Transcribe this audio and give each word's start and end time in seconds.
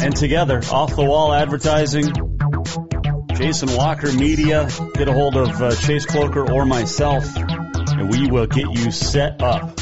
And 0.00 0.14
together, 0.14 0.60
Off 0.70 0.94
the 0.94 1.04
Wall 1.04 1.32
Advertising, 1.32 2.12
Jason 3.34 3.74
Walker 3.76 4.12
Media. 4.12 4.68
Get 4.94 5.08
a 5.08 5.12
hold 5.12 5.36
of 5.36 5.60
uh, 5.60 5.74
Chase 5.74 6.06
Cloker 6.06 6.50
or 6.50 6.64
myself, 6.64 7.24
and 7.36 8.10
we 8.10 8.28
will 8.28 8.46
get 8.46 8.70
you 8.70 8.92
set 8.92 9.42
up. 9.42 9.78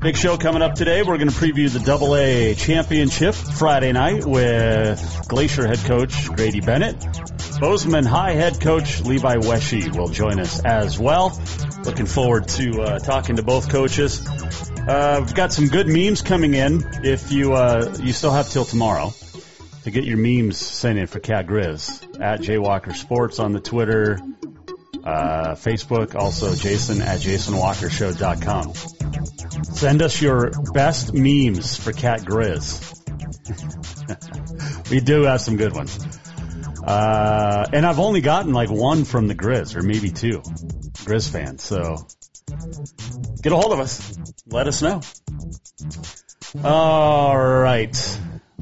Big 0.00 0.16
show 0.16 0.36
coming 0.36 0.62
up 0.62 0.74
today. 0.74 1.02
We're 1.02 1.16
going 1.16 1.30
to 1.30 1.34
preview 1.34 1.72
the 1.72 1.78
Double 1.78 2.16
A 2.16 2.54
Championship 2.54 3.34
Friday 3.34 3.92
night 3.92 4.24
with 4.24 5.26
Glacier 5.28 5.66
head 5.66 5.78
coach 5.78 6.28
Grady 6.28 6.60
Bennett. 6.60 6.96
Bozeman 7.60 8.04
High 8.04 8.32
head 8.32 8.60
coach 8.60 9.00
Levi 9.00 9.36
Wesche 9.36 9.96
will 9.96 10.08
join 10.08 10.40
us 10.40 10.60
as 10.64 10.98
well. 10.98 11.40
Looking 11.84 12.06
forward 12.06 12.48
to 12.48 12.82
uh, 12.82 12.98
talking 12.98 13.36
to 13.36 13.42
both 13.42 13.68
coaches. 13.68 14.26
Uh, 14.26 15.22
we've 15.24 15.34
got 15.34 15.52
some 15.52 15.68
good 15.68 15.88
memes 15.88 16.22
coming 16.22 16.54
in. 16.54 16.84
If 17.04 17.32
you 17.32 17.54
uh, 17.54 17.96
you 18.00 18.12
still 18.12 18.32
have 18.32 18.48
till 18.48 18.64
tomorrow 18.64 19.12
to 19.86 19.92
get 19.92 20.04
your 20.04 20.18
memes 20.18 20.58
sent 20.58 20.98
in 20.98 21.06
for 21.06 21.20
Cat 21.20 21.46
Grizz 21.46 22.20
at 22.20 22.40
Jaywalker 22.40 22.92
Sports 22.92 23.38
on 23.38 23.52
the 23.52 23.60
Twitter, 23.60 24.18
uh, 25.04 25.54
Facebook, 25.54 26.16
also 26.16 26.56
Jason 26.56 27.00
at 27.02 27.20
JasonWalkerShow.com. 27.20 28.74
Send 29.62 30.02
us 30.02 30.20
your 30.20 30.50
best 30.74 31.14
memes 31.14 31.76
for 31.76 31.92
Cat 31.92 32.22
Grizz. 32.22 32.82
we 34.90 34.98
do 34.98 35.22
have 35.22 35.40
some 35.40 35.56
good 35.56 35.72
ones. 35.72 36.04
Uh, 36.82 37.66
and 37.72 37.86
I've 37.86 38.00
only 38.00 38.22
gotten 38.22 38.52
like 38.52 38.70
one 38.70 39.04
from 39.04 39.28
the 39.28 39.36
Grizz, 39.36 39.76
or 39.76 39.82
maybe 39.82 40.10
two 40.10 40.40
Grizz 41.04 41.30
fans. 41.30 41.62
So 41.62 42.08
get 43.40 43.52
a 43.52 43.56
hold 43.56 43.72
of 43.72 43.78
us. 43.78 44.18
Let 44.48 44.66
us 44.66 44.82
know. 44.82 45.00
All 46.64 47.38
right. 47.38 48.15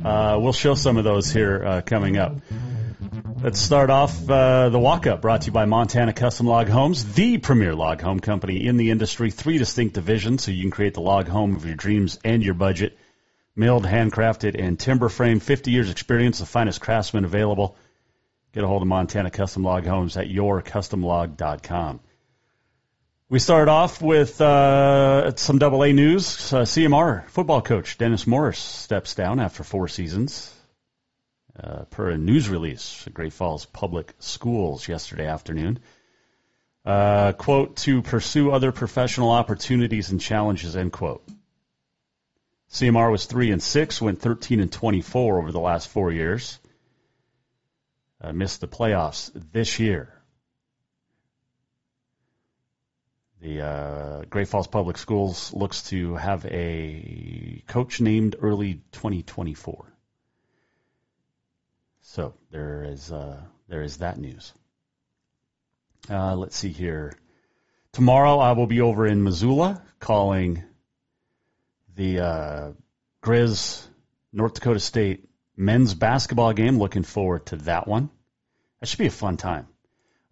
Uh, 0.04 0.38
we'll 0.38 0.52
show 0.52 0.74
some 0.74 0.98
of 0.98 1.04
those 1.04 1.32
here 1.32 1.64
uh, 1.64 1.80
coming 1.80 2.18
up. 2.18 2.36
Let's 3.42 3.58
start 3.58 3.88
off 3.90 4.28
uh, 4.28 4.68
the 4.68 4.78
walk 4.78 5.06
up 5.06 5.22
brought 5.22 5.42
to 5.42 5.46
you 5.46 5.52
by 5.52 5.64
Montana 5.64 6.12
Custom 6.12 6.46
Log 6.46 6.68
Homes, 6.68 7.14
the 7.14 7.38
premier 7.38 7.74
log 7.74 8.02
home 8.02 8.20
company 8.20 8.66
in 8.66 8.76
the 8.76 8.90
industry. 8.90 9.30
Three 9.30 9.56
distinct 9.56 9.94
divisions 9.94 10.44
so 10.44 10.50
you 10.50 10.60
can 10.62 10.70
create 10.70 10.94
the 10.94 11.00
log 11.00 11.28
home 11.28 11.56
of 11.56 11.64
your 11.64 11.74
dreams 11.74 12.18
and 12.22 12.42
your 12.42 12.54
budget. 12.54 12.98
Milled, 13.56 13.84
handcrafted, 13.84 14.60
and 14.62 14.78
timber 14.78 15.08
frame. 15.08 15.40
50 15.40 15.70
years 15.70 15.90
experience, 15.90 16.38
the 16.38 16.46
finest 16.46 16.80
craftsmen 16.80 17.24
available. 17.24 17.76
Get 18.52 18.64
a 18.64 18.66
hold 18.66 18.82
of 18.82 18.88
Montana 18.88 19.30
Custom 19.30 19.62
Log 19.62 19.86
Homes 19.86 20.16
at 20.16 20.28
yourcustomlog.com. 20.28 22.00
We 23.30 23.38
start 23.38 23.70
off 23.70 24.02
with 24.02 24.38
uh, 24.42 25.34
some 25.36 25.58
Double 25.58 25.82
A 25.82 25.94
news. 25.94 26.52
Uh, 26.52 26.62
CMR 26.62 27.26
football 27.30 27.62
coach 27.62 27.96
Dennis 27.96 28.26
Morris 28.26 28.58
steps 28.58 29.14
down 29.14 29.40
after 29.40 29.64
four 29.64 29.88
seasons. 29.88 30.52
Uh, 31.58 31.84
per 31.84 32.10
a 32.10 32.18
news 32.18 32.50
release 32.50 33.02
at 33.06 33.14
Great 33.14 33.32
Falls 33.32 33.64
Public 33.64 34.12
Schools 34.18 34.86
yesterday 34.88 35.26
afternoon. 35.26 35.78
Uh, 36.84 37.32
quote, 37.32 37.76
to 37.76 38.02
pursue 38.02 38.50
other 38.50 38.72
professional 38.72 39.30
opportunities 39.30 40.10
and 40.10 40.20
challenges, 40.20 40.76
end 40.76 40.92
quote. 40.92 41.26
CMR 42.72 43.10
was 43.10 43.24
3 43.24 43.52
and 43.52 43.62
6, 43.62 44.02
went 44.02 44.20
13 44.20 44.60
and 44.60 44.70
24 44.70 45.38
over 45.38 45.50
the 45.50 45.60
last 45.60 45.88
four 45.88 46.12
years. 46.12 46.58
Uh, 48.20 48.34
missed 48.34 48.60
the 48.60 48.68
playoffs 48.68 49.30
this 49.52 49.78
year. 49.78 50.12
The 53.44 53.60
uh, 53.60 54.22
Great 54.30 54.48
Falls 54.48 54.68
Public 54.68 54.96
Schools 54.96 55.52
looks 55.52 55.90
to 55.90 56.14
have 56.14 56.46
a 56.46 57.62
coach 57.66 58.00
named 58.00 58.36
early 58.40 58.80
2024. 58.92 59.92
So 62.00 62.32
there 62.50 62.84
is 62.84 63.12
uh, 63.12 63.42
there 63.68 63.82
is 63.82 63.98
that 63.98 64.16
news. 64.16 64.54
Uh, 66.08 66.34
let's 66.36 66.56
see 66.56 66.70
here. 66.70 67.12
Tomorrow 67.92 68.38
I 68.38 68.52
will 68.52 68.66
be 68.66 68.80
over 68.80 69.06
in 69.06 69.22
Missoula 69.22 69.82
calling 70.00 70.64
the 71.96 72.20
uh, 72.20 72.72
Grizz 73.22 73.86
North 74.32 74.54
Dakota 74.54 74.80
State 74.80 75.28
men's 75.54 75.92
basketball 75.92 76.54
game. 76.54 76.78
Looking 76.78 77.02
forward 77.02 77.44
to 77.46 77.56
that 77.56 77.86
one. 77.86 78.08
That 78.80 78.86
should 78.86 79.00
be 79.00 79.06
a 79.08 79.10
fun 79.10 79.36
time. 79.36 79.68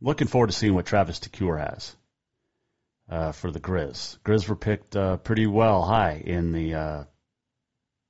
Looking 0.00 0.28
forward 0.28 0.46
to 0.46 0.54
seeing 0.54 0.72
what 0.72 0.86
Travis 0.86 1.20
DeCuire 1.20 1.60
has 1.60 1.94
uh, 3.08 3.32
for 3.32 3.50
the 3.50 3.60
Grizz. 3.60 4.18
Grizz 4.24 4.48
were 4.48 4.56
picked 4.56 4.96
uh, 4.96 5.16
pretty 5.18 5.46
well 5.46 5.82
high 5.82 6.22
in 6.24 6.52
the 6.52 6.74
uh, 6.74 7.04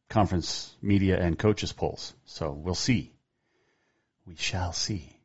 conference 0.08 0.74
media 0.82 1.20
and 1.20 1.38
coaches 1.38 1.72
polls. 1.72 2.14
So 2.24 2.52
we'll 2.52 2.74
see. 2.74 3.12
We 4.26 4.36
shall 4.36 4.72
see 4.72 5.16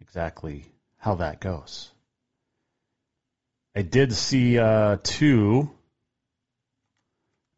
exactly 0.00 0.64
how 0.96 1.16
that 1.16 1.40
goes. 1.40 1.90
I 3.74 3.82
did 3.82 4.12
see 4.12 4.58
uh, 4.58 4.96
too 5.02 5.70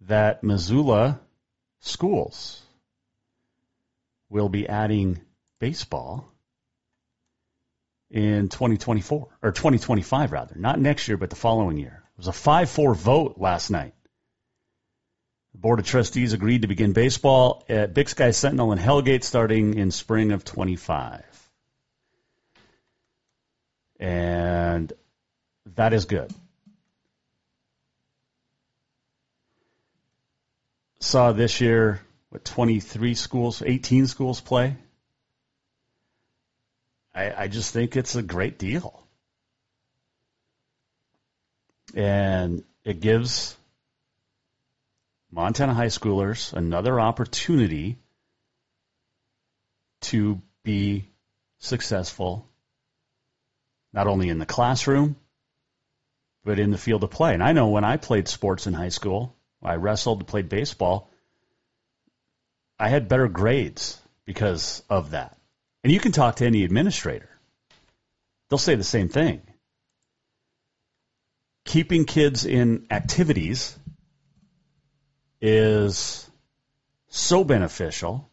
that 0.02 0.42
Missoula 0.42 1.20
schools 1.80 2.62
will 4.28 4.48
be 4.48 4.68
adding 4.68 5.20
baseball 5.58 6.29
in 8.10 8.48
2024 8.48 9.28
or 9.42 9.52
2025 9.52 10.32
rather, 10.32 10.54
not 10.56 10.80
next 10.80 11.08
year 11.08 11.16
but 11.16 11.30
the 11.30 11.36
following 11.36 11.76
year. 11.76 12.02
It 12.14 12.18
was 12.18 12.28
a 12.28 12.32
5-4 12.32 12.96
vote 12.96 13.34
last 13.38 13.70
night. 13.70 13.94
The 15.52 15.58
Board 15.58 15.78
of 15.78 15.86
Trustees 15.86 16.32
agreed 16.32 16.62
to 16.62 16.68
begin 16.68 16.92
baseball 16.92 17.64
at 17.68 17.94
Big 17.94 18.08
Sky 18.08 18.30
Sentinel 18.30 18.72
and 18.72 18.80
Hellgate 18.80 19.24
starting 19.24 19.74
in 19.74 19.90
spring 19.90 20.32
of 20.32 20.44
25. 20.44 21.24
And 23.98 24.92
that 25.76 25.92
is 25.92 26.04
good. 26.04 26.32
Saw 31.00 31.32
this 31.32 31.60
year, 31.60 32.00
what, 32.28 32.44
23 32.44 33.14
schools, 33.14 33.62
18 33.64 34.06
schools 34.06 34.40
play. 34.40 34.76
I, 37.14 37.44
I 37.44 37.48
just 37.48 37.72
think 37.72 37.96
it's 37.96 38.16
a 38.16 38.22
great 38.22 38.58
deal. 38.58 39.06
And 41.94 42.62
it 42.84 43.00
gives 43.00 43.56
Montana 45.32 45.74
high 45.74 45.86
schoolers 45.86 46.52
another 46.52 47.00
opportunity 47.00 47.98
to 50.02 50.40
be 50.62 51.08
successful, 51.58 52.48
not 53.92 54.06
only 54.06 54.28
in 54.28 54.38
the 54.38 54.46
classroom, 54.46 55.16
but 56.44 56.58
in 56.58 56.70
the 56.70 56.78
field 56.78 57.04
of 57.04 57.10
play. 57.10 57.34
And 57.34 57.42
I 57.42 57.52
know 57.52 57.68
when 57.68 57.84
I 57.84 57.96
played 57.96 58.28
sports 58.28 58.66
in 58.66 58.72
high 58.72 58.88
school, 58.88 59.36
I 59.62 59.76
wrestled, 59.76 60.26
played 60.26 60.48
baseball, 60.48 61.10
I 62.78 62.88
had 62.88 63.08
better 63.08 63.28
grades 63.28 64.00
because 64.24 64.82
of 64.88 65.10
that. 65.10 65.36
And 65.82 65.92
you 65.92 66.00
can 66.00 66.12
talk 66.12 66.36
to 66.36 66.46
any 66.46 66.64
administrator. 66.64 67.28
they'll 68.48 68.58
say 68.58 68.74
the 68.74 68.84
same 68.84 69.08
thing. 69.08 69.42
Keeping 71.64 72.04
kids 72.04 72.44
in 72.44 72.86
activities 72.90 73.78
is 75.40 76.28
so 77.08 77.44
beneficial 77.44 78.30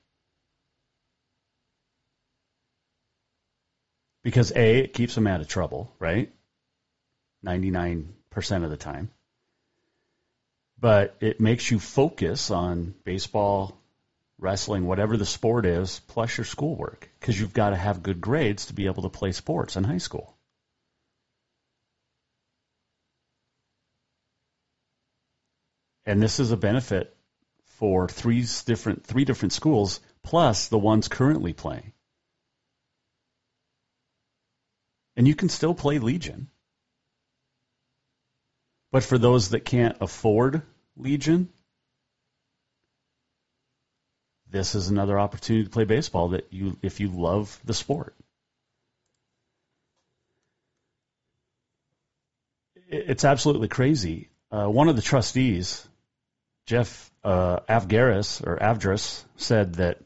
because 4.23 4.51
A, 4.55 4.79
it 4.79 4.93
keeps 4.93 5.15
them 5.15 5.27
out 5.27 5.39
of 5.39 5.47
trouble, 5.47 5.93
right? 5.99 6.33
99% 7.45 8.07
of 8.63 8.69
the 8.69 8.75
time. 8.75 9.09
But 10.79 11.15
it 11.21 11.39
makes 11.39 11.71
you 11.71 11.79
focus 11.79 12.51
on 12.51 12.93
baseball, 13.05 13.79
wrestling, 14.39 14.85
whatever 14.85 15.17
the 15.17 15.25
sport 15.25 15.65
is, 15.65 15.99
plus 16.07 16.37
your 16.37 16.45
schoolwork, 16.45 17.09
because 17.19 17.39
you've 17.39 17.53
got 17.53 17.71
to 17.71 17.75
have 17.75 18.03
good 18.03 18.21
grades 18.21 18.67
to 18.67 18.73
be 18.73 18.85
able 18.85 19.03
to 19.03 19.09
play 19.09 19.31
sports 19.31 19.75
in 19.75 19.83
high 19.83 19.97
school. 19.97 20.37
And 26.05 26.21
this 26.21 26.39
is 26.39 26.51
a 26.51 26.57
benefit 26.57 27.15
for 27.79 28.07
three 28.07 28.45
different 28.65 29.05
three 29.05 29.25
different 29.25 29.53
schools 29.53 29.99
plus 30.23 30.67
the 30.69 30.77
ones 30.77 31.07
currently 31.09 31.53
playing. 31.53 31.91
And 35.17 35.27
you 35.27 35.35
can 35.35 35.49
still 35.49 35.73
play 35.73 35.99
Legion. 35.99 36.49
But 38.91 39.03
for 39.03 39.17
those 39.17 39.49
that 39.49 39.65
can't 39.65 39.97
afford 39.99 40.61
Legion, 40.95 41.49
this 44.49 44.75
is 44.75 44.89
another 44.89 45.19
opportunity 45.19 45.65
to 45.65 45.69
play 45.69 45.83
baseball 45.83 46.29
that 46.29 46.47
you 46.51 46.77
if 46.81 46.99
you 46.99 47.09
love 47.09 47.59
the 47.65 47.73
sport. 47.73 48.15
It's 52.89 53.25
absolutely 53.25 53.67
crazy. 53.67 54.29
Uh, 54.49 54.67
one 54.67 54.87
of 54.87 54.95
the 54.95 55.01
trustees, 55.01 55.85
Jeff 56.65 57.11
uh, 57.23 57.59
Avgaris 57.67 58.45
or 58.45 58.57
Avdris, 58.57 59.25
said 59.35 59.75
that 59.75 59.99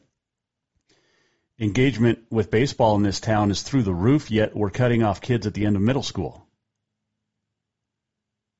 engagement 1.60 2.18
with 2.28 2.50
baseball 2.50 2.96
in 2.96 3.04
this 3.04 3.20
town 3.20 3.52
is 3.52 3.62
through 3.62 3.84
the 3.84 3.94
roof. 3.94 4.32
Yet 4.32 4.56
we're 4.56 4.70
cutting 4.70 5.04
off 5.04 5.20
kids 5.20 5.46
at 5.46 5.54
the 5.54 5.66
end 5.66 5.76
of 5.76 5.82
middle 5.82 6.02
school, 6.02 6.44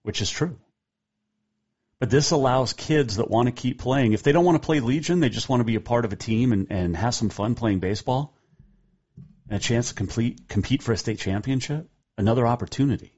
which 0.05 0.23
is 0.23 0.31
true. 0.31 0.57
But 2.03 2.11
this 2.11 2.33
allows 2.33 2.73
kids 2.73 3.19
that 3.19 3.31
want 3.31 3.47
to 3.47 3.53
keep 3.53 3.79
playing. 3.79 4.13
If 4.13 4.25
they 4.25 4.33
don't 4.33 4.45
want 4.45 4.61
to 4.61 4.67
play 4.67 4.81
Legion, 4.81 5.21
they 5.21 5.29
just 5.29 5.49
want 5.49 5.61
to 5.61 5.65
be 5.65 5.77
a 5.77 5.81
part 5.81 6.05
of 6.05 6.13
a 6.13 6.17
team 6.17 6.53
and, 6.53 6.67
and 6.69 6.97
have 6.97 7.15
some 7.15 7.29
fun 7.29 7.55
playing 7.55 7.79
baseball 7.79 8.37
and 9.49 9.59
a 9.59 9.61
chance 9.61 9.91
to 9.91 9.95
complete, 9.95 10.49
compete 10.49 10.83
for 10.83 10.91
a 10.91 10.97
state 10.97 11.21
championship. 11.21 11.89
Another 12.19 12.45
opportunity. 12.45 13.13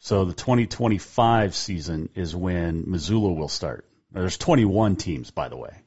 So 0.00 0.24
the 0.24 0.34
2025 0.34 1.54
season 1.54 2.08
is 2.16 2.34
when 2.34 2.90
Missoula 2.90 3.34
will 3.34 3.46
start. 3.46 3.88
There's 4.10 4.36
21 4.36 4.96
teams, 4.96 5.30
by 5.30 5.48
the 5.48 5.56
way. 5.56 5.80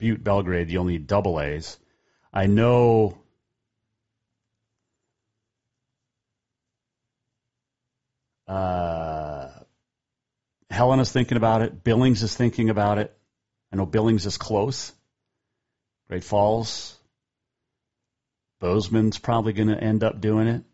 Butte, 0.00 0.24
Belgrade, 0.24 0.68
you'll 0.68 0.82
need 0.82 1.06
double 1.06 1.40
A's. 1.40 1.78
I 2.32 2.48
know 2.48 3.19
Uh, 8.50 9.48
Helena's 10.70 11.12
thinking 11.12 11.36
about 11.36 11.62
it. 11.62 11.84
Billings 11.84 12.24
is 12.24 12.34
thinking 12.34 12.68
about 12.68 12.98
it. 12.98 13.16
I 13.72 13.76
know 13.76 13.86
Billings 13.86 14.26
is 14.26 14.38
close. 14.38 14.92
Great 16.08 16.24
Falls. 16.24 16.96
Bozeman's 18.60 19.18
probably 19.18 19.52
going 19.52 19.68
to 19.68 19.80
end 19.80 20.02
up 20.02 20.20
doing 20.20 20.48
it. 20.48 20.64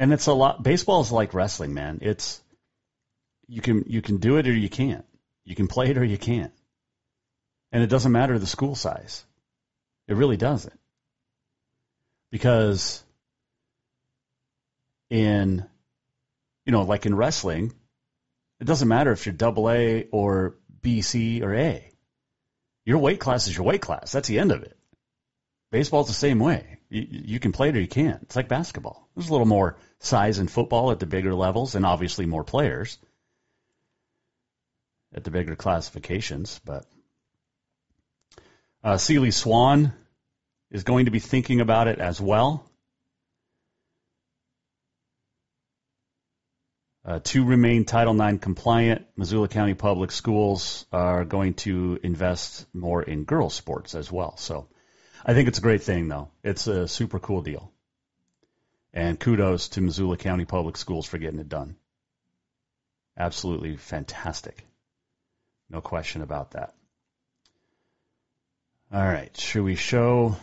And 0.00 0.12
it's 0.12 0.26
a 0.26 0.32
lot. 0.32 0.60
Baseball 0.60 1.02
is 1.02 1.12
like 1.12 1.34
wrestling, 1.34 1.72
man. 1.72 2.00
It's 2.02 2.40
you 3.46 3.60
can 3.60 3.84
you 3.86 4.02
can 4.02 4.16
do 4.16 4.38
it 4.38 4.48
or 4.48 4.52
you 4.52 4.68
can't. 4.68 5.04
You 5.44 5.54
can 5.54 5.68
play 5.68 5.90
it 5.90 5.98
or 5.98 6.04
you 6.04 6.18
can't. 6.18 6.52
And 7.70 7.84
it 7.84 7.90
doesn't 7.90 8.10
matter 8.10 8.40
the 8.40 8.46
school 8.46 8.74
size. 8.74 9.24
It 10.08 10.16
really 10.16 10.36
doesn't 10.36 10.79
because 12.30 13.02
in 15.08 15.64
you 16.64 16.72
know 16.72 16.82
like 16.82 17.06
in 17.06 17.14
wrestling 17.14 17.72
it 18.60 18.66
doesn't 18.66 18.88
matter 18.88 19.10
if 19.12 19.26
you're 19.26 19.32
double 19.32 19.70
a 19.70 20.06
or 20.12 20.56
b 20.82 21.00
c 21.00 21.42
or 21.42 21.54
a. 21.54 21.86
Your 22.84 22.98
weight 22.98 23.20
class 23.20 23.46
is 23.46 23.56
your 23.56 23.64
weight 23.64 23.80
class. 23.82 24.12
That's 24.12 24.28
the 24.28 24.38
end 24.38 24.52
of 24.52 24.62
it. 24.62 24.76
Baseball's 25.70 26.08
the 26.08 26.14
same 26.14 26.38
way. 26.38 26.78
You, 26.88 27.06
you 27.08 27.40
can 27.40 27.52
play 27.52 27.68
it 27.68 27.76
or 27.76 27.80
you 27.80 27.88
can't. 27.88 28.22
It's 28.22 28.36
like 28.36 28.48
basketball. 28.48 29.08
There's 29.14 29.28
a 29.28 29.32
little 29.32 29.46
more 29.46 29.76
size 30.00 30.38
in 30.38 30.48
football 30.48 30.90
at 30.90 30.98
the 30.98 31.06
bigger 31.06 31.34
levels 31.34 31.74
and 31.74 31.86
obviously 31.86 32.26
more 32.26 32.44
players 32.44 32.98
at 35.14 35.24
the 35.24 35.30
bigger 35.30 35.56
classifications 35.56 36.60
but 36.64 36.86
uh, 38.84 38.96
Seeley 38.96 39.32
Swan 39.32 39.92
is 40.70 40.84
going 40.84 41.06
to 41.06 41.10
be 41.10 41.18
thinking 41.18 41.60
about 41.60 41.88
it 41.88 41.98
as 41.98 42.20
well. 42.20 42.64
Uh, 47.04 47.18
to 47.24 47.44
remain 47.44 47.84
Title 47.84 48.20
IX 48.20 48.38
compliant, 48.38 49.06
Missoula 49.16 49.48
County 49.48 49.74
Public 49.74 50.12
Schools 50.12 50.84
are 50.92 51.24
going 51.24 51.54
to 51.54 51.98
invest 52.02 52.66
more 52.74 53.02
in 53.02 53.24
girls' 53.24 53.54
sports 53.54 53.94
as 53.94 54.12
well. 54.12 54.36
So 54.36 54.68
I 55.24 55.32
think 55.32 55.48
it's 55.48 55.58
a 55.58 55.62
great 55.62 55.82
thing, 55.82 56.08
though. 56.08 56.30
It's 56.44 56.66
a 56.66 56.86
super 56.86 57.18
cool 57.18 57.40
deal. 57.40 57.72
And 58.92 59.18
kudos 59.18 59.70
to 59.70 59.80
Missoula 59.80 60.18
County 60.18 60.44
Public 60.44 60.76
Schools 60.76 61.06
for 61.06 61.16
getting 61.16 61.40
it 61.40 61.48
done. 61.48 61.76
Absolutely 63.16 63.76
fantastic. 63.76 64.66
No 65.70 65.80
question 65.80 66.20
about 66.20 66.52
that. 66.52 66.74
All 68.92 69.02
right. 69.02 69.34
Should 69.36 69.62
we 69.62 69.76
show 69.76 70.36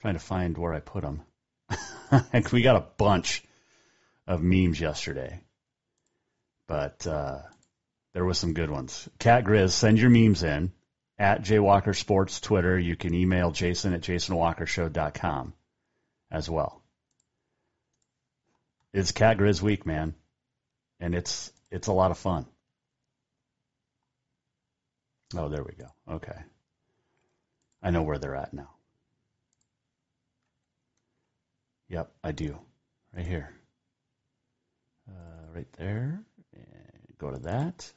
trying 0.00 0.14
to 0.14 0.20
find 0.20 0.56
where 0.56 0.74
I 0.74 0.80
put 0.80 1.02
them. 1.02 1.22
we 2.52 2.62
got 2.62 2.76
a 2.76 2.86
bunch 2.96 3.42
of 4.26 4.42
memes 4.42 4.80
yesterday, 4.80 5.40
but 6.66 7.06
uh, 7.06 7.38
there 8.14 8.24
was 8.24 8.38
some 8.38 8.54
good 8.54 8.70
ones. 8.70 9.08
Cat 9.18 9.44
Grizz, 9.44 9.70
send 9.70 9.98
your 9.98 10.10
memes 10.10 10.42
in 10.42 10.72
at 11.18 11.42
Jaywalker 11.42 11.96
Sports 11.96 12.40
Twitter. 12.40 12.78
You 12.78 12.96
can 12.96 13.14
email 13.14 13.50
Jason 13.50 13.92
at 13.92 14.02
jasonwalkershow.com 14.02 15.54
as 16.30 16.48
well. 16.48 16.82
It's 18.92 19.12
Cat 19.12 19.38
Grizz 19.38 19.60
week, 19.60 19.84
man, 19.84 20.14
and 21.00 21.14
it's 21.14 21.52
it's 21.70 21.88
a 21.88 21.92
lot 21.92 22.10
of 22.10 22.18
fun. 22.18 22.46
Oh, 25.36 25.48
there 25.48 25.62
we 25.62 25.72
go. 25.72 26.14
Okay, 26.14 26.38
I 27.82 27.90
know 27.90 28.02
where 28.02 28.18
they're 28.18 28.36
at 28.36 28.54
now. 28.54 28.77
Yep, 31.88 32.10
I 32.22 32.32
do. 32.32 32.58
Right 33.14 33.26
here. 33.26 33.54
Uh, 35.08 35.54
right 35.54 35.72
there. 35.78 36.20
And 36.54 37.18
go 37.18 37.30
to 37.30 37.38
that. 37.40 37.90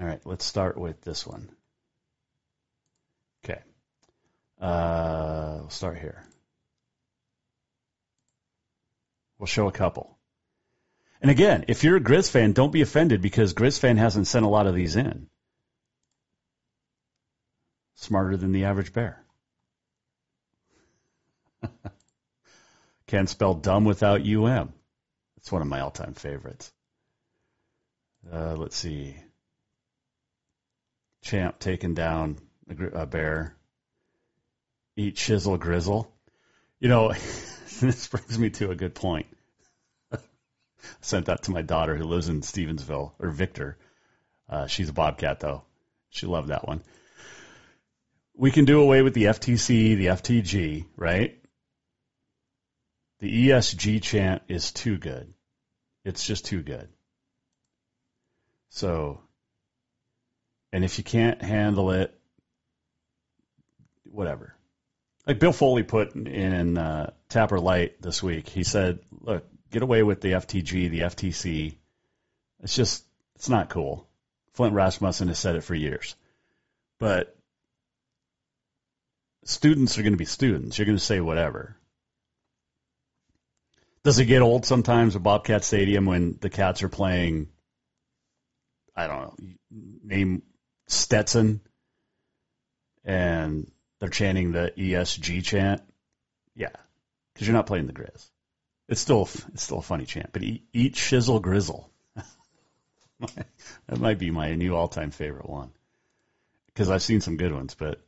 All 0.00 0.06
right, 0.06 0.20
let's 0.24 0.44
start 0.44 0.76
with 0.76 1.00
this 1.02 1.26
one. 1.26 1.50
Okay. 3.44 3.60
Uh, 4.60 5.58
we'll 5.60 5.70
start 5.70 5.98
here. 5.98 6.24
We'll 9.38 9.46
show 9.46 9.68
a 9.68 9.72
couple. 9.72 10.16
And 11.20 11.30
again, 11.30 11.64
if 11.68 11.84
you're 11.84 11.96
a 11.96 12.00
Grizz 12.00 12.30
fan, 12.30 12.52
don't 12.52 12.72
be 12.72 12.82
offended 12.82 13.20
because 13.22 13.54
Grizz 13.54 13.78
fan 13.78 13.96
hasn't 13.96 14.26
sent 14.26 14.44
a 14.44 14.48
lot 14.48 14.66
of 14.66 14.74
these 14.74 14.96
in. 14.96 15.28
Smarter 17.96 18.36
than 18.36 18.52
the 18.52 18.64
average 18.64 18.92
bear. 18.92 19.24
Can't 23.06 23.28
spell 23.28 23.54
dumb 23.54 23.84
without 23.84 24.20
um. 24.20 24.72
It's 25.36 25.52
one 25.52 25.62
of 25.62 25.68
my 25.68 25.80
all-time 25.80 26.14
favorites. 26.14 26.72
Uh, 28.32 28.54
let's 28.56 28.76
see. 28.76 29.16
Champ 31.22 31.58
taking 31.58 31.94
down 31.94 32.38
a, 32.94 33.06
bear. 33.06 33.54
Eat 34.96 35.16
chisel 35.16 35.58
grizzle. 35.58 36.10
You 36.80 36.88
know, 36.88 37.12
this 37.80 38.06
brings 38.08 38.38
me 38.38 38.50
to 38.50 38.70
a 38.70 38.76
good 38.76 38.94
point. 38.94 39.26
I 40.12 40.18
sent 41.00 41.26
that 41.26 41.42
to 41.44 41.50
my 41.50 41.62
daughter 41.62 41.96
who 41.96 42.04
lives 42.04 42.28
in 42.28 42.40
Stevensville, 42.40 43.12
or 43.18 43.30
Victor. 43.30 43.76
Uh, 44.48 44.66
she's 44.66 44.88
a 44.88 44.94
bobcat, 44.94 45.40
though. 45.40 45.62
She 46.10 46.26
loved 46.26 46.48
that 46.48 46.66
one. 46.66 46.82
We 48.36 48.50
can 48.50 48.64
do 48.64 48.80
away 48.80 49.02
with 49.02 49.14
the 49.14 49.24
FTC, 49.24 49.96
the 49.96 50.06
FTG, 50.06 50.86
right? 50.96 51.38
The 53.24 53.48
ESG 53.48 54.02
chant 54.02 54.42
is 54.48 54.70
too 54.70 54.98
good. 54.98 55.32
It's 56.04 56.26
just 56.26 56.44
too 56.44 56.62
good. 56.62 56.90
So, 58.68 59.18
and 60.74 60.84
if 60.84 60.98
you 60.98 61.04
can't 61.04 61.40
handle 61.40 61.92
it, 61.92 62.14
whatever. 64.02 64.54
Like 65.26 65.38
Bill 65.38 65.54
Foley 65.54 65.84
put 65.84 66.14
in 66.14 66.76
uh, 66.76 67.14
Tapper 67.30 67.58
Light 67.58 68.02
this 68.02 68.22
week, 68.22 68.46
he 68.46 68.62
said, 68.62 68.98
"Look, 69.22 69.48
get 69.70 69.82
away 69.82 70.02
with 70.02 70.20
the 70.20 70.32
FTG, 70.32 70.90
the 70.90 71.00
FTC. 71.00 71.76
It's 72.62 72.76
just, 72.76 73.06
it's 73.36 73.48
not 73.48 73.70
cool." 73.70 74.06
Flint 74.52 74.74
Rasmussen 74.74 75.28
has 75.28 75.38
said 75.38 75.56
it 75.56 75.64
for 75.64 75.74
years, 75.74 76.14
but 76.98 77.34
students 79.44 79.96
are 79.96 80.02
going 80.02 80.12
to 80.12 80.18
be 80.18 80.26
students. 80.26 80.76
You're 80.76 80.84
going 80.84 80.98
to 80.98 81.02
say 81.02 81.22
whatever. 81.22 81.78
Does 84.04 84.18
it 84.18 84.26
get 84.26 84.42
old 84.42 84.66
sometimes 84.66 85.16
at 85.16 85.22
Bobcat 85.22 85.64
Stadium 85.64 86.04
when 86.04 86.36
the 86.40 86.50
Cats 86.50 86.82
are 86.82 86.90
playing? 86.90 87.48
I 88.94 89.06
don't 89.06 89.18
know. 89.22 89.34
Name 90.04 90.42
Stetson, 90.86 91.62
and 93.02 93.70
they're 93.98 94.10
chanting 94.10 94.52
the 94.52 94.72
ESG 94.76 95.42
chant. 95.42 95.82
Yeah, 96.54 96.68
because 97.32 97.46
you're 97.46 97.56
not 97.56 97.66
playing 97.66 97.86
the 97.86 97.94
Grizz. 97.94 98.28
It's 98.88 99.00
still 99.00 99.22
it's 99.22 99.62
still 99.62 99.78
a 99.78 99.82
funny 99.82 100.04
chant, 100.04 100.30
but 100.32 100.42
eat, 100.42 100.64
eat 100.74 100.94
shizzle 100.94 101.40
grizzle. 101.40 101.90
that 103.20 103.98
might 103.98 104.18
be 104.18 104.30
my 104.30 104.54
new 104.54 104.76
all-time 104.76 105.12
favorite 105.12 105.48
one 105.48 105.70
because 106.66 106.90
I've 106.90 107.02
seen 107.02 107.22
some 107.22 107.38
good 107.38 107.54
ones, 107.54 107.74
but 107.74 108.00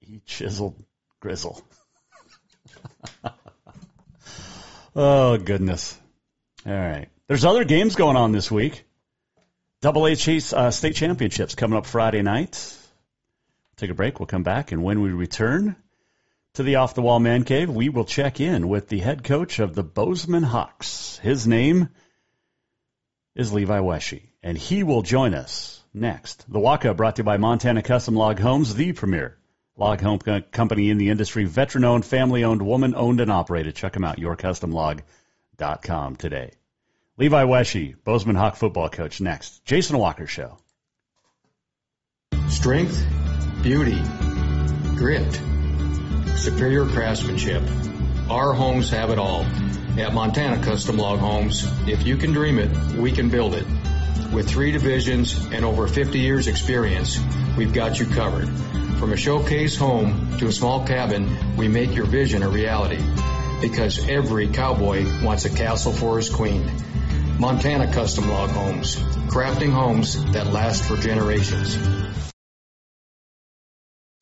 eat 0.00 0.24
chisel 0.24 0.74
grizzle. 1.20 1.62
oh 4.96 5.36
goodness! 5.38 5.96
All 6.66 6.72
right, 6.72 7.08
there's 7.28 7.44
other 7.44 7.64
games 7.64 7.94
going 7.94 8.16
on 8.16 8.32
this 8.32 8.50
week. 8.50 8.84
Double 9.82 10.12
Chase 10.16 10.52
uh, 10.52 10.70
State 10.70 10.96
Championships 10.96 11.54
coming 11.54 11.76
up 11.78 11.86
Friday 11.86 12.22
night. 12.22 12.76
Take 13.76 13.90
a 13.90 13.94
break. 13.94 14.18
We'll 14.18 14.26
come 14.26 14.42
back, 14.42 14.72
and 14.72 14.82
when 14.82 15.02
we 15.02 15.10
return 15.10 15.76
to 16.54 16.62
the 16.62 16.76
Off 16.76 16.94
the 16.94 17.02
Wall 17.02 17.20
Man 17.20 17.44
Cave, 17.44 17.70
we 17.70 17.90
will 17.90 18.06
check 18.06 18.40
in 18.40 18.68
with 18.68 18.88
the 18.88 18.98
head 18.98 19.22
coach 19.22 19.58
of 19.58 19.74
the 19.74 19.84
Bozeman 19.84 20.42
Hawks. 20.42 21.18
His 21.22 21.46
name 21.46 21.90
is 23.34 23.52
Levi 23.52 23.78
Wesche, 23.78 24.22
and 24.42 24.56
he 24.56 24.82
will 24.82 25.02
join 25.02 25.34
us 25.34 25.82
next. 25.92 26.50
The 26.50 26.58
Waka 26.58 26.94
brought 26.94 27.16
to 27.16 27.20
you 27.20 27.24
by 27.24 27.36
Montana 27.36 27.82
Custom 27.82 28.16
Log 28.16 28.40
Homes, 28.40 28.74
the 28.74 28.92
premier 28.94 29.36
log 29.76 30.00
home 30.00 30.18
company 30.18 30.90
in 30.90 30.98
the 30.98 31.10
industry, 31.10 31.44
veteran 31.44 31.84
owned, 31.84 32.04
family 32.04 32.44
owned, 32.44 32.62
woman 32.62 32.94
owned, 32.94 33.20
and 33.20 33.30
operated. 33.30 33.74
Check 33.74 33.92
them 33.92 34.04
out, 34.04 34.18
yourcustomlog.com 34.18 36.16
today. 36.16 36.52
Levi 37.18 37.44
Wesche, 37.44 37.96
Bozeman 38.04 38.36
Hawk 38.36 38.56
football 38.56 38.88
coach, 38.88 39.20
next. 39.20 39.64
Jason 39.64 39.98
Walker 39.98 40.26
Show. 40.26 40.58
Strength 42.48 43.04
beauty, 43.62 44.00
grit, 44.96 45.40
superior 46.36 46.86
craftsmanship. 46.86 47.62
Our 48.28 48.52
homes 48.52 48.90
have 48.90 49.10
it 49.10 49.18
all. 49.18 49.46
At 49.98 50.12
Montana 50.12 50.62
Custom 50.62 50.98
Log 50.98 51.20
Homes, 51.20 51.66
if 51.88 52.06
you 52.06 52.18
can 52.18 52.32
dream 52.32 52.58
it, 52.58 52.96
we 52.96 53.10
can 53.10 53.30
build 53.30 53.54
it. 53.54 53.66
With 54.32 54.48
three 54.48 54.72
divisions 54.72 55.36
and 55.52 55.64
over 55.64 55.86
50 55.86 56.18
years 56.18 56.46
experience, 56.46 57.18
we've 57.56 57.72
got 57.72 57.98
you 57.98 58.06
covered. 58.06 58.48
From 58.98 59.12
a 59.12 59.16
showcase 59.16 59.76
home 59.76 60.38
to 60.38 60.46
a 60.46 60.52
small 60.52 60.86
cabin, 60.86 61.56
we 61.56 61.68
make 61.68 61.94
your 61.94 62.06
vision 62.06 62.42
a 62.42 62.48
reality. 62.48 63.02
Because 63.60 64.08
every 64.08 64.48
cowboy 64.48 65.04
wants 65.22 65.44
a 65.44 65.50
castle 65.50 65.92
for 65.92 66.16
his 66.16 66.30
queen. 66.30 66.70
Montana 67.38 67.92
Custom 67.92 68.28
Log 68.28 68.50
Homes, 68.50 68.96
crafting 69.28 69.70
homes 69.70 70.24
that 70.32 70.46
last 70.52 70.84
for 70.84 70.96
generations. 70.96 71.76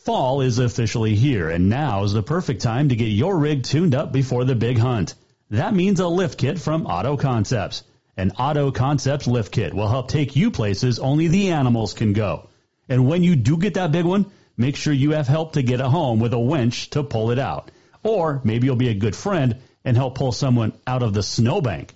Fall 0.01 0.43
is 0.43 0.59
officially 0.59 1.15
here, 1.15 1.49
and 1.49 1.69
now 1.69 2.05
is 2.05 2.13
the 2.13 2.23
perfect 2.23 2.61
time 2.61 2.91
to 2.91 2.97
get 2.97 3.07
your 3.07 3.39
rig 3.39 3.63
tuned 3.63 3.95
up 3.95 4.13
before 4.13 4.45
the 4.45 4.55
big 4.55 4.79
hunt. 4.79 5.15
That 5.51 5.75
means 5.75 6.01
a 6.01 6.09
lift 6.09 6.39
kit 6.39 6.59
from 6.59 6.87
Auto 6.87 7.17
Concepts. 7.17 7.85
An 8.17 8.31
Auto 8.39 8.71
Concepts 8.71 9.27
lift 9.27 9.51
kit 9.51 9.75
will 9.75 9.89
help 9.89 10.09
take 10.09 10.37
you 10.37 10.51
places 10.51 11.01
only 11.01 11.29
the 11.29 11.51
animals 11.51 11.95
can 11.95 12.13
go. 12.13 12.49
And 12.89 13.09
when 13.09 13.25
you 13.25 13.35
do 13.35 13.57
get 13.57 13.75
that 13.75 13.93
big 13.93 14.05
one, 14.05 14.27
make 14.57 14.77
sure 14.77 14.93
you 14.93 15.13
have 15.13 15.27
help 15.27 15.55
to 15.55 15.63
get 15.63 15.81
it 15.81 15.87
home 15.87 16.21
with 16.21 16.33
a 16.33 16.39
winch 16.39 16.91
to 16.91 17.03
pull 17.03 17.33
it 17.33 17.39
out. 17.39 17.71
Or 18.05 18.41
maybe 18.45 18.67
you'll 18.67 18.77
be 18.77 18.91
a 18.91 18.95
good 18.95 19.17
friend 19.17 19.57
and 19.85 19.97
help 19.97 20.17
pull 20.17 20.33
someone 20.33 20.75
out 20.87 21.03
of 21.03 21.13
the 21.13 21.23
snowbank. 21.23 21.93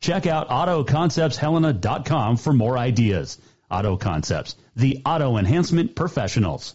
Check 0.00 0.26
out 0.26 0.48
AutoConceptsHelena.com 0.48 2.36
for 2.36 2.52
more 2.52 2.78
ideas. 2.78 3.38
Auto 3.70 3.96
Concepts, 3.96 4.56
the 4.74 5.02
auto 5.04 5.36
enhancement 5.36 5.94
professionals. 5.94 6.74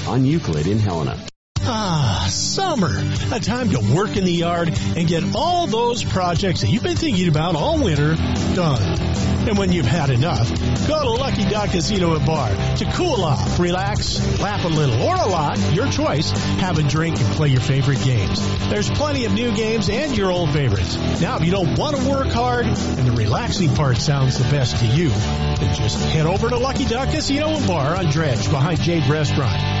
on 0.07 0.25
Euclid 0.25 0.67
in 0.67 0.79
Helena. 0.79 1.17
Ah, 1.63 2.27
summer. 2.29 2.89
A 3.33 3.39
time 3.39 3.69
to 3.69 3.95
work 3.95 4.17
in 4.17 4.25
the 4.25 4.31
yard 4.31 4.69
and 4.69 5.07
get 5.07 5.23
all 5.35 5.67
those 5.67 6.03
projects 6.03 6.61
that 6.61 6.67
you've 6.67 6.83
been 6.83 6.97
thinking 6.97 7.27
about 7.27 7.55
all 7.55 7.81
winter 7.81 8.15
done. 8.55 8.97
And 9.47 9.57
when 9.57 9.71
you've 9.71 9.85
had 9.85 10.09
enough, 10.09 10.49
go 10.87 11.01
to 11.03 11.11
Lucky 11.11 11.45
Duck 11.45 11.71
Casino 11.71 12.15
and 12.15 12.25
Bar 12.25 12.49
to 12.77 12.85
cool 12.93 13.23
off, 13.23 13.59
relax, 13.59 14.39
laugh 14.39 14.65
a 14.65 14.67
little, 14.67 15.01
or 15.01 15.15
a 15.15 15.27
lot, 15.27 15.57
your 15.73 15.87
choice. 15.87 16.31
Have 16.59 16.77
a 16.77 16.83
drink 16.83 17.19
and 17.19 17.27
play 17.33 17.49
your 17.49 17.61
favorite 17.61 18.01
games. 18.03 18.39
There's 18.69 18.89
plenty 18.89 19.25
of 19.25 19.33
new 19.33 19.55
games 19.55 19.89
and 19.89 20.15
your 20.15 20.31
old 20.31 20.51
favorites. 20.51 20.95
Now, 21.21 21.37
if 21.37 21.45
you 21.45 21.51
don't 21.51 21.77
want 21.77 21.95
to 21.95 22.09
work 22.09 22.27
hard 22.27 22.65
and 22.65 23.07
the 23.07 23.13
relaxing 23.13 23.73
part 23.75 23.97
sounds 23.97 24.37
the 24.37 24.43
best 24.45 24.77
to 24.77 24.85
you, 24.85 25.09
then 25.09 25.75
just 25.75 26.03
head 26.05 26.25
over 26.25 26.49
to 26.49 26.57
Lucky 26.57 26.85
Duck 26.85 27.09
Casino 27.09 27.55
and 27.55 27.67
Bar 27.67 27.95
on 27.95 28.11
Dredge 28.11 28.49
behind 28.49 28.81
Jade 28.81 29.07
Restaurant. 29.07 29.80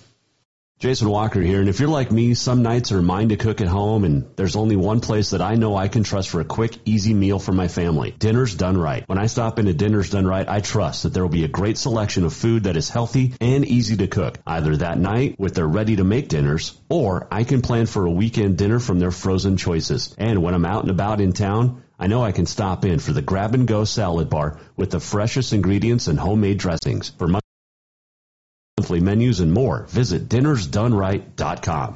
Jason 0.81 1.09
Walker 1.09 1.39
here, 1.39 1.59
and 1.59 1.69
if 1.69 1.79
you're 1.79 1.89
like 1.89 2.11
me, 2.11 2.33
some 2.33 2.63
nights 2.63 2.91
are 2.91 3.03
mine 3.03 3.29
to 3.29 3.37
cook 3.37 3.61
at 3.61 3.67
home, 3.67 4.03
and 4.03 4.35
there's 4.35 4.55
only 4.55 4.75
one 4.75 4.99
place 4.99 5.29
that 5.29 5.39
I 5.39 5.53
know 5.53 5.75
I 5.75 5.87
can 5.87 6.03
trust 6.03 6.31
for 6.31 6.41
a 6.41 6.43
quick, 6.43 6.75
easy 6.85 7.13
meal 7.13 7.37
for 7.37 7.51
my 7.51 7.67
family. 7.67 8.15
Dinner's 8.17 8.55
Done 8.55 8.79
Right. 8.79 9.07
When 9.07 9.19
I 9.19 9.27
stop 9.27 9.59
into 9.59 9.75
Dinner's 9.75 10.09
Done 10.09 10.25
Right, 10.25 10.49
I 10.49 10.59
trust 10.59 11.03
that 11.03 11.13
there 11.13 11.21
will 11.21 11.29
be 11.29 11.43
a 11.43 11.47
great 11.47 11.77
selection 11.77 12.23
of 12.23 12.33
food 12.33 12.63
that 12.63 12.77
is 12.77 12.89
healthy 12.89 13.35
and 13.39 13.63
easy 13.63 13.97
to 13.97 14.07
cook, 14.07 14.39
either 14.47 14.75
that 14.77 14.97
night 14.97 15.39
with 15.39 15.53
their 15.53 15.67
ready-to-make 15.67 16.29
dinners, 16.29 16.75
or 16.89 17.27
I 17.29 17.43
can 17.43 17.61
plan 17.61 17.85
for 17.85 18.07
a 18.07 18.11
weekend 18.11 18.57
dinner 18.57 18.79
from 18.79 18.97
their 18.97 19.11
frozen 19.11 19.57
choices. 19.57 20.15
And 20.17 20.41
when 20.41 20.55
I'm 20.55 20.65
out 20.65 20.81
and 20.81 20.89
about 20.89 21.21
in 21.21 21.33
town, 21.33 21.83
I 21.99 22.07
know 22.07 22.23
I 22.23 22.31
can 22.31 22.47
stop 22.47 22.85
in 22.85 22.97
for 22.97 23.13
the 23.13 23.21
grab-and-go 23.21 23.83
salad 23.83 24.31
bar 24.31 24.57
with 24.75 24.89
the 24.89 24.99
freshest 24.99 25.53
ingredients 25.53 26.07
and 26.07 26.19
homemade 26.19 26.57
dressings. 26.57 27.09
For 27.09 27.27
monthly 28.81 28.99
menus 28.99 29.39
and 29.41 29.53
more, 29.53 29.85
visit 29.89 30.27
dinnersdoneright.com. 30.27 31.95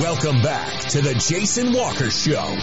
Welcome 0.00 0.40
back 0.40 0.80
to 0.92 1.02
the 1.02 1.12
Jason 1.12 1.74
Walker 1.74 2.10
Show. 2.10 2.56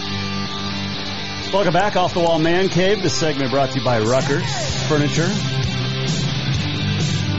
Welcome 1.52 1.72
back 1.72 1.94
off 1.94 2.12
the 2.12 2.18
wall 2.18 2.40
man 2.40 2.68
cave. 2.68 3.00
This 3.00 3.16
segment 3.16 3.52
brought 3.52 3.70
to 3.70 3.78
you 3.78 3.84
by 3.84 4.00
Ruckers 4.00 4.88
Furniture. 4.88 5.28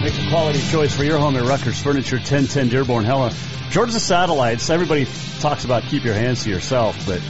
Make 0.01 0.17
a 0.17 0.29
quality 0.29 0.61
choice 0.71 0.95
for 0.95 1.03
your 1.03 1.17
home 1.17 1.35
at 1.35 1.43
Ruckers 1.43 1.81
Furniture, 1.81 2.15
1010 2.15 2.69
Dearborn, 2.69 3.03
Helena. 3.03 3.35
Georgia 3.71 3.99
Satellites. 3.99 4.69
Everybody 4.69 5.05
talks 5.41 5.65
about 5.65 5.83
keep 5.83 6.05
your 6.05 6.13
hands 6.13 6.45
to 6.45 6.49
yourself, 6.49 7.05
but 7.05 7.21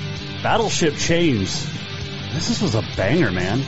Battleship 0.43 0.95
Chains. 0.95 1.65
This 2.33 2.61
was 2.61 2.75
a 2.75 2.83
banger, 2.95 3.31
man. 3.31 3.63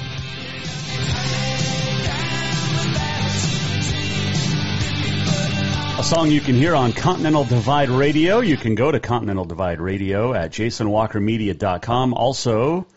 A 6.01 6.03
song 6.03 6.31
you 6.31 6.41
can 6.41 6.55
hear 6.55 6.73
on 6.73 6.93
Continental 6.93 7.43
Divide 7.43 7.89
Radio. 7.89 8.39
You 8.39 8.57
can 8.57 8.73
go 8.73 8.91
to 8.91 8.99
Continental 8.99 9.45
Divide 9.45 9.79
Radio 9.79 10.33
at 10.33 10.49
jasonwalkermedia.com. 10.49 12.15
Also, 12.15 12.87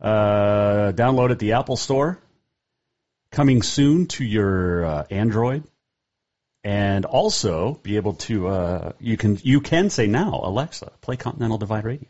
uh, 0.00 0.92
download 0.92 1.32
at 1.32 1.40
the 1.40 1.54
Apple 1.54 1.76
Store. 1.76 2.22
Coming 3.32 3.62
soon 3.62 4.06
to 4.06 4.24
your 4.24 4.86
uh, 4.86 5.04
Android. 5.10 5.64
And 6.62 7.06
also 7.06 7.74
be 7.82 7.96
able 7.96 8.12
to, 8.14 8.46
uh, 8.46 8.92
you 9.00 9.16
can, 9.16 9.40
you 9.42 9.60
can 9.60 9.90
say 9.90 10.06
now, 10.06 10.40
Alexa, 10.40 10.92
play 11.00 11.16
Continental 11.16 11.58
Divide 11.58 11.84
Radio. 11.84 12.08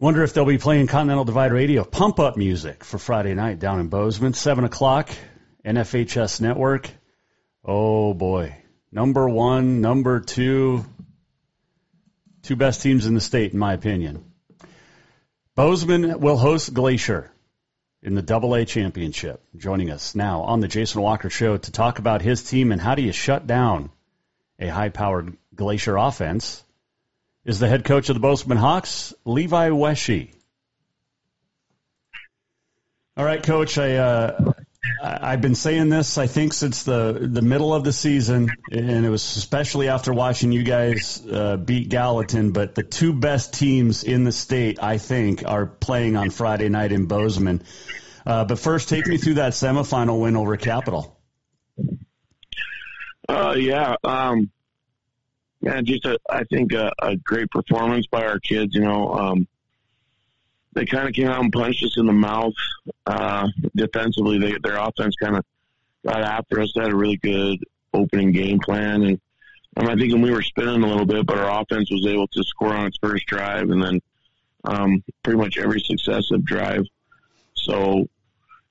Wonder 0.00 0.24
if 0.24 0.34
they'll 0.34 0.44
be 0.44 0.58
playing 0.58 0.88
Continental 0.88 1.24
Divide 1.24 1.52
Radio 1.52 1.84
pump 1.84 2.18
up 2.18 2.36
music 2.36 2.82
for 2.82 2.98
Friday 2.98 3.34
night 3.34 3.60
down 3.60 3.78
in 3.78 3.86
Bozeman, 3.86 4.34
7 4.34 4.64
o'clock, 4.64 5.10
NFHS 5.64 6.40
Network. 6.40 6.90
Oh 7.64 8.14
boy. 8.14 8.56
Number 8.90 9.28
one, 9.28 9.80
number 9.80 10.20
two, 10.20 10.84
two 12.42 12.56
best 12.56 12.82
teams 12.82 13.06
in 13.06 13.14
the 13.14 13.20
state, 13.20 13.52
in 13.52 13.58
my 13.58 13.74
opinion. 13.74 14.24
Bozeman 15.54 16.20
will 16.20 16.36
host 16.36 16.72
Glacier 16.72 17.30
in 18.02 18.14
the 18.14 18.22
Double 18.22 18.54
A 18.54 18.64
Championship. 18.64 19.42
Joining 19.56 19.90
us 19.90 20.14
now 20.14 20.42
on 20.42 20.60
the 20.60 20.68
Jason 20.68 21.02
Walker 21.02 21.30
Show 21.30 21.56
to 21.56 21.72
talk 21.72 21.98
about 21.98 22.22
his 22.22 22.42
team 22.42 22.72
and 22.72 22.80
how 22.80 22.94
do 22.94 23.02
you 23.02 23.12
shut 23.12 23.46
down 23.46 23.90
a 24.58 24.68
high 24.68 24.88
powered 24.88 25.36
Glacier 25.54 25.96
offense 25.96 26.64
is 27.44 27.58
the 27.58 27.68
head 27.68 27.84
coach 27.84 28.08
of 28.08 28.14
the 28.14 28.20
Bozeman 28.20 28.58
Hawks, 28.58 29.12
Levi 29.24 29.70
Wesche. 29.70 30.32
All 33.16 33.24
right, 33.24 33.42
coach, 33.42 33.78
I, 33.78 33.96
uh, 33.96 34.52
I've 35.00 35.40
been 35.40 35.54
saying 35.54 35.88
this, 35.88 36.18
I 36.18 36.26
think, 36.26 36.52
since 36.52 36.82
the 36.82 37.18
the 37.20 37.42
middle 37.42 37.74
of 37.74 37.84
the 37.84 37.92
season, 37.92 38.48
and 38.70 39.06
it 39.06 39.08
was 39.08 39.36
especially 39.36 39.88
after 39.88 40.12
watching 40.12 40.50
you 40.50 40.62
guys 40.62 41.24
uh, 41.26 41.56
beat 41.56 41.88
Gallatin. 41.88 42.52
But 42.52 42.74
the 42.74 42.82
two 42.82 43.12
best 43.12 43.54
teams 43.54 44.02
in 44.02 44.24
the 44.24 44.32
state, 44.32 44.82
I 44.82 44.98
think, 44.98 45.44
are 45.46 45.66
playing 45.66 46.16
on 46.16 46.30
Friday 46.30 46.68
night 46.68 46.92
in 46.92 47.06
Bozeman. 47.06 47.62
Uh, 48.26 48.44
but 48.44 48.58
first, 48.58 48.88
take 48.88 49.06
me 49.06 49.18
through 49.18 49.34
that 49.34 49.52
semifinal 49.52 50.20
win 50.20 50.36
over 50.36 50.56
Capital. 50.56 51.16
Uh, 53.28 53.54
yeah, 53.56 53.94
um, 54.04 54.50
man, 55.60 55.84
just 55.84 56.04
a, 56.06 56.18
I 56.28 56.44
think 56.44 56.72
a, 56.72 56.92
a 57.00 57.16
great 57.16 57.50
performance 57.50 58.06
by 58.06 58.26
our 58.26 58.40
kids. 58.40 58.74
You 58.74 58.82
know, 58.82 59.12
um, 59.12 59.48
they 60.74 60.84
kind 60.84 61.08
of 61.08 61.14
came 61.14 61.28
out 61.28 61.42
and 61.42 61.52
punched 61.52 61.84
us 61.84 61.96
in 61.96 62.06
the 62.06 62.12
mouth. 62.12 62.54
Uh, 63.06 63.48
defensively, 63.74 64.38
they, 64.38 64.56
their 64.62 64.78
offense 64.78 65.14
kind 65.20 65.36
of 65.36 65.44
got 66.06 66.22
after 66.22 66.60
us. 66.60 66.72
They 66.74 66.82
had 66.82 66.92
a 66.92 66.96
really 66.96 67.16
good 67.16 67.58
opening 67.94 68.32
game 68.32 68.60
plan, 68.60 69.02
and 69.02 69.20
um, 69.76 69.88
I 69.88 69.96
think 69.96 70.12
when 70.12 70.22
we 70.22 70.32
were 70.32 70.42
spinning 70.42 70.82
a 70.82 70.86
little 70.86 71.06
bit, 71.06 71.26
but 71.26 71.38
our 71.38 71.62
offense 71.62 71.90
was 71.90 72.06
able 72.06 72.28
to 72.28 72.42
score 72.42 72.74
on 72.74 72.86
its 72.86 72.98
first 73.00 73.26
drive, 73.26 73.70
and 73.70 73.82
then 73.82 74.00
um, 74.64 75.02
pretty 75.22 75.38
much 75.38 75.58
every 75.58 75.80
successive 75.80 76.44
drive. 76.44 76.84
So 77.54 78.08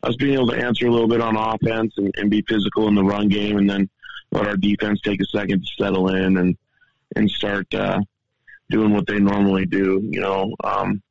us 0.04 0.16
being 0.16 0.36
able 0.36 0.50
to 0.50 0.58
answer 0.58 0.88
a 0.88 0.92
little 0.92 1.08
bit 1.08 1.22
on 1.22 1.36
offense 1.36 1.94
and, 1.98 2.14
and 2.18 2.30
be 2.30 2.44
physical 2.48 2.88
in 2.88 2.96
the 2.96 3.04
run 3.04 3.28
game, 3.30 3.58
and 3.58 3.70
then 3.70 3.90
let 4.32 4.48
our 4.48 4.58
defense 4.58 5.02
take 5.02 5.22
a 5.22 5.26
second 5.26 5.62
to 5.66 5.84
settle 5.84 6.10
in 6.10 6.38
and 6.38 6.58
and 7.16 7.30
start 7.30 7.74
uh, 7.74 8.00
doing 8.70 8.92
what 8.92 9.08
they 9.08 9.20
normally 9.20 9.66
do. 9.66 10.02
You 10.04 10.22
know, 10.22 10.56
um, 10.64 11.02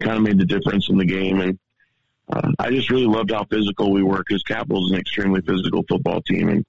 kind 0.00 0.16
of 0.16 0.22
made 0.22 0.38
the 0.38 0.44
difference 0.44 0.88
in 0.88 0.96
the 0.96 1.04
game. 1.04 1.40
And 1.40 1.58
uh, 2.28 2.52
I 2.58 2.70
just 2.70 2.90
really 2.90 3.06
loved 3.06 3.30
how 3.30 3.44
physical 3.44 3.92
we 3.92 4.02
were 4.02 4.18
because 4.18 4.42
Capital 4.42 4.84
is 4.86 4.92
an 4.92 4.98
extremely 4.98 5.40
physical 5.40 5.84
football 5.88 6.22
team, 6.22 6.48
and 6.48 6.66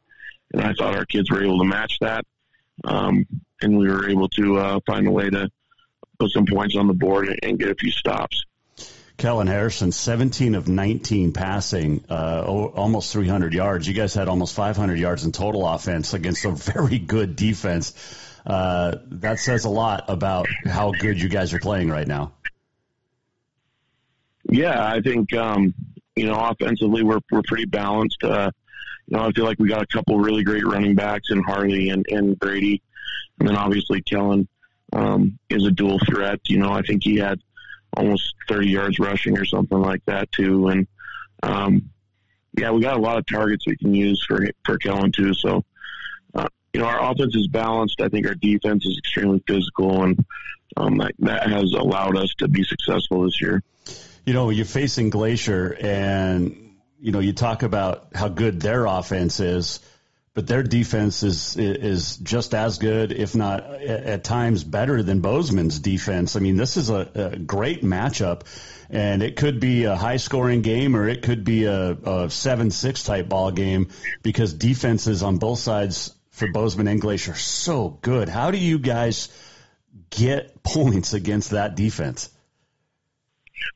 and 0.53 0.61
I 0.61 0.73
thought 0.73 0.95
our 0.95 1.05
kids 1.05 1.29
were 1.29 1.43
able 1.43 1.59
to 1.59 1.65
match 1.65 1.97
that. 1.99 2.25
Um, 2.83 3.25
and 3.61 3.77
we 3.77 3.87
were 3.89 4.09
able 4.09 4.29
to 4.29 4.57
uh, 4.57 4.79
find 4.85 5.07
a 5.07 5.11
way 5.11 5.29
to 5.29 5.49
put 6.19 6.31
some 6.31 6.45
points 6.45 6.75
on 6.75 6.87
the 6.87 6.93
board 6.93 7.27
and, 7.27 7.39
and 7.43 7.59
get 7.59 7.69
a 7.69 7.75
few 7.75 7.91
stops. 7.91 8.45
Kellen 9.17 9.47
Harrison, 9.47 9.91
17 9.91 10.53
of 10.53 10.67
19 10.67 11.33
passing, 11.33 12.03
uh, 12.07 12.43
almost 12.45 13.11
300 13.11 13.51
yards. 13.51 13.87
You 13.87 13.95
guys 13.95 14.13
had 14.13 14.27
almost 14.27 14.53
500 14.53 14.99
yards 14.99 15.25
in 15.25 15.31
total 15.31 15.67
offense 15.67 16.13
against 16.13 16.45
a 16.45 16.51
very 16.51 16.99
good 16.99 17.35
defense. 17.35 17.93
Uh, 18.45 18.97
that 19.07 19.39
says 19.39 19.65
a 19.65 19.69
lot 19.69 20.05
about 20.07 20.47
how 20.65 20.91
good 20.91 21.19
you 21.19 21.29
guys 21.29 21.53
are 21.53 21.59
playing 21.59 21.89
right 21.89 22.07
now. 22.07 22.31
Yeah, 24.49 24.85
I 24.85 25.01
think 25.01 25.33
um, 25.33 25.73
you 26.15 26.25
know 26.25 26.39
offensively 26.39 27.03
we're 27.03 27.19
we're 27.31 27.41
pretty 27.43 27.65
balanced. 27.65 28.23
Uh, 28.23 28.51
you 29.07 29.17
know, 29.17 29.23
I 29.23 29.31
feel 29.31 29.45
like 29.45 29.59
we 29.59 29.69
got 29.69 29.83
a 29.83 29.87
couple 29.87 30.17
really 30.19 30.43
great 30.43 30.65
running 30.65 30.95
backs 30.95 31.29
in 31.31 31.41
Harley 31.43 31.89
and, 31.89 32.05
and 32.09 32.37
Brady, 32.39 32.81
and 33.39 33.47
then 33.47 33.55
obviously 33.55 34.01
Kellen 34.01 34.47
um, 34.93 35.37
is 35.49 35.65
a 35.65 35.71
dual 35.71 35.99
threat. 35.99 36.39
You 36.47 36.59
know, 36.59 36.71
I 36.71 36.81
think 36.81 37.03
he 37.03 37.17
had 37.17 37.39
almost 37.95 38.35
30 38.47 38.67
yards 38.67 38.99
rushing 38.99 39.37
or 39.37 39.45
something 39.45 39.79
like 39.79 40.03
that 40.05 40.31
too, 40.31 40.67
and 40.69 40.87
um, 41.43 41.89
yeah, 42.57 42.71
we 42.71 42.81
got 42.81 42.97
a 42.97 43.01
lot 43.01 43.17
of 43.17 43.25
targets 43.25 43.67
we 43.67 43.77
can 43.77 43.93
use 43.93 44.23
for 44.25 44.47
for 44.65 44.77
Kellen 44.77 45.11
too. 45.11 45.33
So, 45.33 45.65
uh, 46.35 46.47
you 46.73 46.79
know, 46.79 46.87
our 46.87 47.11
offense 47.11 47.35
is 47.35 47.47
balanced. 47.47 47.99
I 47.99 48.07
think 48.07 48.25
our 48.25 48.35
defense 48.35 48.85
is 48.85 48.97
extremely 48.97 49.43
physical, 49.45 50.03
and 50.03 50.25
um, 50.77 50.97
that, 50.99 51.11
that 51.19 51.49
has 51.49 51.73
allowed 51.73 52.15
us 52.15 52.33
to 52.35 52.47
be 52.47 52.63
successful 52.63 53.23
this 53.23 53.41
year 53.41 53.61
you 54.27 54.33
know, 54.33 54.49
you're 54.49 54.65
facing 54.65 55.09
Glacier 55.09 55.73
and, 55.79 56.75
you 56.99 57.13
know, 57.13 57.19
you 57.19 57.31
talk 57.31 57.63
about 57.63 58.09
how 58.13 58.27
good 58.27 58.59
their 58.59 58.85
offense 58.85 59.39
is, 59.39 59.79
but 60.33 60.47
their 60.47 60.63
defense 60.63 61.23
is, 61.23 61.55
is 61.55 62.17
just 62.17 62.53
as 62.53 62.77
good, 62.77 63.13
if 63.13 63.35
not 63.35 63.63
at 63.63 64.25
times 64.25 64.65
better 64.65 65.01
than 65.01 65.21
Bozeman's 65.21 65.79
defense. 65.79 66.35
I 66.35 66.41
mean, 66.41 66.57
this 66.57 66.75
is 66.75 66.89
a, 66.89 67.09
a 67.15 67.39
great 67.39 67.83
matchup 67.83 68.41
and 68.89 69.23
it 69.23 69.37
could 69.37 69.61
be 69.61 69.85
a 69.85 69.95
high 69.95 70.17
scoring 70.17 70.61
game 70.61 70.97
or 70.97 71.07
it 71.07 71.21
could 71.21 71.45
be 71.45 71.63
a, 71.63 71.91
a 71.91 72.27
7-6 72.27 73.05
type 73.05 73.29
ball 73.29 73.51
game 73.51 73.87
because 74.23 74.53
defenses 74.53 75.23
on 75.23 75.37
both 75.37 75.59
sides 75.59 76.13
for 76.31 76.51
Bozeman 76.51 76.89
and 76.89 76.99
Glacier 76.99 77.31
are 77.31 77.35
so 77.35 77.97
good. 78.01 78.27
How 78.27 78.51
do 78.51 78.57
you 78.57 78.77
guys 78.77 79.29
get 80.09 80.63
points 80.63 81.13
against 81.13 81.51
that 81.51 81.77
defense? 81.77 82.29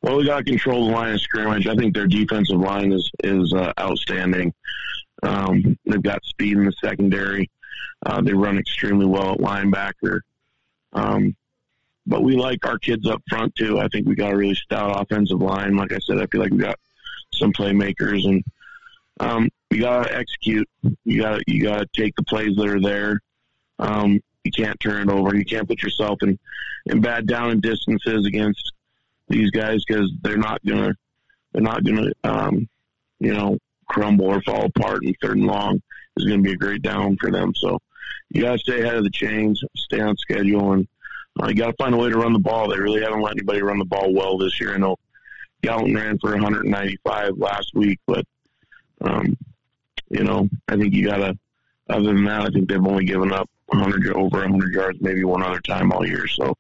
Well, 0.02 0.17
we 0.17 0.26
got 0.26 0.39
to 0.39 0.44
control 0.44 0.88
the 0.88 0.94
line 0.94 1.13
of 1.13 1.22
scrimmage. 1.22 1.67
I 1.67 1.76
think 1.76 1.94
their 1.94 2.08
defensive 2.08 2.60
line 2.60 2.91
is 2.91 3.10
is 3.24 3.54
uh, 3.54 3.74
outstanding. 3.80 4.54
Um, 5.24 5.78
they've 5.86 6.02
got 6.02 6.24
speed 6.26 6.58
in 6.58 6.65
the 6.65 6.74
secondary. 6.84 7.50
Uh, 8.06 8.22
they 8.22 8.34
run 8.34 8.58
extremely 8.58 9.06
well 9.06 9.34
at 9.34 9.39
linebacker. 9.39 10.22
Um, 10.94 11.36
but 12.08 12.24
we 12.24 12.36
like 12.36 12.65
our 12.65 12.80
kids 12.80 13.08
up 13.08 13.22
front 13.30 13.56
too. 13.56 13.80
I 13.80 13.88
think 13.89 14.08
we 14.08 14.15
got 14.15 14.34
a 14.34 14.38
really 14.38 14.56
stout 14.56 15.02
offensive 15.02 15.39
line. 15.39 15.76
Like 15.78 15.91
I 15.91 16.00
said, 16.00 16.17
I 16.17 16.26
feel 16.26 16.41
like 16.41 16.52
we 16.52 16.58
got 16.58 16.80
some 17.34 17.54
playmakers, 17.54 18.26
and 18.26 18.44
um, 19.20 19.50
you 19.70 19.82
got 19.82 20.08
to 20.08 20.17
execute. 20.17 20.67
You 21.06 21.22
got 21.22 21.41
you 21.48 21.63
got 21.63 21.80
to 21.80 21.88
take 21.96 22.15
the 22.15 22.24
plays 22.24 22.56
that 22.56 22.67
are 22.67 22.82
there. 22.82 23.22
Um, 23.78 24.20
you 24.44 24.52
can't 24.52 24.80
turn 24.80 25.10
it 25.10 25.13
over. 25.13 25.36
You 25.36 25.46
can't 25.46 25.67
put 25.67 25.84
yourself 25.84 26.20
in 26.24 26.39
in 26.88 27.02
bad 27.02 27.28
down 27.28 27.52
and 27.52 27.62
distances 27.62 28.26
against 28.26 28.74
these 29.32 29.50
guys 29.52 29.84
because 29.86 30.12
they're 30.22 30.38
not 30.38 30.63
gonna 30.65 30.96
they're 31.52 31.62
not 31.62 31.84
gonna 31.84 32.12
um, 32.24 32.67
you 33.20 33.34
know 33.34 33.58
crumble 33.88 34.26
or 34.26 34.41
fall 34.41 34.65
apart 34.65 35.04
in 35.04 35.13
third 35.22 35.38
and 35.38 35.48
long 35.48 35.82
is 36.17 36.26
to 36.26 36.41
be 36.41 36.52
a 36.52 36.56
great 36.56 36.82
down 36.82 37.17
for 37.20 37.32
them. 37.32 37.54
So 37.56 37.80
you 38.30 38.41
got 38.41 38.54
to 38.54 38.60
stay 38.60 38.82
ahead 38.82 38.96
of 38.96 39.04
the 39.04 39.10
chains, 39.10 39.62
stay 39.76 40.00
on 40.00 40.15
schedule, 40.17 40.74
and 40.74 40.88
uh, 41.41 41.48
you 41.48 41.56
got 41.56 41.67
to 41.67 41.76
find 41.78 41.94
a 41.94 41.98
way 41.98 42.10
to 42.10 42.17
run 42.17 42.34
the 42.34 42.39
ball. 42.39 42.70
They 42.70 42.80
really 42.80 43.02
haven't 43.02 43.22
let 43.22 43.34
anybody 43.34 43.62
run 43.62 43.80
the 43.80 43.86
ball 43.86 44.13
well 44.13 44.38
this 44.38 44.60
year. 44.60 44.74
I 44.74 44.78
know 44.78 44.98
Gallatin 45.62 45.96
ran 45.96 46.17
for 46.20 46.32
195 46.32 47.38
last 47.38 47.72
week, 47.74 48.00
but 48.08 48.26
um, 49.02 49.38
you 50.10 50.24
know 50.24 50.48
I 50.67 50.76
think 50.78 50.94
you 50.94 51.06
got 51.06 51.17
to. 51.17 51.38
Other 51.89 52.13
than 52.13 52.24
that, 52.24 52.41
I 52.44 52.50
think 52.50 52.70
they've 52.70 52.86
only 52.86 53.04
given 53.04 53.34
up 53.34 53.50
100 53.72 54.14
over 54.16 54.40
100 54.40 54.74
yards, 54.74 55.00
maybe 55.02 55.24
one 55.24 55.44
other 55.44 55.62
time 55.62 55.92
all 55.92 56.06
year. 56.06 56.28
So, 56.28 56.56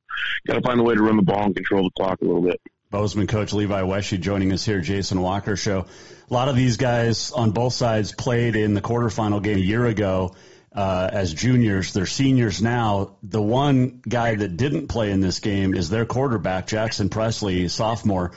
got 0.47 0.55
to 0.55 0.61
find 0.61 0.79
a 0.79 0.83
way 0.83 0.95
to 0.95 1.01
run 1.01 1.17
the 1.17 1.23
ball 1.23 1.43
and 1.43 1.55
control 1.55 1.83
the 1.83 1.91
clock 1.91 2.21
a 2.21 2.25
little 2.25 2.41
bit. 2.41 2.59
Bozeman 2.89 3.27
coach 3.27 3.53
Levi 3.53 3.81
Wesche 3.81 4.19
joining 4.19 4.51
us 4.51 4.65
here, 4.65 4.81
Jason 4.81 5.21
Walker 5.21 5.55
show. 5.55 5.85
A 6.29 6.33
lot 6.33 6.49
of 6.49 6.57
these 6.57 6.77
guys 6.77 7.31
on 7.31 7.51
both 7.51 7.73
sides 7.73 8.13
played 8.13 8.55
in 8.55 8.73
the 8.73 8.81
quarterfinal 8.81 9.41
game 9.41 9.57
a 9.57 9.61
year 9.61 9.85
ago 9.85 10.35
uh, 10.73 11.09
as 11.11 11.33
juniors. 11.33 11.93
They're 11.93 12.05
seniors 12.05 12.61
now. 12.61 13.17
The 13.23 13.41
one 13.41 14.01
guy 14.07 14.35
that 14.35 14.57
didn't 14.57 14.87
play 14.87 15.11
in 15.11 15.21
this 15.21 15.39
game 15.39 15.73
is 15.73 15.89
their 15.89 16.05
quarterback, 16.05 16.67
Jackson 16.67 17.09
Presley, 17.09 17.67
sophomore. 17.69 18.33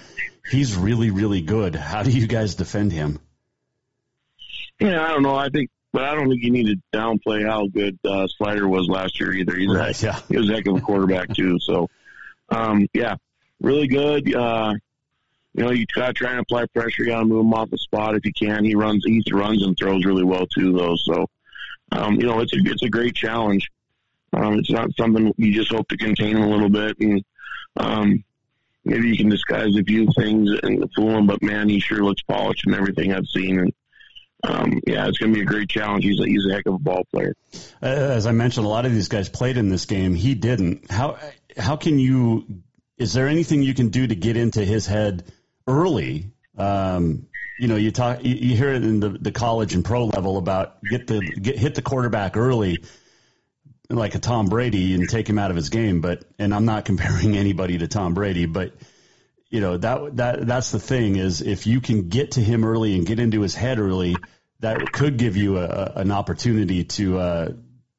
He's 0.48 0.76
really, 0.76 1.10
really 1.10 1.40
good. 1.40 1.74
How 1.74 2.02
do 2.02 2.10
you 2.10 2.26
guys 2.26 2.54
defend 2.54 2.92
him? 2.92 3.18
Yeah, 4.78 5.04
I 5.04 5.08
don't 5.08 5.22
know. 5.22 5.36
I 5.36 5.48
think 5.48 5.70
but 5.94 6.02
I 6.02 6.16
don't 6.16 6.28
think 6.28 6.42
you 6.42 6.50
need 6.50 6.66
to 6.66 6.76
downplay 6.92 7.46
how 7.46 7.68
good 7.68 7.96
uh, 8.04 8.26
Slider 8.26 8.66
was 8.66 8.88
last 8.88 9.20
year 9.20 9.32
either. 9.32 9.54
He's 9.54 9.72
right, 9.72 10.02
a, 10.02 10.06
yeah. 10.06 10.20
He 10.28 10.36
was 10.36 10.50
a 10.50 10.54
heck 10.54 10.66
of 10.66 10.76
a 10.76 10.80
quarterback 10.80 11.32
too. 11.32 11.60
So, 11.60 11.88
um, 12.48 12.88
yeah, 12.92 13.14
really 13.60 13.86
good. 13.86 14.34
Uh, 14.34 14.74
you 15.54 15.62
know, 15.62 15.70
you 15.70 15.86
got 15.94 16.08
to 16.08 16.12
try 16.12 16.32
and 16.32 16.40
apply 16.40 16.66
pressure. 16.74 17.04
You 17.04 17.10
got 17.10 17.20
to 17.20 17.26
move 17.26 17.46
him 17.46 17.54
off 17.54 17.70
the 17.70 17.78
spot 17.78 18.16
if 18.16 18.26
you 18.26 18.32
can. 18.32 18.64
He 18.64 18.74
runs, 18.74 19.04
he 19.06 19.22
runs 19.32 19.64
and 19.64 19.76
throws 19.78 20.04
really 20.04 20.24
well 20.24 20.46
too, 20.46 20.72
though. 20.72 20.96
So, 20.96 21.30
um, 21.92 22.16
you 22.16 22.26
know, 22.26 22.40
it's 22.40 22.52
a 22.52 22.58
it's 22.64 22.82
a 22.82 22.90
great 22.90 23.14
challenge. 23.14 23.70
Um, 24.32 24.58
it's 24.58 24.72
not 24.72 24.90
something 24.98 25.32
you 25.36 25.54
just 25.54 25.70
hope 25.70 25.86
to 25.90 25.96
contain 25.96 26.36
him 26.36 26.42
a 26.42 26.50
little 26.50 26.70
bit, 26.70 26.98
and 26.98 27.24
um, 27.76 28.24
maybe 28.84 29.10
you 29.10 29.16
can 29.16 29.28
disguise 29.28 29.76
a 29.76 29.84
few 29.84 30.08
things 30.18 30.50
and 30.64 30.92
fool 30.96 31.18
him. 31.18 31.28
But 31.28 31.40
man, 31.40 31.68
he 31.68 31.78
sure 31.78 32.02
looks 32.02 32.22
polished 32.22 32.66
and 32.66 32.74
everything 32.74 33.12
I've 33.12 33.28
seen. 33.28 33.60
And 33.60 33.72
um, 34.46 34.80
yeah, 34.86 35.08
it's 35.08 35.18
going 35.18 35.32
to 35.32 35.36
be 35.36 35.42
a 35.42 35.46
great 35.46 35.68
challenge. 35.68 36.04
He's 36.04 36.20
a, 36.20 36.24
he's 36.24 36.46
a 36.46 36.54
heck 36.54 36.66
of 36.66 36.74
a 36.74 36.78
ball 36.78 37.04
player. 37.12 37.34
Uh, 37.82 37.86
as 37.86 38.26
I 38.26 38.32
mentioned, 38.32 38.66
a 38.66 38.68
lot 38.68 38.84
of 38.84 38.92
these 38.92 39.08
guys 39.08 39.28
played 39.28 39.56
in 39.56 39.68
this 39.68 39.86
game. 39.86 40.14
He 40.14 40.34
didn't. 40.34 40.90
How 40.90 41.18
how 41.56 41.76
can 41.76 41.98
you? 41.98 42.62
Is 42.98 43.12
there 43.12 43.28
anything 43.28 43.62
you 43.62 43.74
can 43.74 43.88
do 43.88 44.06
to 44.06 44.14
get 44.14 44.36
into 44.36 44.64
his 44.64 44.86
head 44.86 45.24
early? 45.66 46.32
Um, 46.56 47.26
you 47.58 47.68
know, 47.68 47.76
you 47.76 47.90
talk, 47.90 48.24
you, 48.24 48.34
you 48.34 48.56
hear 48.56 48.70
it 48.70 48.84
in 48.84 49.00
the, 49.00 49.10
the 49.10 49.32
college 49.32 49.74
and 49.74 49.84
pro 49.84 50.06
level 50.06 50.36
about 50.36 50.82
get 50.82 51.06
the 51.06 51.20
get 51.20 51.58
hit 51.58 51.74
the 51.74 51.82
quarterback 51.82 52.36
early, 52.36 52.84
like 53.88 54.14
a 54.14 54.18
Tom 54.18 54.46
Brady, 54.46 54.94
and 54.94 55.08
take 55.08 55.28
him 55.28 55.38
out 55.38 55.50
of 55.50 55.56
his 55.56 55.70
game. 55.70 56.00
But 56.00 56.24
and 56.38 56.54
I'm 56.54 56.64
not 56.64 56.84
comparing 56.90 57.36
anybody 57.36 57.78
to 57.78 57.88
Tom 57.88 58.14
Brady, 58.14 58.46
but 58.46 58.74
you 59.54 59.60
know 59.60 59.76
that 59.76 60.16
that 60.16 60.46
that's 60.48 60.72
the 60.72 60.80
thing 60.80 61.14
is 61.14 61.40
if 61.40 61.68
you 61.68 61.80
can 61.80 62.08
get 62.08 62.32
to 62.32 62.40
him 62.40 62.64
early 62.64 62.96
and 62.96 63.06
get 63.06 63.20
into 63.20 63.40
his 63.40 63.54
head 63.54 63.78
early, 63.78 64.16
that 64.58 64.90
could 64.90 65.16
give 65.16 65.36
you 65.36 65.58
a, 65.58 65.92
an 65.94 66.10
opportunity 66.10 66.82
to 66.82 67.18
uh, 67.20 67.52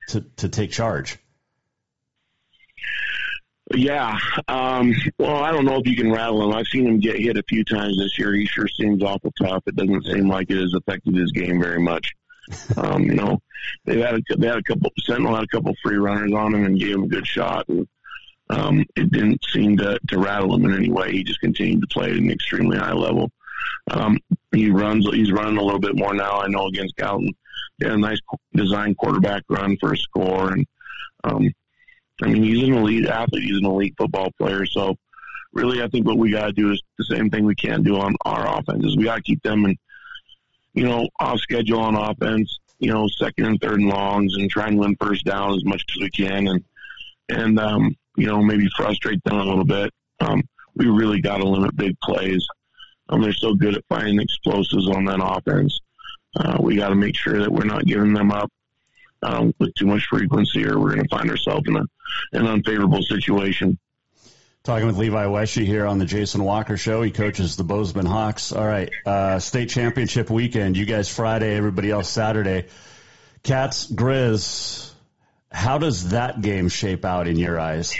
to 0.09 0.21
to 0.35 0.49
take 0.49 0.71
charge. 0.71 1.17
Yeah. 3.73 4.19
Um, 4.49 4.93
well, 5.17 5.37
I 5.37 5.53
don't 5.53 5.63
know 5.63 5.77
if 5.77 5.87
you 5.87 5.95
can 5.95 6.11
rattle 6.11 6.43
him. 6.43 6.53
I've 6.53 6.67
seen 6.67 6.87
him 6.87 6.99
get 6.99 7.17
hit 7.17 7.37
a 7.37 7.43
few 7.47 7.63
times 7.63 7.97
this 7.97 8.19
year. 8.19 8.33
He 8.33 8.45
sure 8.45 8.67
seems 8.67 9.01
awful 9.01 9.31
tough. 9.41 9.63
It 9.65 9.77
doesn't 9.77 10.03
seem 10.07 10.27
like 10.27 10.51
it 10.51 10.57
has 10.57 10.73
affected 10.73 11.15
his 11.15 11.31
game 11.31 11.61
very 11.61 11.79
much. 11.79 12.11
Um, 12.77 13.05
you 13.05 13.15
know, 13.15 13.39
they've 13.85 14.05
had 14.05 14.15
a, 14.15 14.37
they 14.37 14.45
had 14.45 14.59
a 14.59 14.61
couple 14.61 14.91
Sentinel 14.99 15.33
had 15.33 15.45
a 15.45 15.47
couple 15.47 15.73
free 15.81 15.95
runners 15.95 16.31
on 16.31 16.53
him 16.53 16.63
and 16.63 16.79
gave 16.79 16.93
him 16.93 17.05
a 17.05 17.07
good 17.07 17.25
shot, 17.25 17.67
and 17.69 17.87
um, 18.49 18.85
it 18.95 19.11
didn't 19.11 19.43
seem 19.45 19.77
to, 19.77 19.99
to 20.07 20.19
rattle 20.19 20.55
him 20.55 20.65
in 20.65 20.75
any 20.75 20.89
way. 20.89 21.11
He 21.11 21.23
just 21.23 21.39
continued 21.39 21.81
to 21.81 21.87
play 21.87 22.11
at 22.11 22.17
an 22.17 22.29
extremely 22.29 22.77
high 22.77 22.93
level. 22.93 23.31
Um, 23.89 24.19
he 24.51 24.69
runs. 24.69 25.07
He's 25.11 25.31
running 25.31 25.57
a 25.57 25.63
little 25.63 25.79
bit 25.79 25.95
more 25.95 26.13
now. 26.13 26.39
I 26.39 26.47
know 26.47 26.67
against 26.67 26.95
Gallatin, 26.95 27.33
he 27.77 27.85
had 27.85 27.95
a 27.95 27.97
nice 27.97 28.19
design 28.53 28.95
quarterback 28.95 29.43
run 29.49 29.77
for 29.77 29.93
a 29.93 29.97
score, 29.97 30.51
and 30.51 30.65
um, 31.23 31.51
I 32.21 32.27
mean 32.27 32.43
he's 32.43 32.63
an 32.63 32.73
elite 32.73 33.07
athlete. 33.07 33.43
He's 33.43 33.57
an 33.57 33.65
elite 33.65 33.95
football 33.97 34.31
player. 34.37 34.65
So 34.65 34.95
really, 35.53 35.81
I 35.81 35.87
think 35.87 36.05
what 36.05 36.17
we 36.17 36.31
got 36.31 36.47
to 36.47 36.53
do 36.53 36.71
is 36.71 36.81
the 36.97 37.05
same 37.05 37.29
thing 37.29 37.45
we 37.45 37.55
can 37.55 37.83
do 37.83 37.97
on 37.97 38.15
our 38.25 38.59
offense. 38.59 38.85
Is 38.85 38.97
we 38.97 39.05
got 39.05 39.17
to 39.17 39.21
keep 39.21 39.41
them 39.43 39.65
and 39.65 39.77
you 40.73 40.85
know 40.85 41.07
off 41.19 41.39
schedule 41.39 41.79
on 41.79 41.95
offense. 41.95 42.59
You 42.79 42.91
know, 42.91 43.07
second 43.07 43.45
and 43.45 43.61
third 43.61 43.79
and 43.79 43.89
longs, 43.89 44.35
and 44.35 44.49
try 44.49 44.67
and 44.67 44.77
win 44.77 44.97
first 44.99 45.25
down 45.25 45.53
as 45.53 45.63
much 45.63 45.83
as 45.95 46.01
we 46.01 46.09
can, 46.09 46.47
and 46.47 46.63
and 47.29 47.59
um, 47.59 47.95
you 48.17 48.27
know, 48.27 48.41
maybe 48.41 48.67
frustrate 48.75 49.23
them 49.23 49.37
a 49.37 49.43
little 49.43 49.65
bit. 49.65 49.91
Um, 50.19 50.43
we 50.75 50.87
really 50.87 51.21
got 51.21 51.37
to 51.37 51.47
limit 51.47 51.75
big 51.75 51.99
plays. 51.99 52.45
Um, 53.09 53.21
they're 53.21 53.33
so 53.33 53.53
good 53.53 53.75
at 53.75 53.83
finding 53.87 54.19
explosives 54.19 54.89
on 54.89 55.05
that 55.05 55.19
offense. 55.21 55.79
Uh, 56.35 56.57
we 56.59 56.75
got 56.75 56.89
to 56.89 56.95
make 56.95 57.15
sure 57.15 57.39
that 57.39 57.51
we're 57.51 57.65
not 57.65 57.85
giving 57.85 58.13
them 58.13 58.31
up 58.31 58.51
um, 59.21 59.53
with 59.59 59.73
too 59.75 59.85
much 59.85 60.05
frequency, 60.09 60.65
or 60.65 60.79
we're 60.79 60.95
going 60.95 61.07
to 61.07 61.15
find 61.15 61.29
ourselves 61.29 61.63
in 61.67 61.75
a, 61.75 61.85
an 62.33 62.47
unfavorable 62.47 63.01
situation. 63.01 63.77
Talking 64.63 64.87
with 64.87 64.97
Levi 64.97 65.25
Wesche 65.25 65.63
here 65.63 65.85
on 65.85 65.99
the 65.99 66.05
Jason 66.05 66.43
Walker 66.43 66.75
Show. 66.75 67.03
He 67.03 67.11
coaches 67.11 67.55
the 67.55 67.63
Bozeman 67.63 68.07
Hawks. 68.07 68.51
All 68.51 68.65
right, 68.65 68.89
uh, 69.05 69.39
state 69.39 69.69
championship 69.69 70.31
weekend. 70.31 70.75
You 70.75 70.85
guys 70.85 71.07
Friday, 71.07 71.55
everybody 71.55 71.91
else 71.91 72.09
Saturday. 72.09 72.65
Cats, 73.43 73.89
Grizz, 73.91 74.91
how 75.55 75.77
does 75.77 76.09
that 76.09 76.41
game 76.41 76.67
shape 76.67 77.05
out 77.05 77.27
in 77.27 77.37
your 77.37 77.57
eyes? 77.57 77.95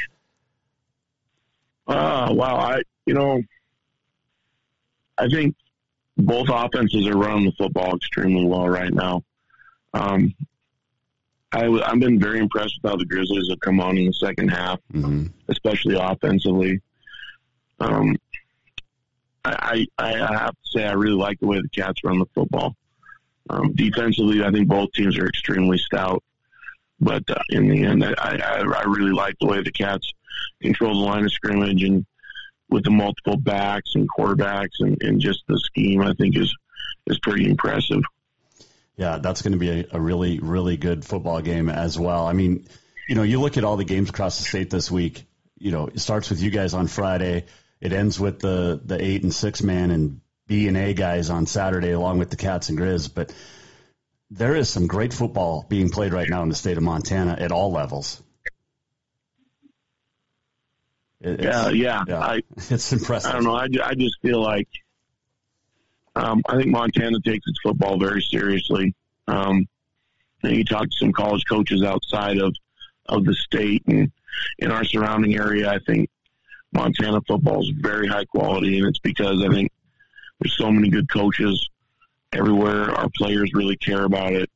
Uh, 1.88 2.28
wow, 2.32 2.58
I 2.58 2.82
you 3.06 3.14
know, 3.14 3.42
I 5.18 5.28
think 5.30 5.56
both 6.18 6.50
offenses 6.50 7.08
are 7.08 7.18
running 7.18 7.46
the 7.46 7.54
football 7.54 7.96
extremely 7.96 8.46
well 8.46 8.68
right 8.68 8.94
now. 8.94 9.24
Um, 9.94 10.34
I, 11.54 11.64
have 11.64 12.00
been 12.00 12.20
very 12.20 12.40
impressed 12.40 12.80
with 12.82 12.92
how 12.92 12.98
the 12.98 13.06
Grizzlies 13.06 13.48
have 13.50 13.62
come 13.62 13.80
on 13.80 13.98
in 13.98 14.08
the 14.08 14.14
second 14.14 14.50
half, 14.50 14.80
mm-hmm. 14.92 15.28
especially 15.48 15.96
offensively. 15.96 16.82
Um, 17.80 18.18
I, 19.46 19.86
I, 19.98 20.22
I 20.22 20.38
have 20.38 20.52
to 20.52 20.70
say 20.74 20.84
I 20.84 20.94
really 20.94 21.16
like 21.16 21.40
the 21.40 21.48
way 21.48 21.62
the 21.62 21.70
Cats 21.70 22.04
run 22.04 22.20
the 22.20 22.26
football. 22.34 22.76
Um, 23.50 23.74
defensively, 23.76 24.44
I 24.44 24.52
think 24.52 24.68
both 24.68 24.92
teams 24.92 25.18
are 25.18 25.28
extremely 25.28 25.78
stout. 25.78 26.22
But 27.00 27.24
uh, 27.30 27.42
in 27.50 27.68
the 27.68 27.84
end, 27.84 28.04
I, 28.04 28.14
I, 28.18 28.60
I 28.62 28.84
really 28.84 29.12
like 29.12 29.36
the 29.40 29.48
way 29.48 29.62
the 29.62 29.72
Cats 29.72 30.12
control 30.62 30.94
the 30.94 31.06
line 31.06 31.26
of 31.26 31.32
scrimmage 31.32 31.84
and 31.84 32.06
with 32.70 32.84
the 32.84 32.92
multiple 32.92 33.38
backs 33.38 33.92
and 33.96 34.08
quarterbacks 34.10 34.80
and, 34.80 35.02
and 35.02 35.22
just 35.22 35.44
the 35.48 35.60
scheme, 35.60 36.02
I 36.02 36.14
think 36.14 36.38
is 36.38 36.54
is 37.08 37.20
pretty 37.20 37.50
impressive. 37.50 38.02
Yeah, 38.98 39.18
that's 39.18 39.42
going 39.42 39.54
to 39.54 39.60
be 39.60 39.70
a, 39.70 39.86
a 39.92 40.02
really 40.02 40.40
really 40.40 40.78
good 40.78 41.06
football 41.06 41.42
game 41.42 41.70
as 41.70 42.00
well. 42.00 42.26
I 42.26 42.34
mean, 42.34 42.68
you 43.08 43.16
know, 43.16 43.24
you 43.24 43.40
look 43.40 43.58
at 43.58 43.64
all 43.64 43.78
the 43.78 43.84
games 43.84 44.10
across 44.10 44.38
the 44.38 44.46
state 44.46 44.70
this 44.70 44.90
week. 44.90 45.26
You 45.58 45.72
know, 45.72 45.88
it 45.88 46.00
starts 46.00 46.30
with 46.30 46.42
you 46.42 46.50
guys 46.50 46.74
on 46.74 46.88
Friday. 46.88 47.46
It 47.82 47.94
ends 47.94 48.20
with 48.20 48.40
the 48.40 48.82
the 48.84 49.04
eight 49.04 49.24
and 49.24 49.34
six 49.34 49.62
man 49.62 49.92
and 49.92 50.22
B 50.48 50.68
and 50.68 50.78
A 50.78 50.94
guys 50.94 51.30
on 51.30 51.46
Saturday, 51.46 51.92
along 51.92 52.20
with 52.20 52.30
the 52.30 52.38
Cats 52.38 52.70
and 52.70 52.78
Grizz. 52.78 53.14
But 53.14 53.34
there 54.32 54.56
is 54.56 54.70
some 54.70 54.88
great 54.88 55.14
football 55.14 55.66
being 55.70 55.90
played 55.90 56.14
right 56.14 56.30
now 56.30 56.44
in 56.44 56.50
the 56.50 56.56
state 56.56 56.78
of 56.78 56.84
Montana 56.84 57.38
at 57.40 57.52
all 57.52 57.72
levels. 57.72 58.22
It's, 61.22 61.44
yeah, 61.44 61.70
yeah, 61.70 62.04
yeah. 62.08 62.20
I, 62.20 62.42
it's 62.58 62.92
impressive. 62.92 63.32
I 63.32 63.34
don't 63.34 63.44
know. 63.44 63.56
I, 63.56 63.68
I 63.84 63.96
just 63.96 64.20
feel 64.22 64.42
like 64.42 64.68
um, 66.16 66.42
I 66.48 66.58
think 66.58 66.68
Montana 66.68 67.20
takes 67.24 67.48
its 67.48 67.60
football 67.62 68.00
very 68.00 68.22
seriously. 68.22 68.94
Um, 69.28 69.68
and 70.44 70.56
you 70.56 70.64
talk 70.64 70.84
to 70.84 70.98
some 70.98 71.12
college 71.12 71.44
coaches 71.48 71.84
outside 71.84 72.38
of 72.38 72.56
of 73.08 73.24
the 73.26 73.36
state 73.36 73.84
and 73.88 74.12
in 74.60 74.72
our 74.72 74.84
surrounding 74.84 75.36
area. 75.36 75.72
I 75.72 75.80
think 75.80 76.10
Montana 76.72 77.22
football 77.28 77.62
is 77.62 77.70
very 77.70 78.08
high 78.08 78.26
quality, 78.26 78.80
and 78.80 78.88
it's 78.88 79.00
because 79.00 79.44
I 79.44 79.50
think 79.50 79.72
there's 80.40 80.58
so 80.58 80.72
many 80.72 80.90
good 80.90 81.10
coaches 81.10 81.70
everywhere. 82.36 82.92
Our 82.92 83.10
players 83.16 83.54
really 83.54 83.78
care 83.78 84.04
about 84.04 84.34
it, 84.34 84.50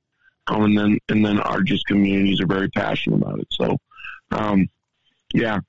um, 0.47 0.63
and 0.63 0.77
then 0.77 0.97
and 1.09 1.25
then 1.25 1.39
our 1.39 1.61
just 1.61 1.85
communities 1.85 2.41
are 2.41 2.47
very 2.47 2.69
passionate 2.69 3.17
about 3.17 3.39
it. 3.39 3.47
So, 3.51 3.77
um, 4.31 4.67
yeah, 5.33 5.59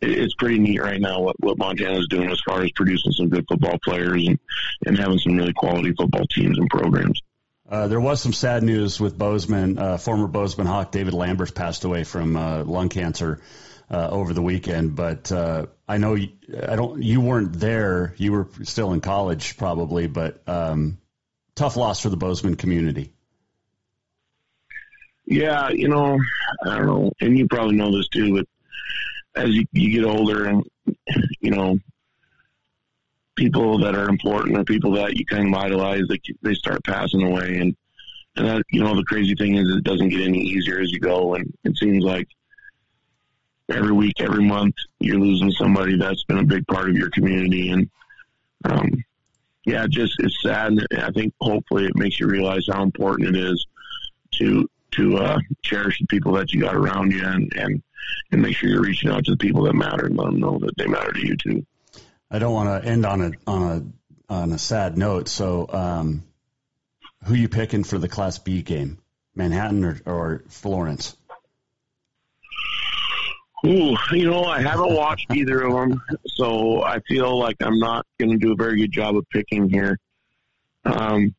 it, 0.00 0.10
it's 0.10 0.34
pretty 0.34 0.58
neat 0.58 0.80
right 0.80 1.00
now 1.00 1.20
what 1.20 1.36
what 1.40 1.58
Montana's 1.58 2.08
doing 2.08 2.30
as 2.30 2.40
far 2.46 2.62
as 2.62 2.70
producing 2.72 3.12
some 3.12 3.28
good 3.28 3.44
football 3.48 3.78
players 3.84 4.26
and 4.26 4.38
and 4.86 4.98
having 4.98 5.18
some 5.18 5.36
really 5.36 5.52
quality 5.52 5.92
football 5.92 6.26
teams 6.26 6.58
and 6.58 6.68
programs. 6.70 7.20
Uh, 7.68 7.88
there 7.88 8.00
was 8.00 8.20
some 8.20 8.32
sad 8.32 8.62
news 8.62 9.00
with 9.00 9.16
Bozeman. 9.16 9.78
Uh, 9.78 9.96
former 9.96 10.26
Bozeman 10.26 10.66
Hawk 10.66 10.92
David 10.92 11.14
Lambert 11.14 11.54
passed 11.54 11.84
away 11.84 12.04
from 12.04 12.36
uh, 12.36 12.62
lung 12.62 12.90
cancer 12.90 13.40
uh, 13.90 14.08
over 14.10 14.32
the 14.32 14.42
weekend. 14.42 14.94
But 14.94 15.30
uh, 15.32 15.66
I 15.88 15.98
know 15.98 16.14
you, 16.14 16.28
I 16.66 16.76
don't. 16.76 17.02
You 17.02 17.20
weren't 17.20 17.54
there. 17.54 18.14
You 18.16 18.32
were 18.32 18.48
still 18.62 18.92
in 18.92 19.00
college, 19.00 19.56
probably. 19.56 20.06
But 20.06 20.46
um, 20.46 20.98
tough 21.54 21.76
loss 21.76 22.00
for 22.00 22.08
the 22.08 22.16
Bozeman 22.16 22.56
community. 22.56 23.12
Yeah, 25.26 25.70
you 25.70 25.88
know, 25.88 26.18
I 26.64 26.76
don't 26.76 26.86
know, 26.86 27.12
and 27.20 27.38
you 27.38 27.46
probably 27.48 27.76
know 27.76 27.96
this 27.96 28.08
too, 28.08 28.34
but 28.34 28.46
as 29.36 29.50
you, 29.50 29.64
you 29.72 29.90
get 29.90 30.08
older 30.08 30.46
and, 30.46 30.64
you 31.40 31.50
know, 31.50 31.78
people 33.36 33.78
that 33.78 33.94
are 33.96 34.08
important 34.08 34.56
or 34.56 34.64
people 34.64 34.92
that 34.92 35.16
you 35.16 35.24
kind 35.26 35.48
of 35.48 35.60
idolize, 35.60 36.02
they, 36.08 36.20
they 36.42 36.54
start 36.54 36.84
passing 36.84 37.22
away. 37.22 37.58
And, 37.58 37.76
and 38.36 38.46
that, 38.46 38.62
you 38.70 38.82
know, 38.82 38.94
the 38.94 39.04
crazy 39.04 39.34
thing 39.34 39.56
is 39.56 39.68
it 39.68 39.82
doesn't 39.84 40.10
get 40.10 40.20
any 40.20 40.38
easier 40.38 40.78
as 40.80 40.92
you 40.92 41.00
go. 41.00 41.34
And 41.34 41.52
it 41.64 41.76
seems 41.78 42.04
like 42.04 42.28
every 43.68 43.92
week, 43.92 44.20
every 44.20 44.44
month, 44.44 44.74
you're 45.00 45.18
losing 45.18 45.50
somebody 45.50 45.96
that's 45.96 46.24
been 46.24 46.38
a 46.38 46.44
big 46.44 46.66
part 46.66 46.88
of 46.88 46.96
your 46.96 47.10
community. 47.10 47.70
And, 47.70 47.90
um, 48.64 49.04
yeah, 49.64 49.86
just, 49.88 50.14
it's 50.18 50.42
sad. 50.42 50.72
And 50.72 50.86
I 50.98 51.10
think 51.10 51.34
hopefully 51.40 51.86
it 51.86 51.96
makes 51.96 52.20
you 52.20 52.26
realize 52.26 52.66
how 52.70 52.82
important 52.82 53.34
it 53.34 53.36
is 53.36 53.66
to, 54.36 54.68
to, 54.92 55.18
uh, 55.18 55.38
cherish 55.62 55.98
the 55.98 56.06
people 56.06 56.32
that 56.32 56.52
you 56.52 56.60
got 56.60 56.74
around 56.74 57.12
you 57.12 57.24
and, 57.24 57.52
and, 57.56 57.82
and 58.30 58.42
make 58.42 58.56
sure 58.56 58.68
you're 58.68 58.82
reaching 58.82 59.10
out 59.10 59.24
to 59.24 59.30
the 59.32 59.36
people 59.36 59.64
that 59.64 59.74
matter 59.74 60.06
and 60.06 60.16
let 60.16 60.26
them 60.26 60.40
know 60.40 60.58
that 60.58 60.76
they 60.76 60.86
matter 60.86 61.12
to 61.12 61.26
you 61.26 61.36
too. 61.36 61.66
I 62.30 62.38
don't 62.38 62.52
want 62.52 62.82
to 62.82 62.88
end 62.88 63.06
on 63.06 63.20
a 63.22 63.32
on 63.46 63.62
a 63.62 64.32
on 64.32 64.52
a 64.52 64.58
sad 64.58 64.98
note. 64.98 65.28
So, 65.28 65.68
um, 65.68 66.24
who 67.24 67.34
you 67.34 67.48
picking 67.48 67.84
for 67.84 67.98
the 67.98 68.08
Class 68.08 68.38
B 68.38 68.62
game, 68.62 68.98
Manhattan 69.34 69.84
or, 69.84 70.00
or 70.04 70.44
Florence? 70.48 71.16
Ooh, 73.66 73.96
you 74.12 74.30
know, 74.30 74.44
I 74.44 74.60
haven't 74.60 74.94
watched 74.94 75.32
either 75.32 75.62
of 75.62 75.72
them, 75.72 76.02
so 76.26 76.82
I 76.82 77.00
feel 77.00 77.38
like 77.38 77.56
I'm 77.62 77.78
not 77.78 78.06
going 78.18 78.30
to 78.32 78.36
do 78.36 78.52
a 78.52 78.56
very 78.56 78.78
good 78.78 78.92
job 78.92 79.16
of 79.16 79.28
picking 79.30 79.70
here. 79.70 79.98
Um, 80.84 81.34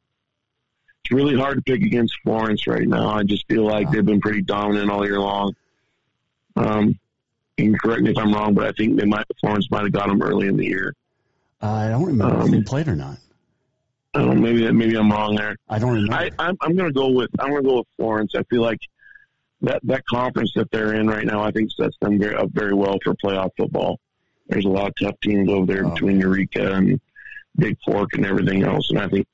it's 1.03 1.11
really 1.11 1.37
hard 1.37 1.57
to 1.57 1.61
pick 1.61 1.83
against 1.83 2.15
Florence 2.23 2.65
right 2.65 2.87
now. 2.87 3.09
I 3.09 3.23
just 3.23 3.47
feel 3.47 3.63
like 3.63 3.91
they've 3.91 4.05
been 4.05 4.21
pretty 4.21 4.41
dominant 4.41 4.89
all 4.89 5.05
year 5.05 5.19
long. 5.19 5.53
Um, 6.55 6.99
you 7.57 7.77
correct 7.77 8.01
me 8.01 8.11
if 8.11 8.17
I'm 8.17 8.33
wrong, 8.33 8.55
but 8.55 8.65
I 8.65 8.71
think 8.71 8.99
they 8.99 9.05
might 9.05 9.25
Florence 9.39 9.69
might 9.69 9.83
have 9.83 9.91
got 9.91 10.07
them 10.07 10.21
early 10.21 10.47
in 10.47 10.57
the 10.57 10.65
year. 10.65 10.95
Uh, 11.61 11.71
I 11.71 11.89
don't 11.89 12.05
remember 12.05 12.35
um, 12.37 12.45
if 12.47 12.51
they 12.51 12.61
played 12.63 12.87
or 12.87 12.95
not. 12.95 13.17
I 14.15 14.19
don't 14.19 14.41
maybe 14.41 14.71
maybe 14.71 14.95
I'm 14.95 15.11
wrong 15.11 15.35
there. 15.35 15.57
I 15.69 15.77
don't 15.77 15.93
remember. 15.93 16.15
I, 16.15 16.31
I'm, 16.39 16.57
I'm 16.61 16.75
going 16.75 16.89
to 16.89 16.93
go 16.93 17.09
with 17.09 17.29
I'm 17.39 17.49
going 17.49 17.63
to 17.63 17.69
go 17.69 17.77
with 17.77 17.87
Florence. 17.97 18.33
I 18.35 18.43
feel 18.43 18.61
like 18.61 18.79
that 19.65 19.81
that 19.83 20.05
conference 20.05 20.51
that 20.55 20.71
they're 20.71 20.93
in 20.93 21.07
right 21.07 21.25
now, 21.25 21.43
I 21.43 21.51
think 21.51 21.71
sets 21.71 21.97
them 22.01 22.19
very 22.19 22.35
up 22.35 22.49
very 22.51 22.73
well 22.73 22.97
for 23.03 23.13
playoff 23.15 23.51
football. 23.57 23.99
There's 24.47 24.65
a 24.65 24.69
lot 24.69 24.87
of 24.87 24.93
tough 24.95 25.19
teams 25.21 25.49
over 25.49 25.65
there 25.65 25.85
oh. 25.85 25.89
between 25.89 26.19
Eureka 26.19 26.73
and 26.73 26.99
Bigfork 27.59 28.07
and 28.13 28.25
everything 28.25 28.63
else, 28.63 28.89
and 28.89 28.99
I 28.99 29.07
think 29.07 29.27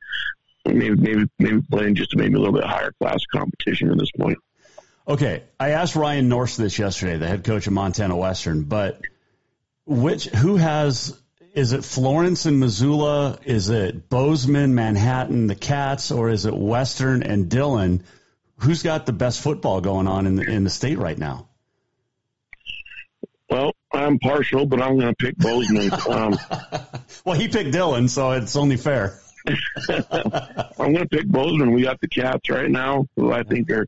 maybe 0.65 0.95
maybe 0.95 1.25
maybe 1.39 1.61
playing 1.69 1.95
just 1.95 2.15
maybe 2.15 2.35
a 2.35 2.39
little 2.39 2.53
bit 2.53 2.63
higher 2.63 2.91
class 2.99 3.19
competition 3.31 3.91
at 3.91 3.97
this 3.97 4.11
point. 4.11 4.37
Okay, 5.07 5.43
I 5.59 5.71
asked 5.71 5.95
Ryan 5.95 6.29
Nourse 6.29 6.55
this 6.55 6.77
yesterday, 6.79 7.17
the 7.17 7.27
head 7.27 7.43
coach 7.43 7.67
of 7.67 7.73
Montana 7.73 8.15
Western, 8.15 8.63
but 8.63 9.01
which 9.85 10.25
who 10.25 10.55
has 10.57 11.17
is 11.53 11.73
it 11.73 11.83
Florence 11.83 12.45
and 12.45 12.59
Missoula? 12.59 13.37
Is 13.43 13.69
it 13.69 14.07
Bozeman, 14.07 14.73
Manhattan, 14.73 15.47
the 15.47 15.55
Cats, 15.55 16.11
or 16.11 16.29
is 16.29 16.45
it 16.45 16.55
Western 16.55 17.23
and 17.23 17.49
Dillon? 17.49 18.03
Who's 18.61 18.83
got 18.83 19.05
the 19.05 19.13
best 19.13 19.41
football 19.41 19.81
going 19.81 20.07
on 20.07 20.27
in 20.27 20.35
the, 20.35 20.43
in 20.43 20.63
the 20.63 20.69
state 20.69 20.99
right 20.99 21.17
now? 21.17 21.47
Well, 23.49 23.71
I'm 23.91 24.19
partial, 24.19 24.65
but 24.65 24.81
I'm 24.81 24.99
going 24.99 25.13
to 25.13 25.15
pick 25.15 25.35
Bozeman. 25.37 25.91
Um, 26.07 26.37
well, 27.25 27.37
he 27.37 27.47
picked 27.47 27.71
Dillon, 27.71 28.07
so 28.07 28.31
it's 28.31 28.55
only 28.55 28.77
fair. 28.77 29.19
I'm 29.89 30.93
going 30.93 30.97
to 30.97 31.07
pick 31.09 31.27
Bozeman. 31.27 31.71
We 31.71 31.81
got 31.81 31.99
the 31.99 32.07
Cats 32.07 32.49
right 32.49 32.69
now, 32.69 33.07
who 33.15 33.33
I 33.33 33.43
think 33.43 33.69
are 33.71 33.87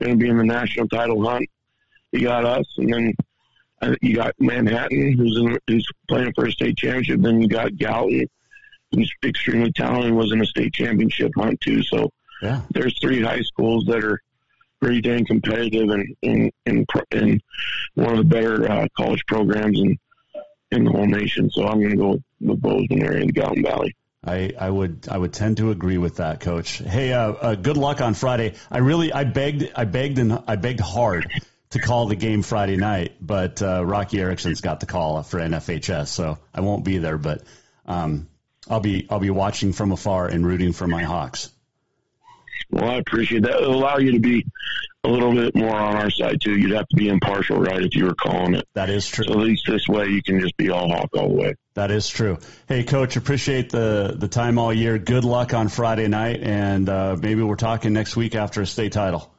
going 0.00 0.18
to 0.18 0.22
be 0.22 0.28
in 0.28 0.36
the 0.36 0.44
national 0.44 0.88
title 0.88 1.24
hunt. 1.24 1.48
You 2.10 2.22
got 2.22 2.44
us, 2.44 2.66
and 2.76 2.92
then 2.92 3.14
uh, 3.80 3.94
you 4.02 4.16
got 4.16 4.34
Manhattan, 4.40 5.12
who's 5.12 5.38
in, 5.38 5.58
who's 5.66 5.88
playing 6.08 6.32
for 6.34 6.46
a 6.46 6.52
state 6.52 6.76
championship. 6.76 7.20
Then 7.20 7.40
you 7.40 7.48
got 7.48 7.76
Gallatin, 7.76 8.28
who's 8.92 9.12
extremely 9.24 9.72
talented, 9.72 10.12
was 10.12 10.32
in 10.32 10.42
a 10.42 10.46
state 10.46 10.74
championship 10.74 11.32
hunt 11.36 11.60
too. 11.60 11.82
So 11.82 12.10
yeah. 12.42 12.62
there's 12.70 12.98
three 13.00 13.22
high 13.22 13.42
schools 13.42 13.84
that 13.86 14.04
are 14.04 14.20
pretty 14.80 15.00
dang 15.00 15.26
competitive 15.26 15.90
and 15.90 16.16
in 16.22 16.52
in, 16.66 16.86
in 17.12 17.40
one 17.94 18.10
of 18.10 18.18
the 18.18 18.24
better 18.24 18.70
uh, 18.70 18.86
college 18.96 19.24
programs 19.26 19.80
in 19.80 19.98
in 20.70 20.84
the 20.84 20.90
whole 20.90 21.06
nation. 21.06 21.50
So 21.50 21.66
I'm 21.66 21.78
going 21.78 21.90
to 21.90 21.96
go 21.96 22.08
with, 22.10 22.22
the 22.40 22.54
Bozeman 22.54 23.02
area, 23.02 23.26
the 23.26 23.32
Gallatin 23.32 23.64
Valley. 23.64 23.96
I, 24.24 24.52
I 24.58 24.70
would 24.70 25.08
I 25.10 25.16
would 25.16 25.32
tend 25.32 25.56
to 25.56 25.70
agree 25.70 25.98
with 25.98 26.16
that, 26.16 26.40
Coach. 26.40 26.78
Hey, 26.78 27.12
uh, 27.12 27.32
uh, 27.32 27.54
good 27.54 27.76
luck 27.76 28.00
on 28.00 28.14
Friday. 28.14 28.54
I 28.70 28.78
really 28.78 29.12
I 29.12 29.24
begged 29.24 29.72
I 29.74 29.84
begged 29.84 30.18
and 30.18 30.42
I 30.46 30.56
begged 30.56 30.80
hard 30.80 31.26
to 31.70 31.78
call 31.78 32.06
the 32.06 32.16
game 32.16 32.42
Friday 32.42 32.76
night, 32.76 33.14
but 33.20 33.62
uh, 33.62 33.84
Rocky 33.84 34.20
Erickson's 34.20 34.60
got 34.60 34.80
the 34.80 34.86
call 34.86 35.22
for 35.22 35.38
NFHS, 35.38 36.08
so 36.08 36.38
I 36.54 36.60
won't 36.60 36.84
be 36.84 36.98
there. 36.98 37.18
But 37.18 37.42
um, 37.86 38.28
I'll 38.68 38.80
be 38.80 39.06
I'll 39.08 39.20
be 39.20 39.30
watching 39.30 39.72
from 39.72 39.92
afar 39.92 40.26
and 40.26 40.46
rooting 40.46 40.72
for 40.72 40.86
my 40.86 41.02
Hawks. 41.02 41.50
Well, 42.70 42.90
I 42.90 42.96
appreciate 42.96 43.42
that. 43.42 43.56
It'll 43.56 43.74
allow 43.74 43.98
you 43.98 44.12
to 44.12 44.20
be 44.20 44.44
a 45.04 45.08
little 45.08 45.32
bit 45.32 45.54
more 45.54 45.74
on 45.74 45.96
our 45.96 46.10
side 46.10 46.40
too. 46.40 46.56
You'd 46.56 46.72
have 46.72 46.88
to 46.88 46.96
be 46.96 47.08
impartial, 47.08 47.58
right, 47.58 47.82
if 47.82 47.94
you 47.94 48.04
were 48.04 48.14
calling 48.14 48.54
it. 48.54 48.68
That 48.74 48.90
is 48.90 49.06
true. 49.08 49.24
So 49.24 49.32
at 49.32 49.38
least 49.38 49.64
this 49.66 49.88
way, 49.88 50.06
you 50.06 50.22
can 50.22 50.40
just 50.40 50.56
be 50.56 50.70
all 50.70 50.88
hawk 50.88 51.10
all 51.16 51.28
the 51.28 51.34
way. 51.34 51.54
That 51.74 51.90
is 51.90 52.08
true. 52.08 52.38
Hey, 52.66 52.84
coach, 52.84 53.16
appreciate 53.16 53.70
the 53.70 54.14
the 54.18 54.28
time 54.28 54.58
all 54.58 54.72
year. 54.72 54.98
Good 54.98 55.24
luck 55.24 55.54
on 55.54 55.68
Friday 55.68 56.08
night, 56.08 56.42
and 56.42 56.88
uh, 56.88 57.16
maybe 57.20 57.42
we're 57.42 57.56
talking 57.56 57.92
next 57.92 58.16
week 58.16 58.34
after 58.34 58.60
a 58.60 58.66
state 58.66 58.92
title. 58.92 59.32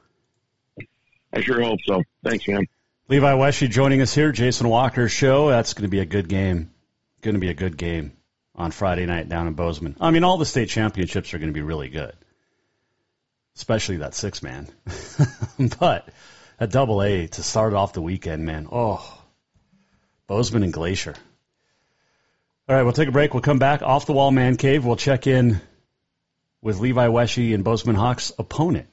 I 1.31 1.41
sure 1.41 1.61
hope 1.61 1.79
so. 1.85 2.01
Thanks, 2.23 2.47
man. 2.47 2.65
Levi 3.07 3.33
Wesche 3.33 3.69
joining 3.69 4.01
us 4.01 4.13
here. 4.15 4.31
Jason 4.31 4.67
Walker 4.67 5.07
show. 5.09 5.49
That's 5.49 5.73
going 5.73 5.83
to 5.83 5.89
be 5.89 5.99
a 5.99 6.05
good 6.05 6.27
game. 6.29 6.71
Going 7.21 7.35
to 7.35 7.39
be 7.39 7.49
a 7.49 7.55
good 7.55 7.77
game 7.77 8.13
on 8.55 8.71
Friday 8.71 9.05
night 9.05 9.29
down 9.29 9.47
in 9.47 9.53
Bozeman. 9.53 9.97
I 9.99 10.11
mean, 10.11 10.23
all 10.23 10.37
the 10.37 10.45
state 10.45 10.69
championships 10.69 11.33
are 11.33 11.37
going 11.37 11.49
to 11.49 11.53
be 11.53 11.61
really 11.61 11.89
good 11.89 12.15
especially 13.59 13.97
that 13.97 14.15
six 14.15 14.41
man. 14.41 14.69
but 15.79 16.07
at 16.61 16.71
double 16.71 17.03
A 17.03 17.27
to 17.27 17.43
start 17.43 17.73
off 17.73 17.91
the 17.91 18.01
weekend, 18.01 18.45
man. 18.45 18.69
Oh, 18.71 19.21
Bozeman 20.27 20.63
and 20.63 20.71
Glacier. 20.71 21.13
All 22.69 22.75
right, 22.75 22.83
we'll 22.83 22.93
take 22.93 23.09
a 23.09 23.11
break. 23.11 23.33
We'll 23.33 23.41
come 23.41 23.59
back 23.59 23.81
off 23.81 24.05
the 24.05 24.13
wall 24.13 24.31
man 24.31 24.55
cave. 24.55 24.85
We'll 24.85 24.95
check 24.95 25.27
in 25.27 25.59
with 26.61 26.79
Levi 26.79 27.07
Wesche 27.07 27.53
and 27.53 27.65
Bozeman 27.65 27.97
Hawks 27.97 28.31
opponent. 28.39 28.87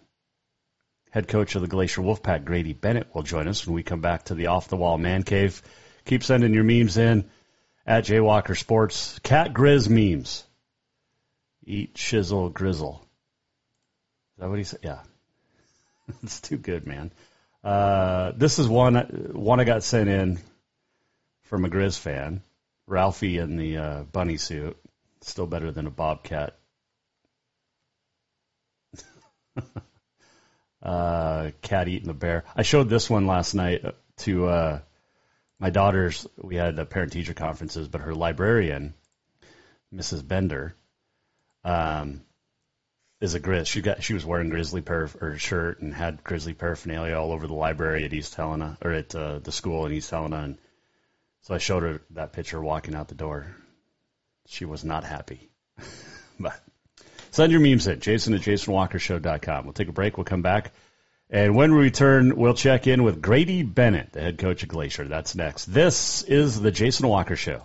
Head 1.11 1.29
coach 1.29 1.55
of 1.55 1.63
the 1.63 1.69
Glacier 1.69 2.03
Wolfpack, 2.03 2.45
Grady 2.45 2.73
Bennett, 2.73 3.15
will 3.15 3.23
join 3.23 3.47
us 3.47 3.65
when 3.65 3.75
we 3.75 3.85
come 3.85 4.01
back 4.01 4.25
to 4.25 4.35
the 4.35 4.49
off 4.49 4.67
the 4.67 4.77
wall 4.77 4.99
man 4.99 5.23
cave. 5.23 5.63
Keep 6.07 6.25
sending 6.25 6.55
your 6.55 6.65
memes 6.65 6.97
in 6.97 7.31
at 7.87 8.05
Jaywalker 8.05 8.59
Sports. 8.59 9.21
Cat 9.21 9.55
Grizz 9.55 9.89
memes. 9.89 10.43
Eat 11.65 11.95
shizzle 11.95 12.53
grizzle. 12.53 13.06
That 14.39 14.49
what 14.49 14.59
he 14.59 14.65
said? 14.65 14.81
Yeah. 14.83 15.01
it's 16.23 16.41
too 16.41 16.57
good, 16.57 16.87
man. 16.87 17.11
Uh, 17.65 18.33
this 18.37 18.59
is 18.59 18.69
one 18.69 18.95
one 19.33 19.61
I 19.61 19.65
got 19.65 19.83
sent 19.83 20.09
in 20.09 20.39
from 21.45 21.65
a 21.65 21.69
Grizz 21.69 21.99
fan. 21.99 22.43
Ralphie 22.87 23.39
in 23.39 23.57
the 23.57 23.79
uh, 23.79 24.03
bunny 24.05 24.37
suit. 24.37 24.77
Still 25.23 25.47
better 25.47 25.73
than 25.73 25.87
a 25.87 25.91
bobcat. 25.91 26.57
uh, 30.83 31.51
cat 31.63 31.89
eating 31.89 32.07
the 32.07 32.15
bear. 32.15 32.45
I 32.55 32.63
showed 32.63 32.89
this 32.89 33.11
one 33.11 33.27
last 33.27 33.55
night 33.55 33.85
to 34.19 34.47
uh, 34.47 34.81
my 35.59 35.71
daughters. 35.71 36.27
We 36.37 36.57
had 36.57 36.77
parent 36.91 37.13
teacher 37.13 37.35
conferences, 37.35 37.89
but 37.89 38.03
her 38.03 38.15
librarian, 38.15 38.95
Mrs. 39.93 40.27
Bender, 40.27 40.77
um, 41.65 42.21
is 43.21 43.35
a 43.35 43.41
Grizz. 43.41 43.67
She 43.67 43.81
got 43.81 44.03
she 44.03 44.15
was 44.15 44.25
wearing 44.25 44.51
Grizzly 44.51 44.83
perf 44.83 45.21
or 45.21 45.39
shirt 45.39 45.81
and 45.81 45.95
had 45.95 46.23
Grizzly 46.23 46.55
paraphernalia 46.55 47.15
all 47.15 47.33
over 47.33 47.47
the 47.47 47.55
library 47.55 48.05
at 48.05 48.13
East 48.13 48.35
Helena 48.35 48.77
or 48.83 48.93
at 48.93 49.15
uh, 49.15 49.39
the 49.39 49.53
school 49.53 49.87
in 49.87 49.93
East 49.93 50.11
Helena. 50.11 50.39
And 50.39 50.59
so 51.43 51.55
I 51.55 51.59
showed 51.59 51.83
her 51.83 52.03
that 52.11 52.33
picture 52.33 52.61
walking 52.61 52.95
out 52.95 53.09
the 53.09 53.15
door. 53.15 53.57
She 54.47 54.65
was 54.65 54.85
not 54.85 55.05
happy. 55.05 55.51
but 56.41 56.61
send 57.31 57.53
your 57.53 57.61
memes 57.61 57.87
in, 57.87 58.01
Jason 58.01 58.35
at 58.35 58.43
JasonWalkerShow.com. 58.43 59.65
We'll 59.65 59.73
take 59.73 59.89
a 59.89 59.93
break. 59.93 60.17
We'll 60.17 60.25
come 60.25 60.43
back. 60.43 60.73
And 61.29 61.57
when 61.57 61.75
we 61.75 61.81
return, 61.81 62.37
we'll 62.37 62.55
check 62.55 62.87
in 62.87 63.03
with 63.03 63.21
Grady 63.21 63.65
Bennett, 63.65 64.13
the 64.13 64.21
head 64.21 64.39
coach 64.39 64.63
of 64.63 64.69
Glacier. 64.69 65.09
That's 65.09 65.35
next. 65.35 65.65
This 65.65 66.23
is 66.23 66.61
the 66.61 66.71
Jason 66.71 67.09
Walker 67.09 67.35
Show. 67.35 67.65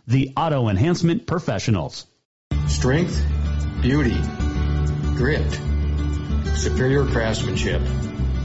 the 0.11 0.33
auto 0.35 0.67
enhancement 0.67 1.25
professionals. 1.25 2.05
Strength, 2.67 3.25
beauty, 3.81 4.17
grit, 5.15 5.49
superior 6.55 7.05
craftsmanship. 7.05 7.81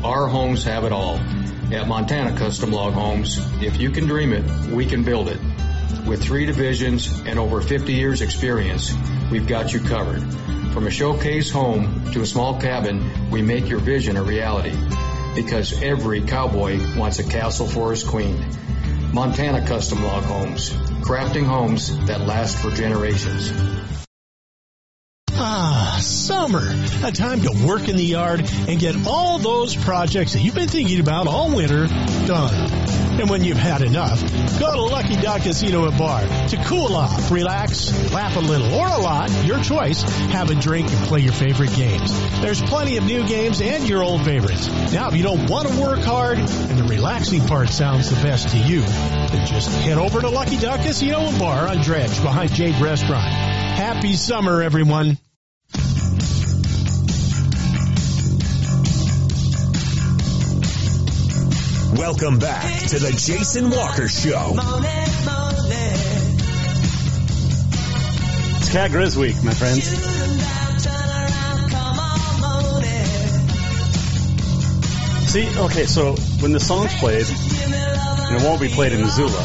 Our 0.05 0.29
homes 0.29 0.63
have 0.63 0.85
it 0.85 0.93
all. 0.93 1.17
At 1.73 1.89
Montana 1.89 2.39
Custom 2.39 2.71
Log 2.71 2.95
Homes, 2.95 3.41
if 3.61 3.79
you 3.79 3.91
can 3.91 4.07
dream 4.07 4.33
it, 4.33 4.71
we 4.71 4.87
can 4.87 5.03
build 5.03 5.29
it. 5.29 5.41
With 6.07 6.23
three 6.23 6.47
divisions 6.47 7.21
and 7.27 7.37
over 7.37 7.61
50 7.61 7.93
years 7.93 8.23
experience, 8.23 8.95
we've 9.33 9.49
got 9.49 9.73
you 9.73 9.81
covered. 9.81 10.23
From 10.73 10.87
a 10.87 10.91
showcase 10.91 11.51
home 11.51 12.13
to 12.13 12.21
a 12.21 12.27
small 12.27 12.61
cabin, 12.61 13.29
we 13.33 13.43
make 13.43 13.69
your 13.69 13.81
vision 13.81 14.17
a 14.17 14.23
reality. 14.23 14.77
Because 15.35 15.83
every 15.83 16.21
cowboy 16.21 16.79
wants 16.97 17.19
a 17.19 17.25
castle 17.25 17.67
for 17.67 17.91
his 17.91 18.05
queen. 18.05 18.41
Montana 19.13 19.67
Custom 19.67 20.05
Log 20.05 20.23
Homes, 20.23 20.73
crafting 21.07 21.45
homes 21.45 21.97
that 22.07 22.21
last 22.27 22.59
for 22.59 22.71
generations. 22.71 23.53
Ah, 25.31 25.99
summer. 26.03 26.63
A 27.05 27.13
time 27.13 27.43
to 27.43 27.65
work 27.65 27.89
in 27.89 27.97
the 27.97 28.03
yard 28.03 28.41
and 28.41 28.81
get 28.81 29.07
all 29.07 29.39
those 29.39 29.77
projects 29.77 30.33
that 30.33 30.41
you've 30.41 30.57
been 30.57 30.69
thinking 30.69 30.99
about 30.99 31.29
all 31.29 31.55
winter 31.55 31.87
done. 32.27 32.73
And 33.21 33.31
when 33.31 33.45
you've 33.45 33.57
had 33.57 33.83
enough, 33.83 34.21
go 34.59 34.75
to 34.75 34.83
Lucky 34.83 35.15
Duck 35.17 35.43
Casino 35.43 35.89
and 35.89 35.97
Bar 35.97 36.23
to 36.49 36.65
cool 36.65 36.97
off, 36.97 37.31
relax, 37.31 38.13
laugh 38.13 38.37
a 38.37 38.41
little 38.41 38.75
or 38.75 38.89
a 38.89 38.99
lot, 38.99 39.31
your 39.45 39.63
choice, 39.63 40.03
have 40.03 40.51
a 40.51 40.57
drink 40.57 40.91
and 40.91 40.99
play 41.07 41.21
your 41.21 41.33
favorite 41.33 41.73
games. 41.75 42.13
There's 42.41 42.61
plenty 42.61 42.97
of 42.97 43.05
new 43.05 43.27
games 43.29 43.61
and 43.61 43.89
your 43.89 44.03
old 44.03 44.25
favorites. 44.25 44.69
Now, 44.93 45.09
if 45.09 45.17
you 45.17 45.23
don't 45.23 45.49
want 45.49 45.69
to 45.69 45.81
work 45.81 46.01
hard 46.01 46.39
and 46.39 46.79
the 46.79 46.85
relaxing 46.85 47.47
part 47.47 47.69
sounds 47.69 48.11
the 48.11 48.17
best 48.17 48.49
to 48.49 48.59
you, 48.59 48.83
then 49.37 49.47
just 49.47 49.71
head 49.83 49.99
over 49.99 50.21
to 50.21 50.29
Lucky 50.29 50.57
Duck 50.57 50.81
Casino 50.81 51.21
and 51.21 51.39
Bar 51.39 51.69
on 51.69 51.79
Dredge 51.79 52.21
behind 52.23 52.53
Jade 52.53 52.81
Restaurant. 52.81 53.33
Happy 53.33 54.15
summer, 54.15 54.63
everyone. 54.63 55.19
Welcome 61.97 62.39
back 62.39 62.89
to 62.89 62.99
the 62.99 63.11
Jason 63.11 63.71
Walker 63.71 64.09
Show. 64.09 64.55
It's 68.59 68.73
Cat 68.73 68.91
Grizz 68.91 69.17
Week, 69.17 69.37
my 69.43 69.55
friends. 69.55 69.85
See, 75.31 75.59
okay, 75.59 75.85
so 75.85 76.15
when 76.41 76.53
the 76.53 76.61
song's 76.61 76.95
played, 76.95 77.27
and 78.29 78.41
it 78.41 78.45
won't 78.45 78.61
be 78.61 78.69
played 78.69 78.93
in 78.93 79.01
Missoula, 79.01 79.41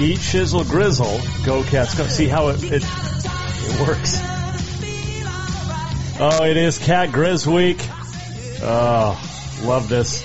eat, 0.00 0.18
shizzle, 0.18 0.68
grizzle, 0.68 1.20
go 1.44 1.62
cats, 1.64 1.94
go. 1.96 2.06
See 2.06 2.28
how 2.28 2.48
it, 2.48 2.62
it, 2.64 2.82
it 2.84 3.80
works. 3.86 4.20
Oh, 6.18 6.44
it 6.44 6.56
is 6.56 6.78
Cat 6.78 7.10
Grizz 7.10 7.46
Week. 7.46 7.78
Oh, 8.62 9.18
love 9.64 9.88
this. 9.88 10.22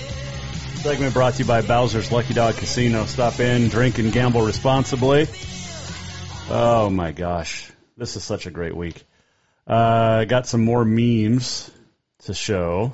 Segment 0.80 1.14
brought 1.14 1.34
to 1.34 1.40
you 1.40 1.44
by 1.44 1.62
Bowser's 1.62 2.10
Lucky 2.10 2.34
Dog 2.34 2.54
Casino. 2.56 3.04
Stop 3.04 3.38
in, 3.40 3.68
drink, 3.68 3.98
and 3.98 4.12
gamble 4.12 4.42
responsibly. 4.42 5.28
Oh 6.48 6.90
my 6.90 7.12
gosh. 7.12 7.70
This 7.96 8.16
is 8.16 8.24
such 8.24 8.46
a 8.46 8.50
great 8.50 8.74
week. 8.74 9.04
Uh, 9.66 10.24
got 10.24 10.46
some 10.46 10.64
more 10.64 10.84
memes 10.84 11.70
to 12.24 12.34
show. 12.34 12.92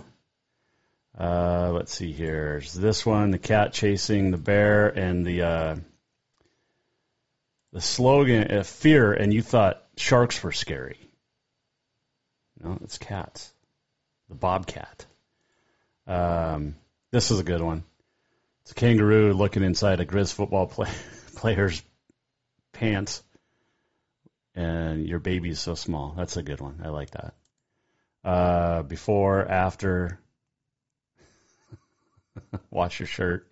Uh, 1.19 1.73
let's 1.75 1.93
see 1.93 2.13
here. 2.13 2.63
This 2.77 3.05
one, 3.05 3.33
the 3.33 3.39
cat 3.39 3.73
chasing 3.73 4.31
the 4.31 4.39
bear, 4.39 4.87
and 4.87 5.27
the 5.27 5.43
uh, 5.43 5.77
the 7.73 7.81
slogan, 7.81 8.51
uh, 8.51 8.63
fear, 8.63 9.13
and 9.13 9.35
you 9.35 9.43
thought 9.43 9.83
sharks 9.97 10.41
were 10.43 10.53
scary. 10.53 10.99
No, 12.63 12.79
it's 12.83 12.99
cats. 12.99 13.53
The 14.29 14.37
bobcat. 14.37 15.07
Um, 16.07 16.77
this 17.11 17.31
is 17.33 17.41
a 17.41 17.45
good 17.45 17.63
one. 17.63 17.85
It's 18.63 18.73
a 18.73 18.75
kangaroo 18.75 19.33
looking 19.33 19.65
inside 19.65 20.01
a 20.01 20.07
Grizz 20.07 20.33
football 20.33 20.67
play, 20.69 20.91
player's 21.35 21.83
pants, 22.73 23.25
and 24.55 25.07
your 25.07 25.19
baby's 25.19 25.59
so 25.59 25.75
small. 25.75 26.15
That's 26.17 26.37
a 26.37 26.43
good 26.45 26.61
one. 26.61 26.81
I 26.85 26.91
like 26.91 27.11
that. 27.11 27.35
Uh, 28.25 28.83
before, 28.83 29.45
after, 29.45 30.21
wash 32.71 33.01
your 33.01 33.07
shirt. 33.07 33.51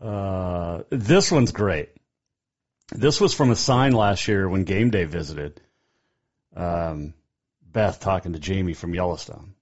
Uh, 0.00 0.82
this 0.90 1.30
one's 1.30 1.52
great. 1.52 1.90
This 2.90 3.20
was 3.20 3.34
from 3.34 3.50
a 3.50 3.56
sign 3.56 3.92
last 3.92 4.28
year 4.28 4.48
when 4.48 4.64
Game 4.64 4.90
Day 4.90 5.04
visited. 5.04 5.60
Um, 6.54 7.14
Beth 7.62 8.00
talking 8.00 8.34
to 8.34 8.38
Jamie 8.38 8.74
from 8.74 8.94
Yellowstone. 8.94 9.54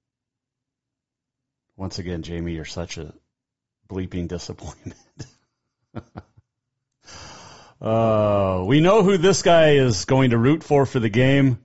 Once 1.77 1.99
again, 1.99 2.23
Jamie, 2.23 2.53
you're 2.53 2.65
such 2.65 2.99
a 2.99 3.13
bleeping 3.89 4.29
disappointment. 4.29 4.97
uh, 7.81 8.65
we 8.67 8.81
know 8.81 9.03
who 9.03 9.17
this 9.17 9.43
guy 9.43 9.73
is 9.73 10.05
going 10.05 10.31
to 10.31 10.39
root 10.39 10.63
for 10.63 10.87
for 10.87 10.99
the 10.99 11.09
game. 11.09 11.59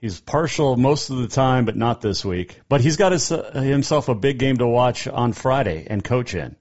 He's 0.00 0.18
partial 0.18 0.76
most 0.76 1.10
of 1.10 1.18
the 1.18 1.28
time, 1.28 1.66
but 1.66 1.76
not 1.76 2.00
this 2.00 2.24
week. 2.24 2.58
But 2.70 2.80
he's 2.80 2.96
got 2.96 3.12
his, 3.12 3.30
uh, 3.30 3.52
himself 3.52 4.08
a 4.08 4.14
big 4.14 4.38
game 4.38 4.56
to 4.56 4.66
watch 4.66 5.06
on 5.06 5.34
Friday 5.34 5.86
and 5.88 6.02
coach 6.02 6.34
in. 6.34 6.56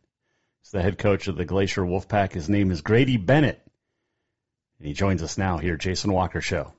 He's 0.62 0.72
the 0.72 0.82
head 0.82 0.98
coach 0.98 1.30
of 1.30 1.38
the 1.38 1.46
Glacier 1.46 1.84
Wolfpack. 1.84 2.34
His 2.34 2.50
name 2.50 2.70
is 2.70 2.82
Grady 2.82 3.16
Bennett. 3.16 3.62
And 4.78 4.88
he 4.88 4.94
joins 4.94 5.24
us 5.24 5.38
now 5.38 5.58
here, 5.58 5.78
Jason 5.78 6.12
Walker 6.12 6.42
Show. 6.42 6.74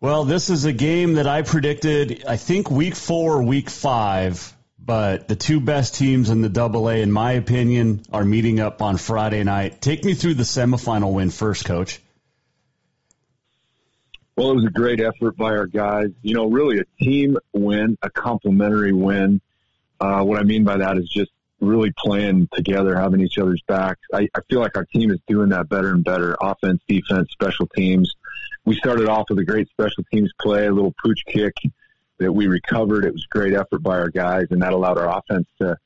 Well, 0.00 0.24
this 0.24 0.48
is 0.48 0.64
a 0.64 0.72
game 0.72 1.14
that 1.14 1.26
I 1.26 1.42
predicted, 1.42 2.24
I 2.26 2.36
think 2.36 2.70
week 2.70 2.94
four, 2.94 3.42
week 3.42 3.68
five, 3.68 4.56
but 4.78 5.26
the 5.26 5.36
two 5.36 5.60
best 5.60 5.96
teams 5.96 6.30
in 6.30 6.40
the 6.40 6.48
double 6.48 6.88
A, 6.88 7.02
in 7.02 7.12
my 7.12 7.32
opinion, 7.32 8.02
are 8.12 8.24
meeting 8.24 8.60
up 8.60 8.80
on 8.80 8.96
Friday 8.96 9.42
night. 9.42 9.80
Take 9.80 10.04
me 10.04 10.14
through 10.14 10.34
the 10.34 10.44
semifinal 10.44 11.12
win 11.12 11.30
first, 11.30 11.64
coach. 11.64 12.00
Well, 14.40 14.52
it 14.52 14.54
was 14.54 14.64
a 14.64 14.70
great 14.70 15.02
effort 15.02 15.36
by 15.36 15.54
our 15.54 15.66
guys. 15.66 16.08
You 16.22 16.32
know, 16.32 16.46
really 16.46 16.78
a 16.78 17.04
team 17.04 17.36
win, 17.52 17.98
a 18.00 18.08
complimentary 18.08 18.94
win. 18.94 19.42
Uh, 20.00 20.22
what 20.22 20.38
I 20.38 20.44
mean 20.44 20.64
by 20.64 20.78
that 20.78 20.96
is 20.96 21.10
just 21.10 21.30
really 21.60 21.92
playing 21.98 22.48
together, 22.54 22.96
having 22.96 23.20
each 23.20 23.36
other's 23.36 23.60
backs. 23.68 24.00
I, 24.14 24.28
I 24.34 24.40
feel 24.48 24.60
like 24.60 24.78
our 24.78 24.86
team 24.86 25.10
is 25.10 25.18
doing 25.28 25.50
that 25.50 25.68
better 25.68 25.90
and 25.90 26.02
better. 26.02 26.38
Offense, 26.40 26.80
defense, 26.88 27.30
special 27.32 27.66
teams. 27.66 28.14
We 28.64 28.76
started 28.76 29.10
off 29.10 29.26
with 29.28 29.40
a 29.40 29.44
great 29.44 29.68
special 29.68 30.04
teams 30.10 30.32
play, 30.40 30.68
a 30.68 30.72
little 30.72 30.94
pooch 31.04 31.22
kick 31.26 31.56
that 32.16 32.32
we 32.32 32.46
recovered. 32.46 33.04
It 33.04 33.12
was 33.12 33.26
great 33.26 33.52
effort 33.52 33.82
by 33.82 33.98
our 33.98 34.08
guys, 34.08 34.46
and 34.48 34.62
that 34.62 34.72
allowed 34.72 34.96
our 34.96 35.18
offense 35.18 35.48
to 35.60 35.76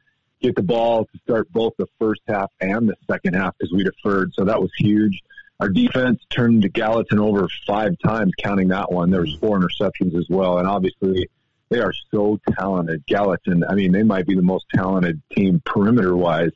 get 0.41 0.55
the 0.55 0.63
ball 0.63 1.07
to 1.07 1.19
start 1.25 1.51
both 1.51 1.73
the 1.77 1.89
first 1.99 2.21
half 2.29 2.53
and 2.61 2.89
the 2.89 2.95
second 3.11 3.35
half 3.35 3.57
because 3.59 3.73
we 3.73 3.83
deferred. 3.83 4.33
So 4.33 4.45
that 4.45 4.61
was 4.61 4.71
huge. 4.79 5.25
Our 5.61 5.69
defense 5.69 6.21
turned 6.31 6.71
Gallatin 6.73 7.19
over 7.19 7.49
five 7.67 7.97
times, 8.05 8.33
counting 8.39 8.69
that 8.69 8.91
one. 8.91 9.11
There 9.11 9.21
was 9.21 9.35
four 9.35 9.59
interceptions 9.59 10.17
as 10.19 10.27
well, 10.29 10.59
and 10.59 10.67
obviously 10.67 11.29
they 11.69 11.81
are 11.81 11.93
so 12.11 12.41
talented. 12.59 13.05
Gallatin, 13.07 13.65
I 13.69 13.75
mean, 13.75 13.93
they 13.93 14.03
might 14.03 14.27
be 14.27 14.35
the 14.35 14.43
most 14.43 14.67
talented 14.75 15.23
team 15.33 15.63
perimeter 15.65 16.17
wise. 16.17 16.51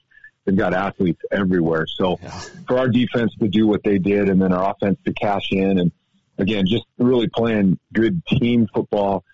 They've 0.45 0.57
got 0.57 0.75
athletes 0.75 1.21
everywhere. 1.31 1.87
So 1.87 2.19
yeah. 2.23 2.41
for 2.67 2.79
our 2.79 2.89
defense 2.89 3.35
to 3.41 3.49
do 3.49 3.67
what 3.67 3.83
they 3.85 3.99
did, 3.99 4.29
and 4.29 4.41
then 4.43 4.53
our 4.53 4.71
offense 4.71 4.99
to 5.05 5.13
cash 5.13 5.49
in, 5.53 5.79
and 5.79 5.93
again, 6.39 6.67
just 6.67 6.85
really 6.99 7.29
playing 7.29 7.79
good 7.93 8.25
team 8.27 8.67
football. 8.73 9.25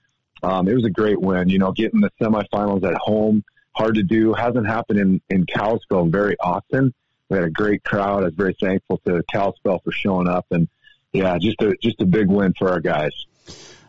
Um, 0.43 0.69
it 0.69 0.75
was 0.75 0.85
a 0.85 0.91
great 0.91 1.21
win. 1.21 1.49
You 1.49 1.59
know, 1.59 1.73
getting 1.73 2.01
the 2.01 2.11
semifinals 2.21 2.85
at 2.85 2.97
home, 2.97 3.45
hard 3.73 3.95
to 3.95 4.03
do. 4.03 4.35
Hasn't 4.35 4.67
happened 4.67 4.99
in 4.99 5.21
in 5.31 5.47
Kalispell 5.47 6.07
very 6.07 6.37
often. 6.39 6.93
We 7.29 7.37
had 7.37 7.47
a 7.47 7.51
great 7.51 7.83
crowd. 7.85 8.23
I 8.23 8.27
was 8.27 8.35
very 8.35 8.57
thankful 8.61 8.99
to 9.07 9.23
Kalispell 9.33 9.81
for 9.81 9.93
showing 9.93 10.29
up, 10.29 10.47
and 10.51 10.69
yeah, 11.13 11.39
just 11.39 11.61
a 11.63 11.75
just 11.83 12.01
a 12.01 12.07
big 12.07 12.29
win 12.29 12.55
for 12.59 12.71
our 12.71 12.81
guys. 12.81 13.13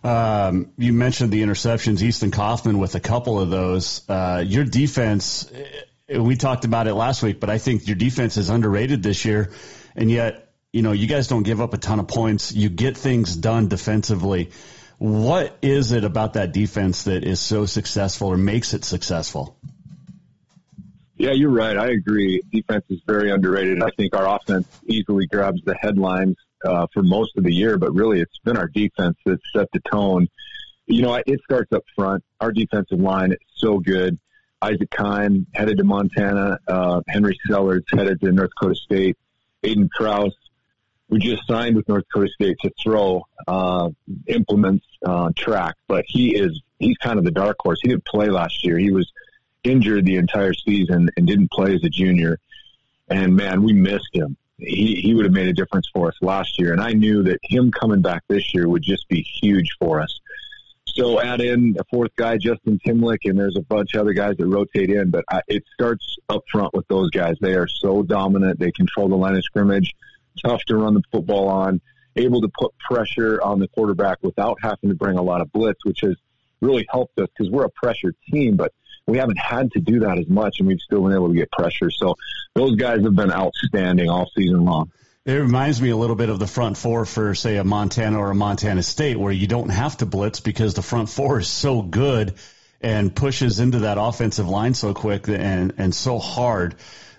Um, 0.03 0.71
you 0.77 0.93
mentioned 0.93 1.31
the 1.31 1.41
interceptions, 1.41 2.01
Easton 2.01 2.29
Kaufman 2.29 2.77
with 2.77 2.93
a 2.93 2.99
couple 2.99 3.39
of 3.39 3.49
those. 3.49 4.07
Uh, 4.07 4.43
your 4.45 4.63
defense, 4.63 5.51
eh, 6.07 6.19
we 6.19 6.35
talked 6.35 6.63
about 6.63 6.87
it 6.87 6.93
last 6.93 7.23
week, 7.23 7.39
but 7.39 7.49
I 7.49 7.57
think 7.57 7.87
your 7.87 7.95
defense 7.95 8.37
is 8.37 8.49
underrated 8.49 9.01
this 9.01 9.25
year, 9.25 9.51
and 9.95 10.11
yet 10.11 10.53
you 10.71 10.83
know 10.83 10.91
you 10.91 11.07
guys 11.07 11.27
don't 11.27 11.43
give 11.43 11.59
up 11.59 11.73
a 11.73 11.77
ton 11.77 11.99
of 11.99 12.07
points. 12.07 12.53
You 12.53 12.69
get 12.69 12.97
things 12.97 13.35
done 13.35 13.67
defensively. 13.67 14.51
What 14.97 15.57
is 15.61 15.91
it 15.91 16.03
about 16.03 16.33
that 16.33 16.53
defense 16.53 17.03
that 17.03 17.23
is 17.25 17.39
so 17.39 17.65
successful 17.65 18.29
or 18.29 18.37
makes 18.37 18.73
it 18.73 18.85
successful? 18.85 19.57
Yeah, 21.17 21.31
you're 21.31 21.51
right. 21.51 21.77
I 21.77 21.91
agree. 21.91 22.41
Defense 22.51 22.83
is 22.89 22.99
very 23.07 23.31
underrated. 23.31 23.81
I 23.81 23.89
think 23.97 24.15
our 24.15 24.35
offense 24.35 24.67
easily 24.85 25.27
grabs 25.27 25.61
the 25.63 25.75
headlines 25.75 26.35
uh, 26.65 26.87
for 26.93 27.03
most 27.03 27.37
of 27.37 27.43
the 27.43 27.53
year, 27.53 27.77
but 27.77 27.93
really 27.93 28.19
it's 28.19 28.37
been 28.39 28.57
our 28.57 28.67
defense 28.67 29.17
that 29.25 29.39
set 29.53 29.69
the 29.71 29.79
tone. 29.79 30.27
You 30.87 31.03
know, 31.03 31.15
it 31.25 31.39
starts 31.43 31.71
up 31.71 31.83
front. 31.95 32.23
Our 32.41 32.51
defensive 32.51 32.99
line 32.99 33.31
is 33.31 33.39
so 33.55 33.79
good. 33.79 34.19
Isaac 34.61 34.89
Kime 34.89 35.45
headed 35.53 35.77
to 35.77 35.83
Montana. 35.83 36.59
Uh, 36.67 37.01
Henry 37.07 37.37
Sellers 37.47 37.83
headed 37.91 38.19
to 38.21 38.31
North 38.31 38.49
Dakota 38.59 38.75
State. 38.75 39.17
Aiden 39.63 39.89
Kraus, 39.89 40.33
we 41.09 41.19
just 41.19 41.47
signed 41.47 41.75
with 41.75 41.87
North 41.87 42.03
Dakota 42.11 42.31
State 42.33 42.57
to 42.61 42.71
throw 42.81 43.23
uh, 43.47 43.89
implements 44.27 44.85
uh, 45.05 45.29
track, 45.35 45.75
but 45.87 46.03
he 46.07 46.35
is 46.35 46.61
he's 46.79 46.97
kind 46.97 47.19
of 47.19 47.25
the 47.25 47.31
dark 47.31 47.57
horse. 47.59 47.79
He 47.81 47.89
didn't 47.89 48.05
play 48.05 48.29
last 48.29 48.65
year. 48.65 48.77
He 48.77 48.91
was 48.91 49.11
injured 49.65 50.05
the 50.05 50.17
entire 50.17 50.53
season 50.53 51.09
and 51.17 51.27
didn't 51.27 51.51
play 51.51 51.75
as 51.75 51.83
a 51.83 51.89
junior. 51.89 52.39
And 53.07 53.35
man, 53.35 53.63
we 53.63 53.73
missed 53.73 54.09
him. 54.13 54.37
He 54.57 54.95
he 54.95 55.13
would 55.13 55.25
have 55.25 55.33
made 55.33 55.47
a 55.47 55.53
difference 55.53 55.89
for 55.93 56.07
us 56.07 56.15
last 56.21 56.57
year, 56.59 56.71
and 56.71 56.81
I 56.81 56.93
knew 56.93 57.23
that 57.23 57.39
him 57.43 57.71
coming 57.71 58.01
back 58.01 58.23
this 58.29 58.53
year 58.53 58.69
would 58.69 58.83
just 58.83 59.07
be 59.09 59.21
huge 59.21 59.75
for 59.79 59.99
us. 59.99 60.19
So 60.87 61.19
add 61.19 61.41
in 61.41 61.75
a 61.77 61.83
fourth 61.85 62.15
guy, 62.15 62.37
Justin 62.37 62.79
Timlick, 62.85 63.19
and 63.25 63.37
there's 63.37 63.57
a 63.57 63.61
bunch 63.61 63.95
of 63.95 64.01
other 64.01 64.13
guys 64.13 64.37
that 64.37 64.47
rotate 64.47 64.89
in. 64.89 65.09
But 65.09 65.25
I, 65.29 65.41
it 65.47 65.63
starts 65.73 66.17
up 66.29 66.43
front 66.49 66.73
with 66.73 66.87
those 66.87 67.09
guys. 67.09 67.35
They 67.41 67.55
are 67.55 67.67
so 67.67 68.01
dominant. 68.01 68.59
They 68.59 68.71
control 68.71 69.09
the 69.09 69.15
line 69.15 69.35
of 69.35 69.43
scrimmage. 69.43 69.93
Tough 70.41 70.63
to 70.67 70.77
run 70.77 70.93
the 70.93 71.01
football 71.11 71.49
on. 71.49 71.81
Able 72.15 72.41
to 72.41 72.49
put 72.57 72.73
pressure 72.77 73.41
on 73.41 73.59
the 73.59 73.67
quarterback 73.67 74.19
without 74.21 74.57
having 74.61 74.89
to 74.89 74.95
bring 74.95 75.17
a 75.17 75.21
lot 75.21 75.41
of 75.41 75.51
blitz, 75.51 75.83
which 75.83 75.99
has 76.01 76.15
really 76.61 76.85
helped 76.89 77.19
us 77.19 77.27
because 77.35 77.51
we're 77.51 77.65
a 77.65 77.69
pressure 77.69 78.13
team. 78.31 78.55
But 78.55 78.71
we 79.07 79.17
haven't 79.17 79.37
had 79.37 79.71
to 79.73 79.79
do 79.79 79.99
that 79.99 80.17
as 80.17 80.27
much, 80.27 80.59
and 80.59 80.67
we've 80.67 80.79
still 80.79 81.03
been 81.03 81.13
able 81.13 81.29
to 81.29 81.35
get 81.35 81.51
pressure. 81.51 81.91
So 81.91 82.15
those 82.53 82.75
guys 82.75 83.03
have 83.03 83.15
been 83.15 83.31
outstanding 83.31 84.09
all 84.09 84.29
season 84.35 84.65
long. 84.65 84.91
It 85.25 85.33
reminds 85.33 85.81
me 85.81 85.89
a 85.89 85.97
little 85.97 86.15
bit 86.15 86.29
of 86.29 86.37
the 86.37 86.47
front 86.47 86.77
four 86.77 87.05
for, 87.05 87.33
say, 87.33 87.57
a 87.57 87.63
Montana 87.63 88.19
or 88.19 88.29
a 88.31 88.35
Montana 88.35 88.83
State, 88.83 89.17
where 89.17 89.31
you 89.31 89.47
don't 89.47 89.69
have 89.69 89.97
to 89.97 90.05
blitz 90.05 90.39
because 90.39 90.75
the 90.75 90.83
front 90.83 91.09
four 91.09 91.39
is 91.39 91.47
so 91.47 91.81
good 91.81 92.35
and 92.81 93.15
pushes 93.15 93.59
into 93.59 93.79
that 93.79 93.97
offensive 93.99 94.47
line 94.47 94.75
so 94.75 94.93
quick 94.93 95.27
and 95.27 95.73
and 95.77 95.95
so 95.95 96.19
hard 96.19 96.75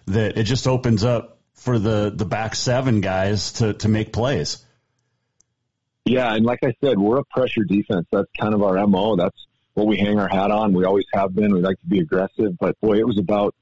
that 0.07 0.39
it 0.39 0.45
just 0.45 0.69
opens 0.69 1.03
up 1.03 1.41
for 1.55 1.79
the 1.79 2.13
the 2.15 2.25
back 2.25 2.55
seven 2.55 3.01
guys 3.01 3.53
to 3.55 3.73
to 3.75 3.89
make 3.89 4.13
plays. 4.13 4.65
Yeah, 6.05 6.33
and 6.33 6.47
like 6.47 6.61
I 6.63 6.73
said, 6.81 6.99
we're 6.99 7.19
a 7.19 7.25
pressure 7.25 7.65
defense. 7.65 8.07
That's 8.13 8.31
kind 8.39 8.55
of 8.55 8.63
our 8.63 8.87
mo. 8.87 9.17
That's 9.17 9.47
what 9.77 9.87
we 9.87 9.99
hang 9.99 10.19
our 10.19 10.29
hat 10.29 10.51
on. 10.51 10.73
We 10.73 10.87
always 10.87 11.05
have 11.13 11.35
been. 11.35 11.53
We 11.53 11.61
like 11.61 11.79
to 11.81 11.87
be 11.87 12.01
aggressive, 12.01 12.57
but 12.59 12.81
boy, 12.81 12.99
it 12.99 13.07
was 13.07 13.19
about 13.19 13.55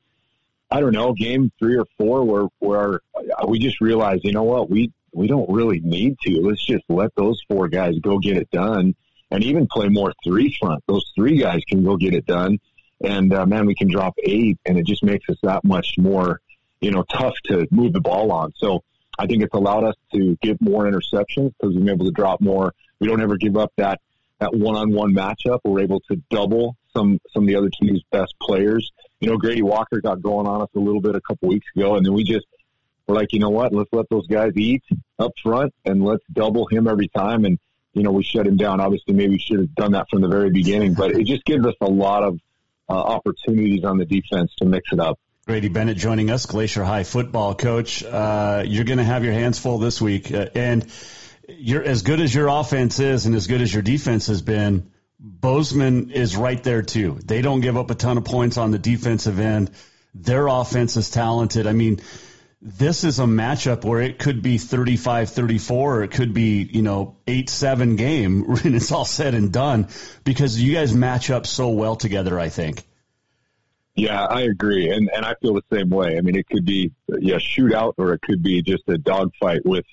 I 0.71 0.81
don't 0.81 0.93
know 0.93 1.13
game 1.13 1.51
three 1.59 1.77
or 1.77 1.87
four 1.99 2.25
where 2.25 2.47
where 2.61 3.01
we 3.47 3.59
just 3.59 3.81
realized, 3.81 4.25
you 4.25 4.33
know 4.33 4.45
what, 4.45 4.71
we 4.71 4.93
we 5.13 5.27
don't 5.27 5.51
really 5.51 5.81
need 5.81 6.17
to. 6.21 6.41
Let's 6.41 6.65
just 6.65 6.85
let 6.89 7.15
those 7.17 7.43
four 7.49 7.69
guys 7.69 7.99
go 8.01 8.21
get 8.21 8.37
it 8.37 8.49
done, 8.53 8.95
and 9.33 9.45
even 9.45 9.67
play 9.67 9.89
more 9.89 10.15
three 10.25 10.57
front. 10.59 10.85
Those 10.87 11.13
three 11.17 11.37
guys 11.37 11.63
can 11.69 11.83
go 11.83 11.97
get 11.97 12.15
it 12.15 12.27
done, 12.27 12.61
and 13.03 13.35
uh, 13.35 13.45
man, 13.45 13.67
we 13.67 13.75
can 13.75 13.91
drop 13.91 14.15
eight, 14.23 14.59
and 14.65 14.79
it 14.79 14.87
just 14.87 15.03
makes 15.03 15.29
us 15.29 15.37
that 15.43 15.65
much 15.65 15.95
more, 15.99 16.41
you 16.81 16.93
know, 16.93 17.03
tough 17.03 17.35
to 17.47 17.67
move 17.71 17.93
the 17.93 18.01
ball 18.01 18.33
on. 18.33 18.53
So. 18.57 18.85
I 19.17 19.29
think 19.29 19.45
it's 19.45 19.55
allowed 19.55 19.85
us 19.85 19.95
to 20.13 20.37
get 20.43 20.61
more 20.61 20.87
interceptions 20.91 21.53
because 21.57 21.73
we've 21.73 21.85
been 21.85 21.91
able 21.91 22.07
to 22.07 22.11
drop 22.11 22.41
more. 22.41 22.75
We 22.99 23.07
don't 23.07 23.23
ever 23.23 23.37
give 23.37 23.57
up 23.57 23.73
that 23.77 24.01
that 24.45 24.57
one-on-one 24.57 25.15
matchup. 25.15 25.61
We're 25.65 25.81
able 25.81 26.01
to 26.11 26.17
double 26.31 26.77
some 26.95 27.19
some 27.33 27.45
of 27.45 27.47
the 27.49 27.57
other 27.57 27.71
team's 27.71 28.03
best 28.11 28.35
players. 28.41 28.93
You 29.21 29.31
know, 29.31 29.39
Grady 29.39 29.63
Walker 29.63 30.01
got 30.01 30.23
going 30.23 30.47
on 30.47 30.63
us 30.63 30.69
a 30.77 30.79
little 30.79 31.01
bit 31.01 31.15
a 31.15 31.21
couple 31.21 31.49
weeks 31.49 31.67
ago, 31.75 31.97
and 31.97 32.05
then 32.05 32.13
we 32.13 32.25
just 32.25 32.47
we're 33.07 33.15
like, 33.15 33.33
you 33.33 33.41
know 33.41 33.51
what? 33.51 33.73
Let's 33.73 33.91
let 33.93 34.09
those 34.09 34.27
guys 34.27 34.53
eat 34.57 34.83
up 35.19 35.33
front, 35.43 35.75
and 35.85 36.05
let's 36.05 36.25
double 36.33 36.67
him 36.67 36.87
every 36.89 37.09
time. 37.09 37.45
And 37.45 37.59
you 37.93 38.03
know, 38.03 38.13
we 38.13 38.23
shut 38.23 38.47
him 38.47 38.57
down. 38.57 38.81
Obviously, 38.81 39.15
maybe 39.15 39.35
we 39.35 39.39
should 39.39 39.61
have 39.61 39.75
done 39.75 39.93
that 39.93 40.07
from 40.11 40.21
the 40.21 40.29
very 40.29 40.51
beginning, 40.51 40.95
but 40.95 41.13
it 41.13 41.27
just 41.27 41.45
gives 41.45 41.67
us 41.67 41.75
a 41.81 41.91
lot 41.91 42.23
of 42.23 42.39
uh, 42.89 42.93
opportunities 42.93 43.85
on 43.85 43.99
the 43.99 44.05
defense 44.05 44.53
to 44.59 44.65
mix 44.65 44.93
it 44.93 45.01
up. 45.01 45.19
Grady 45.47 45.69
Bennett 45.69 45.99
joining 45.99 46.31
us, 46.31 46.47
Glacier 46.47 46.85
High 46.85 47.05
football 47.05 47.55
coach. 47.55 48.03
Uh, 48.03 48.65
you're 48.67 48.85
going 48.85 48.99
to 48.99 49.05
have 49.05 49.25
your 49.25 49.35
hands 49.35 49.59
full 49.59 49.79
this 49.79 50.01
week, 50.01 50.33
uh, 50.33 50.47
and 50.55 50.91
you're 51.49 51.83
as 51.83 52.03
good 52.03 52.21
as 52.21 52.35
your 52.35 52.49
offense 52.49 53.01
is 53.01 53.27
and 53.27 53.35
as 53.35 53.47
good 53.47 53.61
as 53.61 53.73
your 53.73 53.83
defense 53.83 54.27
has 54.29 54.43
been. 54.43 54.91
Bozeman 55.19 56.11
is 56.11 56.37
right 56.37 56.63
there 56.63 56.83
too. 56.83 57.19
They 57.25 57.41
don't 57.41 57.61
give 57.61 57.77
up 57.77 57.91
a 57.91 57.95
ton 57.95 58.19
of 58.19 58.25
points 58.25 58.59
on 58.59 58.71
the 58.71 58.79
defensive 58.79 59.39
end. 59.39 59.71
Their 60.15 60.47
offense 60.47 60.97
is 60.97 61.11
talented. 61.11 61.67
I 61.67 61.73
mean, 61.73 62.01
this 62.61 63.05
is 63.05 63.19
a 63.19 63.25
matchup 63.25 63.85
where 63.85 64.01
it 64.01 64.19
could 64.19 64.43
be 64.43 64.57
35-34 64.57 65.71
or 65.71 66.03
it 66.03 66.11
could 66.11 66.33
be, 66.33 66.63
you 66.63 66.83
know, 66.83 67.17
8-7 67.27 67.97
game 67.97 68.43
when 68.47 68.75
it's 68.75 68.93
all 68.93 69.05
said 69.05 69.35
and 69.35 69.53
done 69.53 69.89
because 70.25 70.61
you 70.61 70.75
guys 70.75 70.95
match 70.95 71.31
up 71.31 71.47
so 71.47 71.69
well 71.69 71.97
together, 71.97 72.39
I 72.39 72.49
think. 72.49 72.83
Yeah, 73.97 74.25
I 74.25 74.43
agree. 74.43 74.91
And 74.91 75.09
and 75.15 75.25
I 75.25 75.35
feel 75.41 75.55
the 75.55 75.63
same 75.73 75.89
way. 75.89 76.19
I 76.19 76.21
mean, 76.21 76.37
it 76.37 76.49
could 76.49 76.65
be 76.65 76.91
yeah, 77.21 77.37
shootout 77.37 77.95
or 77.97 78.13
it 78.15 78.23
could 78.23 78.43
be 78.43 78.61
just 78.61 78.83
a 78.89 78.99
dogfight 78.99 79.65
with 79.65 79.85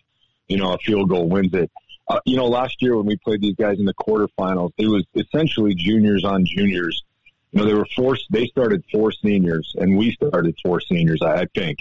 you 0.51 0.57
know, 0.57 0.73
a 0.73 0.77
field 0.79 1.09
goal 1.09 1.29
wins 1.29 1.53
it. 1.53 1.71
Uh, 2.09 2.19
you 2.25 2.35
know, 2.35 2.47
last 2.47 2.81
year 2.81 2.97
when 2.97 3.05
we 3.05 3.15
played 3.15 3.41
these 3.41 3.55
guys 3.55 3.79
in 3.79 3.85
the 3.85 3.93
quarterfinals, 3.93 4.71
it 4.77 4.87
was 4.87 5.05
essentially 5.15 5.73
juniors 5.73 6.25
on 6.25 6.45
juniors. 6.45 7.03
You 7.51 7.59
know, 7.61 7.65
they 7.65 7.73
were 7.73 7.87
forced. 7.95 8.25
They 8.29 8.47
started 8.47 8.83
four 8.91 9.13
seniors, 9.13 9.73
and 9.77 9.97
we 9.97 10.11
started 10.11 10.55
four 10.61 10.81
seniors, 10.81 11.21
I, 11.21 11.41
I 11.41 11.45
think. 11.55 11.77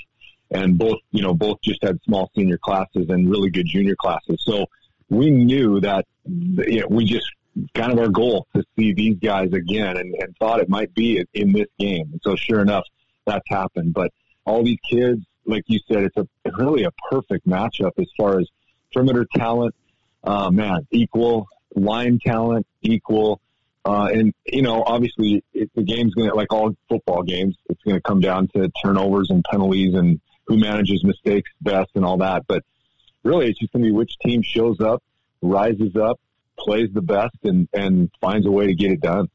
And 0.53 0.79
both, 0.79 0.99
you 1.11 1.23
know, 1.23 1.35
both 1.35 1.61
just 1.63 1.83
had 1.83 1.99
small 2.05 2.31
senior 2.37 2.59
classes 2.59 3.07
and 3.09 3.29
really 3.29 3.51
good 3.51 3.67
junior 3.67 3.97
classes. 3.97 4.41
So 4.45 4.67
we 5.09 5.31
knew 5.31 5.81
that 5.81 6.07
you 6.25 6.81
know, 6.81 6.87
we 6.89 7.05
just 7.05 7.29
kind 7.75 7.93
of 7.93 7.99
our 7.99 8.09
goal 8.09 8.47
to 8.55 8.63
see 8.79 8.93
these 8.93 9.19
guys 9.19 9.53
again, 9.53 9.97
and, 9.97 10.15
and 10.15 10.37
thought 10.39 10.61
it 10.61 10.69
might 10.69 10.95
be 10.95 11.25
in 11.35 11.53
this 11.53 11.67
game. 11.79 12.09
And 12.13 12.21
so, 12.23 12.37
sure 12.37 12.61
enough, 12.61 12.85
that's 13.27 13.49
happened. 13.49 13.95
But 13.95 14.13
all 14.45 14.63
these 14.63 14.79
kids, 14.89 15.25
like 15.45 15.65
you 15.67 15.81
said, 15.91 16.05
it's 16.05 16.17
a 16.17 16.27
really 16.57 16.85
a 16.85 16.93
perfect 17.11 17.49
matchup 17.49 17.93
as 17.99 18.09
far 18.17 18.39
as 18.39 18.49
perimeter 18.93 19.27
talent, 19.37 19.75
uh, 20.25 20.51
man, 20.51 20.87
equal 20.91 21.49
line 21.75 22.19
talent, 22.25 22.67
equal. 22.83 23.41
Uh, 23.85 24.11
and 24.13 24.35
you 24.47 24.63
know, 24.63 24.83
obviously, 24.85 25.43
it, 25.55 25.71
the 25.75 25.83
game's 25.83 26.15
going 26.15 26.29
to, 26.29 26.35
like 26.35 26.53
all 26.53 26.75
football 26.89 27.23
games, 27.23 27.57
it's 27.69 27.83
going 27.83 27.97
to 27.97 28.03
come 28.03 28.21
down 28.21 28.49
to 28.55 28.71
turnovers 28.83 29.31
and 29.31 29.43
penalties 29.45 29.95
and 29.95 30.21
who 30.47 30.59
manages 30.59 31.03
mistakes 31.05 31.51
best 31.61 31.91
and 31.95 32.05
all 32.05 32.19
that. 32.19 32.45
But 32.47 32.63
really, 33.23 33.49
it's 33.49 33.59
just 33.59 33.73
going 33.73 33.85
to 33.85 33.89
be 33.89 33.93
which 33.93 34.19
team 34.19 34.43
shows 34.43 34.81
up, 34.81 35.03
rises 35.41 35.97
up, 35.97 36.21
plays 36.59 36.91
the 36.93 37.03
best, 37.03 37.37
and 37.43 37.69
and 37.73 38.11
finds 38.21 38.47
a 38.47 38.51
way 38.51 38.67
to 38.67 38.75
get 38.75 38.91
it 38.91 39.01
done. 39.01 39.29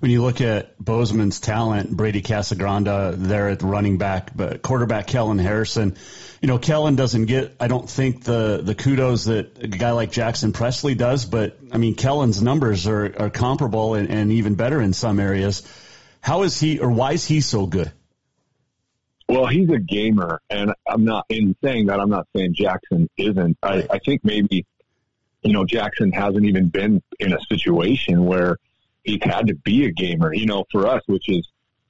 When 0.00 0.10
you 0.10 0.22
look 0.22 0.40
at 0.40 0.76
Bozeman's 0.78 1.40
talent, 1.40 1.90
Brady 1.90 2.22
Casagranda 2.22 3.14
there 3.16 3.48
at 3.48 3.60
the 3.60 3.66
running 3.66 3.98
back, 3.98 4.36
but 4.36 4.62
quarterback 4.62 5.06
Kellen 5.06 5.38
Harrison, 5.38 5.96
you 6.40 6.48
know, 6.48 6.58
Kellen 6.58 6.96
doesn't 6.96 7.26
get, 7.26 7.56
I 7.58 7.68
don't 7.68 7.88
think 7.88 8.24
the, 8.24 8.60
the 8.62 8.74
kudos 8.74 9.24
that 9.24 9.62
a 9.62 9.68
guy 9.68 9.92
like 9.92 10.12
Jackson 10.12 10.52
Presley 10.52 10.94
does, 10.94 11.24
but 11.24 11.58
I 11.72 11.78
mean, 11.78 11.94
Kellen's 11.94 12.42
numbers 12.42 12.86
are, 12.86 13.14
are 13.18 13.30
comparable 13.30 13.94
and, 13.94 14.10
and 14.10 14.32
even 14.32 14.54
better 14.54 14.80
in 14.80 14.92
some 14.92 15.18
areas. 15.18 15.62
How 16.20 16.42
is 16.42 16.60
he, 16.60 16.78
or 16.78 16.90
why 16.90 17.12
is 17.12 17.24
he 17.24 17.40
so 17.40 17.66
good? 17.66 17.90
Well, 19.28 19.46
he's 19.46 19.70
a 19.70 19.78
gamer, 19.78 20.40
and 20.48 20.72
I'm 20.86 21.04
not 21.04 21.26
in 21.28 21.56
saying 21.62 21.86
that. 21.86 21.98
I'm 21.98 22.10
not 22.10 22.28
saying 22.34 22.54
Jackson 22.54 23.08
isn't. 23.16 23.58
I, 23.62 23.86
I 23.90 23.98
think 23.98 24.24
maybe, 24.24 24.66
you 25.42 25.52
know, 25.52 25.64
Jackson 25.64 26.12
hasn't 26.12 26.44
even 26.44 26.68
been 26.68 27.02
in 27.18 27.32
a 27.32 27.40
situation 27.48 28.24
where 28.24 28.58
he's 29.06 29.22
had 29.22 29.46
to 29.46 29.54
be 29.54 29.86
a 29.86 29.90
gamer. 29.90 30.34
You 30.34 30.46
know, 30.46 30.64
for 30.70 30.86
us, 30.86 31.02
which 31.06 31.28
is 31.28 31.48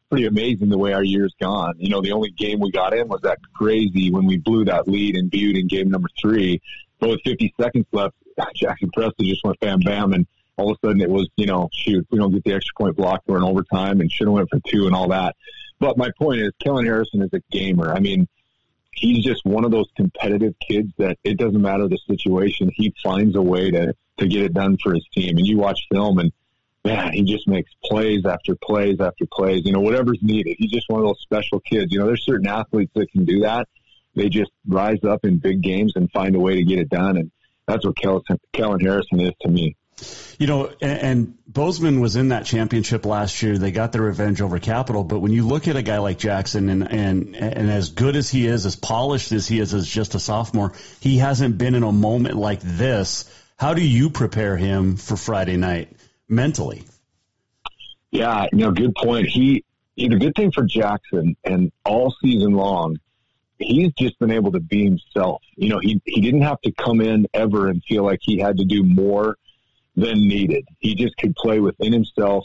pretty 0.09 0.27
amazing 0.27 0.69
the 0.69 0.79
way 0.79 0.93
our 0.93 1.03
year's 1.03 1.35
gone. 1.41 1.75
You 1.79 1.89
know, 1.89 2.01
the 2.01 2.13
only 2.13 2.31
game 2.31 2.61
we 2.61 2.71
got 2.71 2.95
in 2.95 3.09
was 3.09 3.23
that 3.23 3.39
crazy 3.55 4.11
when 4.11 4.27
we 4.27 4.37
blew 4.37 4.65
that 4.67 4.87
lead 4.87 5.17
in 5.17 5.29
Butte 5.29 5.57
in 5.57 5.67
game 5.67 5.91
number 5.91 6.09
three. 6.21 6.61
But 7.01 7.11
with 7.11 7.21
50 7.25 7.55
seconds 7.61 7.87
left, 7.93 8.15
Jackson 8.55 8.91
Presley 8.95 9.29
just 9.29 9.45
went 9.45 9.59
bam 9.61 9.81
bam, 9.81 10.13
and 10.13 10.27
all 10.57 10.71
of 10.71 10.79
a 10.83 10.87
sudden 10.87 11.03
it 11.03 11.11
was, 11.11 11.29
you 11.37 11.47
know, 11.47 11.69
shoot, 11.73 12.07
we 12.11 12.19
don't 12.19 12.33
get 12.33 12.45
the 12.45 12.55
extra 12.55 12.73
point 12.77 12.97
block, 12.97 13.23
we're 13.27 13.37
in 13.37 13.43
overtime, 13.43 14.01
and 14.01 14.11
should 14.11 14.27
have 14.29 14.35
went 14.35 14.51
for 14.51 14.61
two 14.69 14.87
and 14.87 14.95
all 14.95 15.09
that. 15.09 15.35
But 15.79 15.99
my 15.99 16.11
point 16.19 16.41
is, 16.41 16.53
Kellen 16.63 16.87
Harrison 16.87 17.23
is 17.23 17.31
a 17.33 17.41
gamer. 17.51 17.93
I 17.93 18.01
mean, 18.01 18.29
he's 18.93 19.25
just 19.25 19.45
one 19.45 19.65
of 19.65 19.71
those 19.71 19.89
competitive 19.95 20.55
kids 20.67 20.91
that 20.97 21.19
it 21.23 21.37
doesn't 21.37 21.61
matter 21.61 21.87
the 21.89 21.99
situation. 22.07 22.71
He 22.75 22.95
finds 23.03 23.37
a 23.37 23.43
way 23.43 23.71
to, 23.71 23.95
to 24.19 24.27
get 24.27 24.43
it 24.43 24.55
done 24.55 24.79
for 24.83 24.95
his 24.95 25.07
team. 25.15 25.37
And 25.37 25.47
you 25.47 25.59
watch 25.59 25.81
film 25.93 26.19
and 26.19 26.33
man, 26.87 27.13
he 27.13 27.23
just 27.23 27.47
makes 27.49 27.71
plays 27.85 28.25
after 28.25 28.55
plays 28.55 29.01
after 29.01 29.27
plays, 29.27 29.65
you 29.65 29.73
know, 29.73 29.81
whatever's 29.81 30.19
needed. 30.23 30.57
He's 30.59 30.71
just 30.71 30.89
one 30.89 31.01
of 31.01 31.07
those 31.07 31.21
special 31.21 31.61
kids. 31.61 31.93
You 31.93 31.99
know, 31.99 32.07
there's 32.07 32.25
certain 32.25 32.47
athletes 32.47 32.93
that 32.95 33.11
can 33.11 33.25
do 33.25 33.41
that. 33.41 33.69
They 34.15 34.29
just 34.29 34.51
rise 34.67 35.05
up 35.05 35.25
in 35.25 35.39
big 35.39 35.61
games 35.61 35.93
and 35.97 36.11
find 36.11 36.35
a 36.35 36.41
way 36.41 36.57
to 36.57 36.65
get 36.65 36.79
it 36.79 36.89
done. 36.89 37.19
And 37.19 37.31
that's 37.67 37.85
what 37.85 37.97
Kellen, 37.97 38.81
Harrison 38.81 39.21
is 39.21 39.33
to 39.43 39.49
me. 39.49 39.77
You 40.39 40.47
know, 40.47 40.73
and, 40.83 40.99
and 41.01 41.35
Bozeman 41.47 42.01
was 42.01 42.17
in 42.17 42.29
that 42.29 42.45
championship 42.45 43.07
last 43.07 43.43
year. 43.43 43.57
They 43.57 43.73
got 43.73 43.93
their 43.93 44.03
revenge 44.03 44.43
over 44.43 44.59
Capital. 44.59 45.05
But 45.05 45.21
when 45.21 45.33
you 45.33 45.47
look 45.47 45.69
at 45.69 45.77
a 45.77 45.83
guy 45.83 45.99
like 45.99 46.19
Jackson, 46.19 46.69
and 46.69 46.91
and 46.93 47.35
and 47.35 47.71
as 47.71 47.89
good 47.91 48.15
as 48.15 48.29
he 48.29 48.47
is, 48.47 48.67
as 48.67 48.77
polished 48.77 49.33
as 49.33 49.49
he 49.49 49.59
is 49.59 49.73
as 49.73 49.89
just 49.89 50.15
a 50.15 50.19
sophomore, 50.19 50.75
he 51.01 51.17
hasn't 51.17 51.57
been 51.57 51.75
in 51.75 51.83
a 51.83 51.93
moment 51.93 52.37
like 52.37 52.61
this. 52.61 53.25
How 53.59 53.73
do 53.73 53.83
you 53.83 54.11
prepare 54.11 54.59
him 54.59 54.97
for 54.97 55.17
Friday 55.17 55.57
night 55.57 55.97
mentally? 56.29 56.85
Yeah, 58.11 58.47
you 58.53 58.59
know, 58.59 58.71
good 58.71 58.95
point. 58.95 59.29
He, 59.29 59.65
the 59.97 60.09
good 60.09 60.35
thing 60.35 60.53
for 60.53 60.63
Jackson, 60.63 61.37
and 61.45 61.73
all 61.85 62.15
season 62.23 62.53
long, 62.53 62.99
he's 63.59 63.93
just 63.93 64.19
been 64.19 64.31
able 64.31 64.53
to 64.53 64.61
be 64.61 64.85
himself. 64.85 65.43
You 65.57 65.69
know, 65.69 65.79
he 65.81 66.01
he 66.05 66.21
didn't 66.21 66.43
have 66.43 66.61
to 66.63 66.73
come 66.73 67.01
in 67.01 67.27
ever 67.35 67.69
and 67.69 67.83
feel 67.85 68.05
like 68.05 68.21
he 68.23 68.39
had 68.39 68.59
to 68.59 68.65
do 68.65 68.83
more 68.85 69.37
than 69.97 70.29
needed. 70.29 70.67
He 70.79 70.95
just 70.95 71.17
could 71.17 71.35
play 71.37 71.61
within 71.61 71.93
himself 71.93 72.45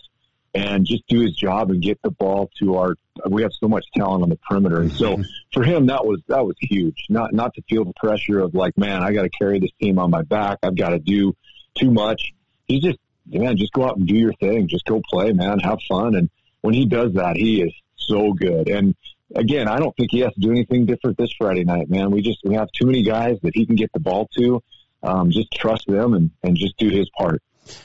and 0.53 0.85
just 0.85 1.07
do 1.07 1.21
his 1.21 1.35
job 1.35 1.71
and 1.71 1.81
get 1.81 2.01
the 2.01 2.11
ball 2.11 2.49
to 2.59 2.77
our. 2.77 2.95
We 3.29 3.41
have 3.43 3.51
so 3.53 3.67
much 3.67 3.85
talent 3.95 4.23
on 4.23 4.29
the 4.29 4.37
perimeter, 4.37 4.81
and 4.81 4.91
so 4.91 5.13
mm-hmm. 5.13 5.21
for 5.53 5.63
him 5.63 5.87
that 5.87 6.05
was 6.05 6.21
that 6.27 6.45
was 6.45 6.55
huge. 6.59 7.05
Not 7.09 7.33
not 7.33 7.53
to 7.55 7.61
feel 7.69 7.85
the 7.85 7.93
pressure 7.97 8.39
of 8.39 8.55
like, 8.55 8.77
man, 8.77 9.03
I 9.03 9.13
got 9.13 9.23
to 9.23 9.29
carry 9.29 9.59
this 9.59 9.71
team 9.81 9.99
on 9.99 10.09
my 10.09 10.23
back. 10.23 10.59
I've 10.63 10.75
got 10.75 10.89
to 10.89 10.99
do 10.99 11.35
too 11.77 11.91
much. 11.91 12.33
He's 12.65 12.81
just 12.81 12.99
man, 13.25 13.57
just 13.57 13.73
go 13.73 13.85
out 13.85 13.97
and 13.97 14.07
do 14.07 14.15
your 14.15 14.33
thing. 14.33 14.67
Just 14.67 14.85
go 14.85 15.01
play, 15.09 15.31
man. 15.33 15.59
Have 15.59 15.79
fun. 15.87 16.15
And 16.15 16.29
when 16.61 16.73
he 16.73 16.85
does 16.85 17.13
that, 17.13 17.35
he 17.35 17.61
is 17.61 17.73
so 17.95 18.33
good. 18.33 18.67
And 18.67 18.95
again, 19.35 19.67
I 19.67 19.79
don't 19.79 19.95
think 19.95 20.11
he 20.11 20.19
has 20.19 20.33
to 20.33 20.39
do 20.39 20.51
anything 20.51 20.85
different 20.85 21.17
this 21.17 21.31
Friday 21.37 21.63
night, 21.63 21.89
man. 21.89 22.11
We 22.11 22.21
just 22.21 22.39
we 22.43 22.55
have 22.55 22.71
too 22.71 22.85
many 22.85 23.03
guys 23.03 23.37
that 23.43 23.55
he 23.55 23.65
can 23.65 23.75
get 23.75 23.91
the 23.93 23.99
ball 23.99 24.29
to 24.37 24.63
um, 25.03 25.31
just 25.31 25.51
trust 25.51 25.87
them 25.87 26.13
and, 26.13 26.31
and 26.43 26.55
just 26.57 26.77
do 26.77 26.89
his 26.89 27.09
part. 27.17 27.41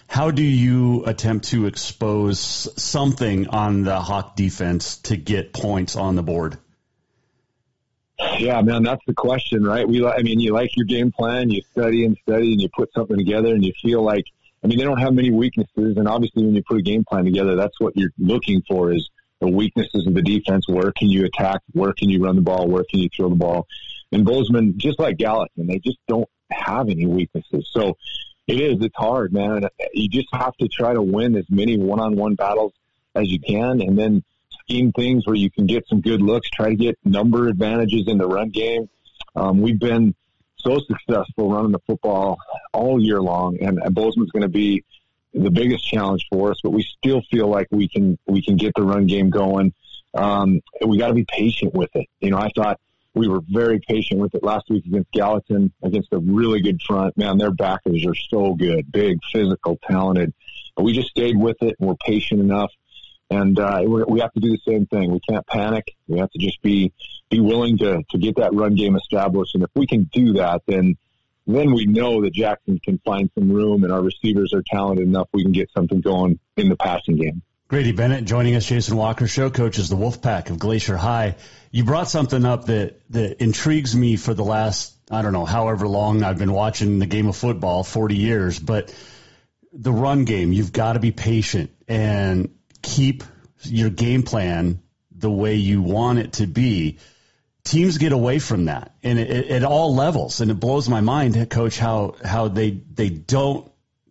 How 0.09 0.31
do 0.31 0.43
you 0.43 1.05
attempt 1.05 1.49
to 1.49 1.67
expose 1.67 2.39
something 2.41 3.49
on 3.49 3.83
the 3.83 4.01
Hawk 4.01 4.35
defense 4.35 4.99
to 5.03 5.17
get 5.17 5.53
points 5.53 5.97
on 5.97 6.17
the 6.17 6.23
board? 6.23 6.59
Yeah, 8.39 8.63
man, 8.63 8.83
that's 8.83 9.05
the 9.07 9.13
question, 9.13 9.63
right? 9.63 9.87
We, 9.87 10.05
I 10.07 10.23
mean, 10.23 10.41
you 10.41 10.55
like 10.55 10.75
your 10.75 10.87
game 10.87 11.13
plan, 11.13 11.51
you 11.51 11.61
study 11.73 12.07
and 12.07 12.17
study, 12.23 12.53
and 12.53 12.61
you 12.61 12.69
put 12.75 12.93
something 12.95 13.17
together, 13.17 13.55
and 13.55 13.63
you 13.63 13.73
feel 13.83 14.03
like, 14.03 14.25
I 14.67 14.69
mean, 14.69 14.79
they 14.79 14.85
don't 14.85 14.99
have 14.99 15.15
many 15.15 15.31
weaknesses, 15.31 15.97
and 15.97 16.09
obviously, 16.09 16.45
when 16.45 16.53
you 16.53 16.63
put 16.65 16.77
a 16.77 16.83
game 16.83 17.05
plan 17.09 17.25
together, 17.25 17.55
that's 17.55 17.79
what 17.79 17.97
you're 17.97 18.11
looking 18.19 18.63
for 18.67 18.93
is 18.93 19.09
the 19.41 19.47
weaknesses 19.47 20.09
of 20.09 20.15
the 20.15 20.23
defense. 20.23 20.67
Where 20.67 20.91
can 20.91 21.09
you 21.09 21.25
attack? 21.25 21.61
Where 21.71 21.93
can 21.93 22.11
you 22.11 22.25
run 22.25 22.35
the 22.35 22.43
ball? 22.43 22.67
Where 22.67 22.83
can 22.91 22.99
you 22.99 23.09
throw 23.17 23.29
the 23.29 23.37
ball? 23.37 23.69
And 24.11 24.25
Bozeman, 24.25 24.77
just 24.77 24.99
like 24.99 25.19
Gallatin, 25.19 25.69
they 25.69 25.79
just 25.79 25.99
don't 26.09 26.29
have 26.51 26.89
any 26.89 27.07
weaknesses. 27.07 27.71
So 27.73 27.97
it 28.49 28.61
is, 28.61 28.85
it's 28.85 28.97
hard, 28.97 29.33
man. 29.33 29.69
You 29.95 30.09
just 30.09 30.31
have 30.33 30.57
to 30.57 30.67
try 30.67 30.95
to 30.95 31.03
win 31.03 31.37
as 31.37 31.47
many 31.49 31.79
one 31.79 32.01
on 32.01 32.17
one 32.17 32.35
battles 32.35 32.73
as 33.15 33.31
you 33.31 33.39
can 33.39 33.81
and 33.81 33.97
then 33.97 34.25
scheme 34.63 34.91
things 34.91 35.29
where 35.29 35.37
you 35.37 35.49
can 35.49 35.67
get 35.67 35.87
some 35.87 36.01
good 36.01 36.21
looks, 36.21 36.51
try 36.51 36.71
to 36.71 36.77
get 36.77 36.99
number 37.05 37.47
advantages 37.47 38.09
in 38.09 38.19
the 38.19 38.27
run 38.27 38.51
game. 38.51 38.89
Um, 39.37 39.61
we've 39.61 39.79
been 39.79 40.17
so 40.67 40.81
successful 40.81 41.53
running 41.53 41.73
the 41.73 41.79
football 41.87 42.39
all 42.73 43.03
year 43.03 43.21
long, 43.21 43.59
and, 43.61 43.79
Bozeman's 43.95 44.31
going 44.31 44.43
to 44.43 44.49
be 44.49 44.85
the 45.33 45.51
biggest 45.51 45.87
challenge 45.87 46.27
for 46.31 46.51
us. 46.51 46.59
But 46.63 46.71
we 46.71 46.83
still 46.83 47.23
feel 47.31 47.49
like 47.49 47.69
we 47.71 47.89
can 47.89 48.19
we 48.27 48.43
can 48.43 48.57
get 48.57 48.73
the 48.75 48.83
run 48.83 49.07
game 49.07 49.31
going. 49.31 49.73
Um, 50.15 50.61
we 50.85 50.99
got 50.99 51.09
to 51.09 51.15
be 51.15 51.27
patient 51.29 51.75
with 51.75 51.91
it. 51.95 52.07
You 52.21 52.31
know, 52.31 52.39
I 52.39 52.51
thought 52.55 52.81
we 53.15 53.29
were 53.29 53.41
very 53.49 53.81
patient 53.81 54.21
with 54.21 54.35
it 54.35 54.43
last 54.43 54.69
week 54.69 54.85
against 54.87 55.11
Gallatin, 55.13 55.73
against 55.83 56.13
a 56.13 56.19
really 56.19 56.61
good 56.61 56.81
front. 56.83 57.17
Man, 57.17 57.39
their 57.39 57.51
backers 57.51 58.05
are 58.07 58.15
so 58.15 58.55
good, 58.55 58.91
big, 58.93 59.19
physical, 59.33 59.79
talented. 59.89 60.33
But 60.77 60.85
we 60.85 60.93
just 60.93 61.09
stayed 61.09 61.39
with 61.39 61.57
it 61.63 61.77
and 61.79 61.89
we're 61.89 61.97
patient 62.07 62.41
enough. 62.41 62.71
And 63.29 63.59
uh, 63.59 63.83
we 63.85 64.21
have 64.21 64.33
to 64.35 64.41
do 64.41 64.51
the 64.51 64.61
same 64.67 64.87
thing. 64.87 65.11
We 65.11 65.21
can't 65.29 65.47
panic. 65.47 65.97
We 66.07 66.19
have 66.19 66.31
to 66.31 66.39
just 66.39 66.63
be 66.63 66.93
be 67.29 67.41
willing 67.41 67.79
to 67.79 68.03
to 68.11 68.19
get 68.19 68.37
that 68.37 68.55
run 68.55 68.77
game 68.77 68.95
established. 68.97 69.55
And 69.55 69.65
if 69.65 69.71
we 69.75 69.87
can 69.87 70.05
do 70.13 70.35
that, 70.35 70.63
then 70.67 70.97
then 71.47 71.73
we 71.75 71.87
know 71.87 72.23
that 72.23 72.33
Jackson 72.33 72.81
can 72.85 72.99
find 73.05 73.31
some 73.35 73.51
room, 73.51 73.85
and 73.85 73.93
our 73.93 74.03
receivers 74.03 74.53
are 74.53 74.63
talented 74.63 75.07
enough. 75.07 75.29
We 75.33 75.43
can 75.43 75.53
get 75.53 75.71
something 75.77 76.01
going 76.01 76.39
in 76.57 76.69
the 76.69 76.77
passing 76.77 77.17
game. 77.17 77.43
Grady 77.69 77.91
Bennett 77.91 78.25
joining 78.25 78.55
us, 78.55 78.65
Jason 78.65 78.97
Walker 78.97 79.27
Show, 79.27 79.51
coaches 79.51 79.89
the 79.89 79.97
Wolfpack 79.97 80.51
of 80.51 80.59
Glacier 80.59 80.97
High. 80.97 81.35
You 81.73 81.83
brought 81.83 82.09
something 82.09 82.45
up 82.45 82.67
that, 82.67 83.01
that 83.11 83.43
intrigues 83.43 83.95
me 83.95 84.17
for 84.17 84.35
the 84.35 84.45
last, 84.45 84.95
I 85.11 85.23
don't 85.23 85.33
know, 85.33 85.45
however 85.45 85.89
long 85.89 86.23
I've 86.23 86.39
been 86.39 86.53
watching 86.53 87.01
the 87.01 87.07
game 87.07 87.27
of 87.27 87.37
football, 87.37 87.83
40 87.83 88.17
years, 88.17 88.61
but 88.61 88.95
the 89.73 89.93
run 89.93 90.25
game, 90.25 90.53
you've 90.53 90.73
got 90.73 90.93
to 90.93 91.01
be 91.01 91.11
patient 91.11 91.71
and 91.89 92.56
keep 92.87 93.25
your 93.63 93.91
game 93.91 94.23
plan 94.23 94.81
the 95.11 95.31
way 95.31 95.57
you 95.57 95.83
want 95.83 96.19
it 96.19 96.35
to 96.35 96.47
be. 96.47 96.99
Teams 97.65 97.99
get 97.99 98.13
away 98.13 98.39
from 98.39 98.67
that 98.67 98.95
and 99.03 99.19
it, 99.19 99.29
it, 99.29 99.51
at 99.51 99.65
all 99.65 99.95
levels. 99.95 100.41
And 100.41 100.51
it 100.51 100.61
blows 100.61 100.89
my 100.89 101.01
mind, 101.01 101.51
coach, 101.51 101.79
how, 101.79 102.15
how 102.25 102.49
they, 102.49 102.71
they 102.71 103.09
don't 103.09 103.71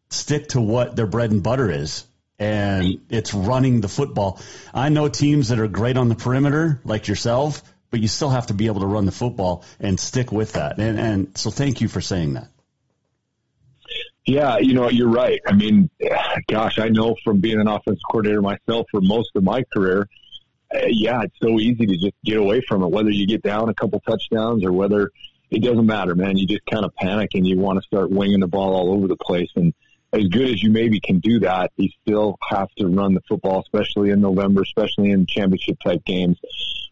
stick 0.09 0.49
to 0.49 0.61
what 0.61 0.95
their 0.95 1.07
bread 1.07 1.31
and 1.31 1.41
butter 1.41 1.71
is 1.71 2.05
and 2.37 2.99
it's 3.09 3.33
running 3.33 3.79
the 3.79 3.87
football. 3.87 4.41
I 4.73 4.89
know 4.89 5.07
teams 5.07 5.49
that 5.49 5.59
are 5.59 5.69
great 5.69 5.95
on 5.95 6.09
the 6.09 6.15
perimeter, 6.15 6.81
like 6.83 7.07
yourself, 7.07 7.63
but 7.91 8.01
you 8.01 8.09
still 8.09 8.29
have 8.29 8.47
to 8.47 8.53
be 8.53 8.65
able 8.65 8.81
to 8.81 8.87
run 8.87 9.05
the 9.05 9.13
football 9.13 9.63
and 9.79 9.97
stick 9.97 10.33
with 10.33 10.53
that. 10.53 10.77
And, 10.79 10.99
and 10.99 11.37
so 11.37 11.49
thank 11.49 11.79
you 11.79 11.87
for 11.87 12.01
saying 12.01 12.33
that. 12.33 12.49
Yeah, 14.25 14.57
you 14.57 14.73
know, 14.73 14.89
you're 14.89 15.09
right. 15.09 15.39
I 15.45 15.53
mean, 15.53 15.89
gosh, 16.47 16.79
I 16.79 16.89
know 16.89 17.15
from 17.23 17.39
being 17.39 17.59
an 17.59 17.67
offensive 17.67 18.01
coordinator 18.09 18.41
myself 18.41 18.87
for 18.89 19.01
most 19.01 19.29
of 19.35 19.43
my 19.43 19.63
career, 19.71 20.07
uh, 20.73 20.87
yeah, 20.87 21.21
it's 21.21 21.35
so 21.41 21.59
easy 21.59 21.85
to 21.85 21.95
just 21.97 22.15
get 22.23 22.37
away 22.37 22.61
from 22.67 22.81
it, 22.81 22.89
whether 22.89 23.11
you 23.11 23.27
get 23.27 23.43
down 23.43 23.69
a 23.69 23.73
couple 23.75 23.99
touchdowns 23.99 24.65
or 24.65 24.71
whether 24.71 25.11
it 25.51 25.61
doesn't 25.61 25.85
matter, 25.85 26.15
man. 26.15 26.37
You 26.37 26.47
just 26.47 26.65
kind 26.65 26.85
of 26.85 26.95
panic 26.95 27.31
and 27.35 27.45
you 27.45 27.57
want 27.57 27.77
to 27.77 27.83
start 27.83 28.09
winging 28.09 28.39
the 28.39 28.47
ball 28.47 28.73
all 28.73 28.93
over 28.93 29.07
the 29.07 29.15
place. 29.15 29.49
And 29.55 29.73
as 30.11 30.23
good 30.27 30.49
as 30.49 30.63
you 30.63 30.71
maybe 30.71 30.99
can 30.99 31.19
do 31.19 31.41
that, 31.41 31.71
you 31.77 31.89
still 32.01 32.37
have 32.49 32.69
to 32.77 32.87
run 32.87 33.13
the 33.13 33.21
football, 33.27 33.61
especially 33.61 34.09
in 34.09 34.21
November, 34.21 34.63
especially 34.63 35.11
in 35.11 35.27
championship 35.27 35.77
type 35.85 36.03
games. 36.03 36.37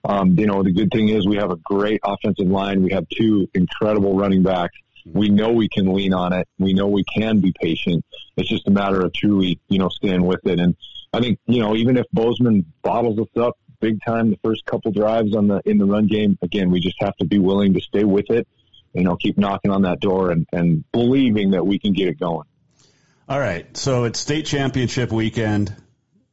Um, 0.06 0.38
you 0.38 0.46
know, 0.46 0.62
the 0.62 0.72
good 0.72 0.92
thing 0.92 1.10
is 1.10 1.28
we 1.28 1.38
have 1.38 1.52
a 1.52 1.56
great 1.56 2.02
offensive 2.04 2.48
line. 2.48 2.84
We 2.84 2.92
have 2.92 3.08
two 3.10 3.50
incredible 3.56 4.16
running 4.16 4.44
backs. 4.44 4.78
We 5.06 5.30
know 5.30 5.52
we 5.52 5.70
can 5.70 5.94
lean 5.94 6.14
on 6.14 6.34
it. 6.34 6.48
We 6.60 6.74
know 6.74 6.88
we 6.88 7.04
can 7.04 7.40
be 7.40 7.54
patient. 7.60 8.06
It's 8.38 8.50
just 8.50 8.68
a 8.68 8.72
matter 8.72 9.02
of 9.02 9.14
truly, 9.14 9.60
you 9.68 9.80
know, 9.80 9.90
staying 9.90 10.24
with 10.24 10.46
it. 10.46 10.60
And 10.60 10.76
I 11.12 11.20
think, 11.20 11.40
you 11.46 11.62
know, 11.62 11.76
even 11.76 11.98
if 11.98 12.06
Bozeman 12.12 12.66
bottles 12.82 13.20
us 13.20 13.38
up 13.38 13.58
big 13.80 14.00
time 14.02 14.30
the 14.30 14.40
first 14.42 14.66
couple 14.66 14.92
drives 14.92 15.36
on 15.36 15.48
the 15.48 15.62
in 15.66 15.78
the 15.78 15.86
run 15.86 16.08
game, 16.08 16.38
again, 16.42 16.72
we 16.72 16.80
just 16.80 16.96
have 17.00 17.16
to 17.18 17.26
be 17.26 17.38
willing 17.38 17.74
to 17.74 17.82
stay 17.82 18.04
with 18.04 18.30
it. 18.30 18.48
You 18.94 19.04
know, 19.04 19.16
keep 19.16 19.38
knocking 19.38 19.72
on 19.72 19.82
that 19.82 20.00
door 20.00 20.32
and, 20.32 20.48
and 20.54 20.90
believing 20.92 21.52
that 21.52 21.66
we 21.66 21.80
can 21.80 21.94
get 21.94 22.08
it 22.08 22.20
going. 22.20 22.48
All 23.28 23.40
right. 23.40 23.76
So 23.76 24.04
it's 24.04 24.20
state 24.20 24.46
championship 24.46 25.12
weekend. 25.12 25.76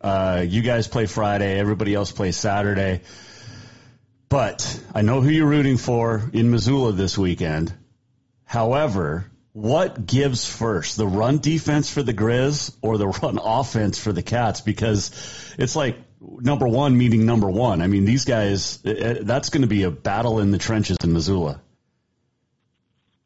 Uh, 0.00 0.44
you 0.46 0.62
guys 0.62 0.88
play 0.88 1.06
Friday. 1.06 1.58
Everybody 1.58 1.94
else 1.94 2.12
plays 2.12 2.36
Saturday. 2.36 3.02
But 4.28 4.80
I 4.94 5.02
know 5.02 5.20
who 5.20 5.28
you're 5.28 5.48
rooting 5.48 5.76
for 5.76 6.30
in 6.32 6.50
Missoula 6.50 6.92
this 6.92 7.18
weekend. 7.18 7.74
However, 8.50 9.30
what 9.52 10.06
gives 10.06 10.44
first, 10.44 10.96
the 10.96 11.06
run 11.06 11.38
defense 11.38 11.88
for 11.88 12.02
the 12.02 12.12
Grizz 12.12 12.74
or 12.82 12.98
the 12.98 13.06
run 13.06 13.38
offense 13.44 13.96
for 13.96 14.12
the 14.12 14.24
Cats? 14.24 14.60
Because 14.60 15.12
it's 15.56 15.76
like 15.76 15.98
number 16.20 16.66
one 16.66 16.98
meeting 16.98 17.26
number 17.26 17.48
one. 17.48 17.80
I 17.80 17.86
mean, 17.86 18.04
these 18.04 18.24
guys, 18.24 18.78
that's 18.78 19.50
going 19.50 19.62
to 19.62 19.68
be 19.68 19.84
a 19.84 19.92
battle 19.92 20.40
in 20.40 20.50
the 20.50 20.58
trenches 20.58 20.96
in 21.04 21.12
Missoula. 21.12 21.62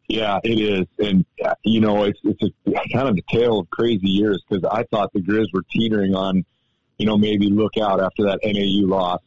Yeah, 0.08 0.40
it 0.44 0.60
is, 0.60 0.86
and 0.98 1.24
uh, 1.42 1.54
you 1.64 1.80
know, 1.80 2.04
it's 2.04 2.20
it's 2.22 2.42
a 2.42 2.72
kind 2.92 3.08
of 3.08 3.16
a 3.16 3.34
tale 3.34 3.60
of 3.60 3.70
crazy 3.70 4.08
years 4.08 4.44
because 4.46 4.62
I 4.70 4.82
thought 4.90 5.10
the 5.14 5.20
Grizz 5.20 5.46
were 5.54 5.64
teetering 5.72 6.14
on, 6.14 6.44
you 6.98 7.06
know, 7.06 7.16
maybe 7.16 7.48
look 7.48 7.78
out 7.78 7.98
after 7.98 8.24
that 8.24 8.40
NAU 8.44 8.86
loss, 8.86 9.22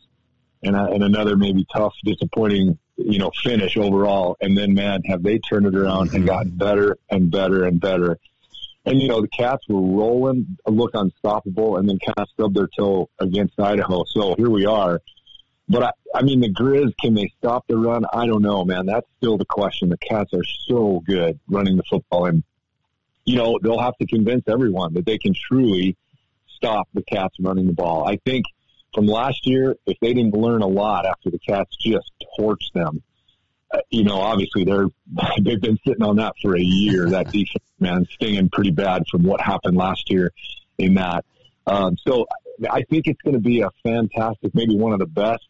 and 0.61 0.75
uh, 0.75 0.89
and 0.91 1.01
another 1.01 1.35
maybe 1.35 1.65
tough, 1.73 1.95
disappointing, 2.05 2.77
you 2.97 3.19
know, 3.19 3.31
finish 3.43 3.77
overall, 3.77 4.37
and 4.41 4.57
then 4.57 4.73
man, 4.73 5.01
have 5.05 5.23
they 5.23 5.37
turned 5.39 5.65
it 5.65 5.75
around 5.75 6.09
and 6.13 6.19
mm-hmm. 6.19 6.25
gotten 6.25 6.51
better 6.51 6.97
and 7.09 7.31
better 7.31 7.65
and 7.65 7.79
better. 7.79 8.17
And 8.85 9.01
you 9.01 9.07
know, 9.07 9.21
the 9.21 9.27
Cats 9.27 9.63
were 9.67 9.81
rolling, 9.81 10.57
look 10.65 10.91
unstoppable, 10.93 11.77
and 11.77 11.87
then 11.87 11.99
kind 11.99 12.17
of 12.17 12.29
stubbed 12.29 12.55
their 12.55 12.67
toe 12.67 13.09
against 13.19 13.59
Idaho. 13.59 14.03
So 14.05 14.35
here 14.35 14.49
we 14.49 14.65
are 14.65 15.01
but 15.69 15.83
I, 15.83 15.91
I 16.15 16.21
mean, 16.21 16.39
the 16.39 16.51
Grizz, 16.51 16.95
can 16.97 17.13
they 17.13 17.31
stop 17.37 17.65
the 17.67 17.77
run? 17.77 18.05
I 18.13 18.25
don't 18.25 18.41
know, 18.41 18.63
man. 18.63 18.85
That's 18.85 19.07
still 19.17 19.37
the 19.37 19.45
question. 19.45 19.89
The 19.89 19.97
Cats 19.97 20.33
are 20.33 20.43
so 20.67 21.03
good 21.05 21.39
running 21.47 21.77
the 21.77 21.83
football, 21.89 22.25
and 22.25 22.43
you 23.25 23.35
know 23.35 23.59
they'll 23.61 23.79
have 23.79 23.97
to 23.97 24.05
convince 24.05 24.43
everyone 24.47 24.93
that 24.93 25.05
they 25.05 25.17
can 25.17 25.33
truly 25.33 25.97
stop 26.47 26.87
the 26.93 27.03
Cats 27.03 27.35
running 27.39 27.67
the 27.67 27.73
ball. 27.73 28.07
I 28.07 28.17
think 28.25 28.45
from 28.93 29.05
last 29.05 29.45
year, 29.45 29.75
if 29.85 29.99
they 29.99 30.13
didn't 30.13 30.33
learn 30.33 30.61
a 30.61 30.67
lot 30.67 31.05
after 31.05 31.29
the 31.29 31.39
Cats 31.39 31.75
just 31.77 32.11
torched 32.39 32.73
them, 32.73 33.03
uh, 33.71 33.79
you 33.89 34.03
know, 34.03 34.19
obviously 34.19 34.63
they're 34.63 34.87
they've 35.41 35.61
been 35.61 35.77
sitting 35.85 36.03
on 36.03 36.17
that 36.17 36.35
for 36.41 36.55
a 36.55 36.61
year. 36.61 37.09
That 37.09 37.27
defense, 37.31 37.65
man, 37.79 38.05
stinging 38.11 38.49
pretty 38.49 38.71
bad 38.71 39.03
from 39.09 39.23
what 39.23 39.41
happened 39.41 39.77
last 39.77 40.09
year 40.09 40.31
in 40.77 40.95
that. 40.95 41.25
Um, 41.65 41.97
so 42.07 42.27
I 42.69 42.83
think 42.83 43.07
it's 43.07 43.21
going 43.21 43.35
to 43.35 43.41
be 43.41 43.61
a 43.61 43.69
fantastic, 43.83 44.55
maybe 44.55 44.75
one 44.75 44.93
of 44.93 44.99
the 44.99 45.05
best 45.05 45.47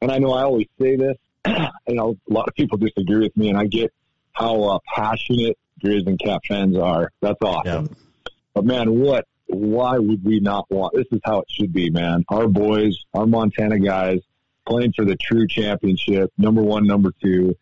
and 0.00 0.10
I 0.10 0.18
know 0.18 0.32
I 0.32 0.42
always 0.42 0.66
say 0.80 0.96
this, 0.96 1.16
you 1.46 1.94
know, 1.94 2.16
a 2.28 2.32
lot 2.32 2.48
of 2.48 2.54
people 2.54 2.78
disagree 2.78 3.20
with 3.20 3.36
me, 3.36 3.48
and 3.48 3.58
I 3.58 3.66
get 3.66 3.92
how 4.32 4.62
uh, 4.62 4.78
passionate 4.94 5.58
Grizz 5.84 6.06
and 6.06 6.18
Cap 6.18 6.42
fans 6.48 6.76
are. 6.76 7.10
That's 7.20 7.40
awesome. 7.42 7.86
Yeah. 7.86 8.30
But 8.54 8.64
man, 8.64 9.00
what? 9.00 9.26
Why 9.52 9.98
would 9.98 10.24
we 10.24 10.40
not 10.40 10.70
want? 10.70 10.94
This 10.94 11.06
is 11.10 11.20
how 11.24 11.40
it 11.40 11.50
should 11.50 11.72
be, 11.72 11.90
man. 11.90 12.24
Our 12.28 12.46
boys, 12.46 12.96
our 13.14 13.26
Montana 13.26 13.78
guys, 13.78 14.20
playing 14.66 14.92
for 14.94 15.04
the 15.04 15.16
true 15.16 15.46
championship, 15.48 16.32
number 16.38 16.62
one, 16.62 16.86
number 16.86 17.12
two. 17.22 17.56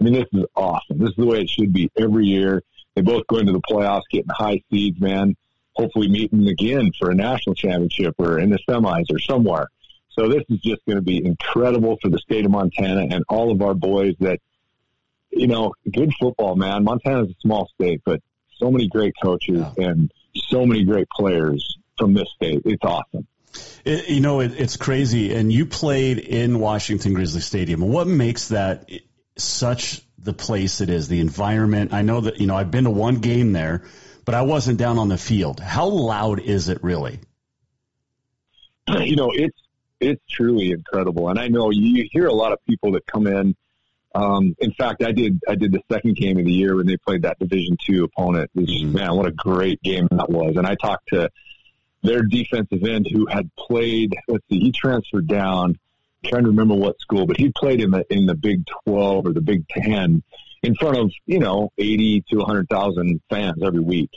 I 0.00 0.04
mean, 0.04 0.14
this 0.14 0.26
is 0.32 0.44
awesome. 0.56 0.98
This 0.98 1.10
is 1.10 1.16
the 1.16 1.26
way 1.26 1.42
it 1.42 1.50
should 1.50 1.72
be 1.72 1.90
every 1.98 2.26
year. 2.26 2.62
They 2.94 3.02
both 3.02 3.26
go 3.26 3.38
into 3.38 3.52
the 3.52 3.60
playoffs, 3.60 4.02
getting 4.10 4.30
high 4.30 4.62
seeds, 4.70 5.00
man. 5.00 5.36
Hopefully, 5.74 6.08
meeting 6.08 6.46
again 6.48 6.92
for 6.98 7.10
a 7.10 7.14
national 7.14 7.56
championship 7.56 8.14
or 8.18 8.38
in 8.38 8.50
the 8.50 8.58
semis 8.68 9.06
or 9.12 9.18
somewhere. 9.18 9.68
So 10.10 10.28
this 10.28 10.44
is 10.48 10.60
just 10.60 10.84
going 10.86 10.96
to 10.96 11.02
be 11.02 11.24
incredible 11.24 11.98
for 12.00 12.08
the 12.08 12.18
state 12.18 12.44
of 12.44 12.52
Montana 12.52 13.08
and 13.10 13.24
all 13.28 13.50
of 13.50 13.60
our 13.60 13.74
boys 13.74 14.14
that, 14.20 14.38
you 15.30 15.48
know, 15.48 15.74
good 15.92 16.12
football, 16.20 16.54
man. 16.54 16.84
Montana's 16.84 17.30
a 17.30 17.34
small 17.40 17.68
state, 17.74 18.02
but 18.04 18.22
so 18.56 18.70
many 18.70 18.86
great 18.88 19.14
coaches 19.20 19.64
yeah. 19.76 19.88
and 19.88 20.12
so 20.36 20.66
many 20.66 20.84
great 20.84 21.08
players 21.10 21.78
from 21.98 22.14
this 22.14 22.28
state. 22.36 22.62
It's 22.64 22.84
awesome. 22.84 23.26
It, 23.84 24.08
you 24.08 24.20
know, 24.20 24.40
it, 24.40 24.52
it's 24.58 24.76
crazy. 24.76 25.34
And 25.34 25.52
you 25.52 25.66
played 25.66 26.18
in 26.18 26.58
Washington 26.58 27.14
Grizzly 27.14 27.40
Stadium. 27.40 27.80
What 27.80 28.06
makes 28.06 28.48
that 28.48 28.90
such 29.36 30.02
the 30.18 30.32
place 30.32 30.80
it 30.80 30.90
is, 30.90 31.08
the 31.08 31.20
environment? 31.20 31.92
I 31.92 32.02
know 32.02 32.22
that, 32.22 32.40
you 32.40 32.46
know, 32.46 32.56
I've 32.56 32.70
been 32.70 32.84
to 32.84 32.90
one 32.90 33.16
game 33.16 33.52
there, 33.52 33.84
but 34.24 34.34
I 34.34 34.42
wasn't 34.42 34.78
down 34.78 34.98
on 34.98 35.08
the 35.08 35.18
field. 35.18 35.60
How 35.60 35.86
loud 35.86 36.40
is 36.40 36.68
it 36.68 36.82
really? 36.82 37.20
You 38.88 39.16
know, 39.16 39.30
it's 39.32 39.58
it's 40.00 40.22
truly 40.30 40.72
incredible. 40.72 41.28
And 41.28 41.38
I 41.38 41.48
know 41.48 41.70
you 41.70 42.06
hear 42.10 42.26
a 42.26 42.32
lot 42.32 42.52
of 42.52 42.58
people 42.66 42.92
that 42.92 43.06
come 43.06 43.26
in. 43.26 43.54
Um, 44.14 44.54
in 44.60 44.72
fact, 44.72 45.02
I 45.02 45.12
did 45.12 45.40
I 45.48 45.56
did 45.56 45.72
the 45.72 45.82
second 45.90 46.16
game 46.16 46.38
of 46.38 46.44
the 46.44 46.52
year 46.52 46.76
when 46.76 46.86
they 46.86 46.96
played 46.96 47.22
that 47.22 47.38
Division 47.38 47.76
two 47.84 48.04
opponent. 48.04 48.50
Was, 48.54 48.66
mm-hmm. 48.66 48.92
Man, 48.92 49.16
what 49.16 49.26
a 49.26 49.32
great 49.32 49.82
game 49.82 50.08
that 50.12 50.30
was! 50.30 50.56
And 50.56 50.66
I 50.66 50.76
talked 50.76 51.08
to 51.08 51.30
their 52.02 52.22
defensive 52.22 52.84
end 52.84 53.08
who 53.10 53.26
had 53.26 53.50
played. 53.56 54.14
Let's 54.28 54.44
see, 54.48 54.60
he 54.60 54.72
transferred 54.72 55.26
down. 55.26 55.78
I'm 56.22 56.30
trying 56.30 56.44
to 56.44 56.50
remember 56.50 56.74
what 56.74 57.00
school, 57.00 57.26
but 57.26 57.38
he 57.38 57.52
played 57.56 57.80
in 57.80 57.90
the 57.90 58.04
in 58.08 58.26
the 58.26 58.36
Big 58.36 58.64
Twelve 58.84 59.26
or 59.26 59.32
the 59.32 59.40
Big 59.40 59.66
Ten 59.68 60.22
in 60.62 60.74
front 60.76 60.96
of 60.96 61.12
you 61.26 61.40
know 61.40 61.72
eighty 61.76 62.22
to 62.30 62.40
hundred 62.44 62.68
thousand 62.68 63.20
fans 63.28 63.62
every 63.64 63.80
week. 63.80 64.10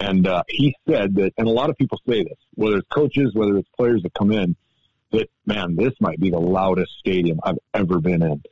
And 0.00 0.26
uh, 0.26 0.42
he 0.48 0.74
said 0.88 1.14
that, 1.16 1.34
and 1.38 1.46
a 1.46 1.50
lot 1.50 1.70
of 1.70 1.76
people 1.76 2.00
say 2.08 2.24
this, 2.24 2.38
whether 2.54 2.78
it's 2.78 2.88
coaches, 2.88 3.32
whether 3.32 3.56
it's 3.58 3.68
players 3.76 4.02
that 4.02 4.12
come 4.14 4.32
in, 4.32 4.56
that, 5.14 5.28
man, 5.46 5.76
this 5.76 5.92
might 6.00 6.20
be 6.20 6.30
the 6.30 6.38
loudest 6.38 6.92
stadium 6.98 7.40
I've 7.42 7.58
ever 7.72 8.00
been 8.00 8.22
in. 8.22 8.42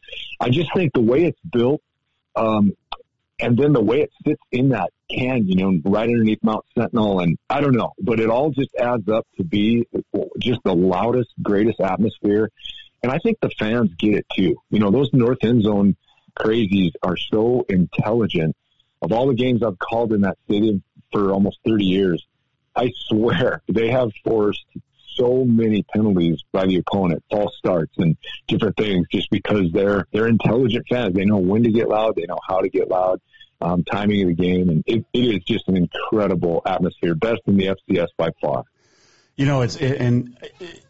I 0.40 0.50
just 0.50 0.72
think 0.74 0.92
the 0.92 1.00
way 1.00 1.24
it's 1.24 1.40
built, 1.40 1.82
um, 2.36 2.72
and 3.40 3.56
then 3.56 3.72
the 3.72 3.82
way 3.82 4.02
it 4.02 4.10
sits 4.24 4.42
in 4.50 4.70
that 4.70 4.90
canyon, 5.10 5.48
you 5.48 5.56
know, 5.56 5.90
right 5.90 6.08
underneath 6.08 6.38
Mount 6.42 6.64
Sentinel, 6.76 7.20
and 7.20 7.38
I 7.50 7.60
don't 7.60 7.74
know, 7.74 7.92
but 8.00 8.20
it 8.20 8.30
all 8.30 8.50
just 8.50 8.74
adds 8.76 9.08
up 9.08 9.26
to 9.36 9.44
be 9.44 9.86
just 10.38 10.60
the 10.64 10.74
loudest, 10.74 11.30
greatest 11.42 11.80
atmosphere. 11.80 12.50
And 13.02 13.10
I 13.10 13.18
think 13.18 13.38
the 13.40 13.50
fans 13.50 13.90
get 13.98 14.14
it 14.14 14.26
too. 14.34 14.56
You 14.70 14.78
know, 14.78 14.90
those 14.90 15.10
North 15.12 15.42
End 15.42 15.62
Zone 15.62 15.96
crazies 16.38 16.92
are 17.02 17.16
so 17.16 17.66
intelligent. 17.68 18.56
Of 19.02 19.12
all 19.12 19.26
the 19.26 19.34
games 19.34 19.62
I've 19.62 19.78
called 19.78 20.12
in 20.12 20.20
that 20.20 20.38
stadium 20.44 20.82
for 21.10 21.32
almost 21.32 21.58
30 21.66 21.84
years, 21.84 22.24
I 22.76 22.92
swear 23.08 23.62
they 23.68 23.90
have 23.90 24.10
forced 24.24 24.64
so 25.14 25.44
many 25.44 25.82
penalties 25.82 26.42
by 26.52 26.66
the 26.66 26.76
opponent, 26.76 27.24
false 27.30 27.56
starts 27.56 27.92
and 27.98 28.16
different 28.48 28.76
things, 28.76 29.06
just 29.10 29.30
because 29.30 29.70
they're 29.72 30.06
they're 30.12 30.28
intelligent 30.28 30.86
fans. 30.88 31.14
They 31.14 31.24
know 31.24 31.38
when 31.38 31.62
to 31.64 31.70
get 31.70 31.88
loud, 31.88 32.16
they 32.16 32.26
know 32.26 32.38
how 32.46 32.60
to 32.60 32.68
get 32.68 32.88
loud, 32.88 33.20
um, 33.60 33.84
timing 33.84 34.22
of 34.22 34.28
the 34.28 34.34
game, 34.34 34.68
and 34.68 34.82
it, 34.86 35.04
it 35.12 35.18
is 35.18 35.44
just 35.44 35.68
an 35.68 35.76
incredible 35.76 36.62
atmosphere, 36.66 37.14
best 37.14 37.40
in 37.46 37.56
the 37.56 37.76
FCS 37.88 38.08
by 38.16 38.30
far. 38.40 38.64
You 39.36 39.46
know, 39.46 39.62
it's 39.62 39.76
and 39.76 40.36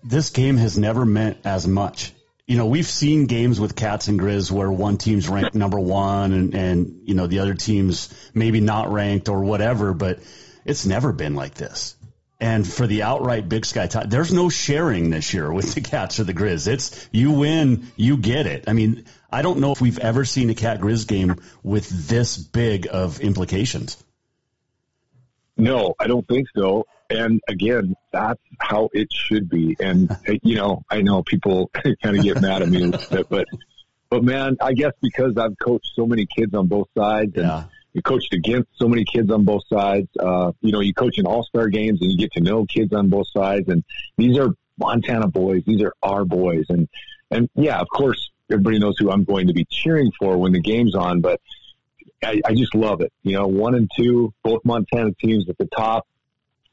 this 0.02 0.30
game 0.30 0.56
has 0.56 0.76
never 0.76 1.04
meant 1.04 1.38
as 1.44 1.66
much. 1.66 2.12
You 2.46 2.56
know, 2.56 2.66
we've 2.66 2.86
seen 2.86 3.26
games 3.26 3.60
with 3.60 3.76
Cats 3.76 4.08
and 4.08 4.18
Grizz 4.18 4.50
where 4.50 4.70
one 4.70 4.98
team's 4.98 5.28
ranked 5.28 5.54
number 5.54 5.78
one 5.78 6.32
and, 6.32 6.54
and 6.54 7.00
you 7.04 7.14
know 7.14 7.26
the 7.26 7.38
other 7.38 7.54
team's 7.54 8.12
maybe 8.34 8.60
not 8.60 8.92
ranked 8.92 9.28
or 9.28 9.44
whatever, 9.44 9.94
but 9.94 10.18
it's 10.64 10.84
never 10.84 11.12
been 11.12 11.34
like 11.34 11.54
this. 11.54 11.96
And 12.42 12.66
for 12.66 12.88
the 12.88 13.04
outright 13.04 13.48
Big 13.48 13.64
Sky 13.64 13.86
tie, 13.86 14.04
there's 14.04 14.32
no 14.32 14.48
sharing 14.48 15.10
this 15.10 15.32
year 15.32 15.52
with 15.52 15.74
the 15.74 15.80
Cats 15.80 16.18
or 16.18 16.24
the 16.24 16.34
Grizz. 16.34 16.66
It's 16.66 17.08
you 17.12 17.30
win, 17.30 17.92
you 17.94 18.16
get 18.16 18.48
it. 18.48 18.64
I 18.66 18.72
mean, 18.72 19.04
I 19.30 19.42
don't 19.42 19.60
know 19.60 19.70
if 19.70 19.80
we've 19.80 20.00
ever 20.00 20.24
seen 20.24 20.50
a 20.50 20.54
Cat 20.56 20.80
Grizz 20.80 21.06
game 21.06 21.36
with 21.62 21.88
this 22.08 22.36
big 22.36 22.88
of 22.90 23.20
implications. 23.20 23.96
No, 25.56 25.94
I 26.00 26.08
don't 26.08 26.26
think 26.26 26.48
so. 26.56 26.84
And 27.08 27.40
again, 27.46 27.94
that's 28.12 28.42
how 28.58 28.90
it 28.92 29.12
should 29.12 29.48
be. 29.48 29.76
And 29.78 30.10
you 30.42 30.56
know, 30.56 30.82
I 30.90 31.02
know 31.02 31.22
people 31.22 31.70
kind 32.02 32.16
of 32.16 32.24
get 32.24 32.40
mad 32.40 32.62
at 32.62 32.68
me 32.68 32.82
a 32.82 32.86
little 32.86 33.18
bit, 33.18 33.28
but 33.28 33.46
but 34.10 34.24
man, 34.24 34.56
I 34.60 34.72
guess 34.72 34.94
because 35.00 35.38
I've 35.38 35.56
coached 35.60 35.92
so 35.94 36.08
many 36.08 36.26
kids 36.26 36.54
on 36.54 36.66
both 36.66 36.88
sides 36.96 37.36
and 37.36 37.46
yeah 37.46 37.64
you 37.92 38.02
coached 38.02 38.32
against 38.32 38.68
so 38.76 38.88
many 38.88 39.04
kids 39.04 39.30
on 39.30 39.44
both 39.44 39.66
sides. 39.68 40.08
Uh, 40.18 40.52
you 40.60 40.72
know, 40.72 40.80
you 40.80 40.94
coach 40.94 41.18
in 41.18 41.26
all 41.26 41.42
star 41.42 41.68
games 41.68 42.00
and 42.00 42.10
you 42.10 42.18
get 42.18 42.32
to 42.32 42.40
know 42.40 42.64
kids 42.64 42.92
on 42.92 43.08
both 43.08 43.28
sides. 43.28 43.68
And 43.68 43.84
these 44.16 44.38
are 44.38 44.48
Montana 44.78 45.28
boys. 45.28 45.62
These 45.66 45.82
are 45.82 45.92
our 46.02 46.24
boys. 46.24 46.64
And, 46.68 46.88
and 47.30 47.50
yeah, 47.54 47.80
of 47.80 47.88
course, 47.88 48.30
everybody 48.50 48.78
knows 48.78 48.96
who 48.98 49.10
I'm 49.10 49.24
going 49.24 49.48
to 49.48 49.52
be 49.52 49.66
cheering 49.68 50.10
for 50.18 50.38
when 50.38 50.52
the 50.52 50.60
game's 50.60 50.94
on, 50.94 51.20
but 51.20 51.40
I, 52.22 52.40
I 52.44 52.54
just 52.54 52.74
love 52.74 53.00
it. 53.00 53.12
You 53.22 53.34
know, 53.34 53.46
one 53.46 53.74
and 53.74 53.90
two, 53.94 54.32
both 54.42 54.64
Montana 54.64 55.12
teams 55.20 55.48
at 55.48 55.58
the 55.58 55.66
top, 55.66 56.06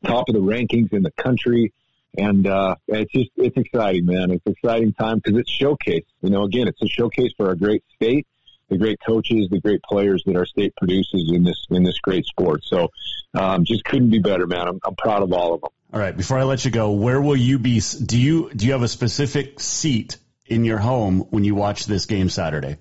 top 0.05 0.29
of 0.29 0.35
the 0.35 0.41
rankings 0.41 0.93
in 0.93 1.03
the 1.03 1.11
country. 1.11 1.73
And, 2.17 2.47
uh, 2.47 2.75
it's 2.87 3.11
just, 3.11 3.29
it's 3.35 3.57
exciting, 3.57 4.05
man. 4.05 4.31
It's 4.31 4.45
exciting 4.45 4.93
time 4.93 5.19
because 5.19 5.39
it's 5.39 5.51
showcase. 5.51 6.05
You 6.21 6.29
know, 6.29 6.43
again, 6.43 6.67
it's 6.67 6.81
a 6.81 6.87
showcase 6.87 7.33
for 7.37 7.47
our 7.49 7.55
great 7.55 7.83
state 7.95 8.25
the 8.69 8.77
great 8.77 8.99
coaches, 9.05 9.47
the 9.49 9.59
great 9.59 9.81
players 9.83 10.23
that 10.25 10.35
our 10.35 10.45
state 10.45 10.75
produces 10.75 11.31
in 11.33 11.43
this 11.43 11.65
in 11.69 11.83
this 11.83 11.99
great 11.99 12.25
sport. 12.25 12.61
So, 12.63 12.89
um, 13.33 13.65
just 13.65 13.83
couldn't 13.83 14.09
be 14.09 14.19
better, 14.19 14.47
man. 14.47 14.67
I'm, 14.67 14.79
I'm 14.85 14.95
proud 14.95 15.23
of 15.23 15.33
all 15.33 15.53
of 15.53 15.61
them. 15.61 15.69
All 15.91 15.99
right, 15.99 16.15
before 16.15 16.37
I 16.37 16.43
let 16.43 16.65
you 16.65 16.71
go, 16.71 16.91
where 16.91 17.19
will 17.19 17.35
you 17.35 17.57
be? 17.59 17.81
Do 18.05 18.19
you 18.19 18.51
do 18.55 18.65
you 18.65 18.73
have 18.73 18.83
a 18.83 18.87
specific 18.87 19.59
seat 19.59 20.17
in 20.45 20.63
your 20.63 20.77
home 20.77 21.21
when 21.29 21.43
you 21.43 21.55
watch 21.55 21.85
this 21.85 22.05
game 22.05 22.29
Saturday? 22.29 22.77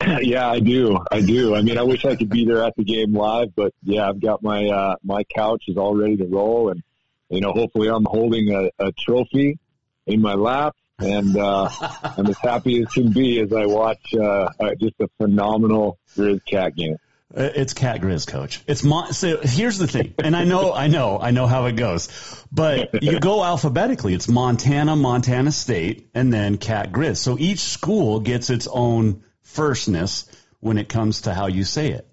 Yeah, 0.20 0.48
I 0.48 0.58
do. 0.58 0.98
I 1.10 1.20
do. 1.20 1.54
I 1.54 1.62
mean, 1.62 1.78
I 1.78 1.82
wish 1.82 2.04
I 2.04 2.16
could 2.16 2.28
be 2.28 2.44
there 2.44 2.64
at 2.64 2.74
the 2.76 2.82
game 2.82 3.14
live, 3.14 3.54
but 3.54 3.72
yeah, 3.82 4.08
I've 4.08 4.20
got 4.20 4.42
my 4.42 4.68
uh, 4.68 4.96
my 5.04 5.22
couch 5.24 5.64
is 5.68 5.76
all 5.76 5.94
ready 5.94 6.16
to 6.16 6.26
roll, 6.26 6.70
and 6.70 6.82
you 7.28 7.40
know, 7.40 7.52
hopefully 7.52 7.88
I'm 7.88 8.04
holding 8.04 8.52
a, 8.52 8.70
a 8.78 8.92
trophy 8.92 9.58
in 10.06 10.20
my 10.20 10.34
lap 10.34 10.74
and 11.02 11.36
uh, 11.36 11.68
I'm 12.16 12.26
as 12.26 12.38
happy 12.38 12.82
as 12.82 12.88
can 12.92 13.12
be 13.12 13.40
as 13.40 13.52
I 13.52 13.66
watch 13.66 14.14
uh, 14.14 14.48
uh, 14.58 14.74
just 14.80 14.94
a 15.00 15.08
phenomenal 15.18 15.98
Grizz 16.16 16.44
Cat 16.44 16.74
game. 16.76 16.96
Uh, 17.34 17.48
it's 17.54 17.72
Cat 17.72 18.00
Grizz, 18.00 18.26
coach. 18.26 18.62
It's 18.66 18.84
Mon- 18.84 19.12
so 19.12 19.38
here's 19.42 19.78
the 19.78 19.86
thing, 19.86 20.14
and 20.22 20.36
I 20.36 20.44
know, 20.44 20.74
I 20.74 20.88
know, 20.88 21.18
I 21.18 21.30
know 21.30 21.46
how 21.46 21.64
it 21.64 21.76
goes, 21.76 22.08
but 22.52 23.02
you 23.02 23.20
go 23.20 23.42
alphabetically. 23.42 24.12
It's 24.12 24.28
Montana, 24.28 24.96
Montana 24.96 25.50
State, 25.50 26.10
and 26.14 26.32
then 26.32 26.58
Cat 26.58 26.92
Grizz. 26.92 27.16
So 27.16 27.38
each 27.38 27.60
school 27.60 28.20
gets 28.20 28.50
its 28.50 28.68
own 28.70 29.22
firstness 29.40 30.26
when 30.60 30.76
it 30.76 30.88
comes 30.90 31.22
to 31.22 31.32
how 31.32 31.46
you 31.46 31.64
say 31.64 31.92
it. 31.92 32.06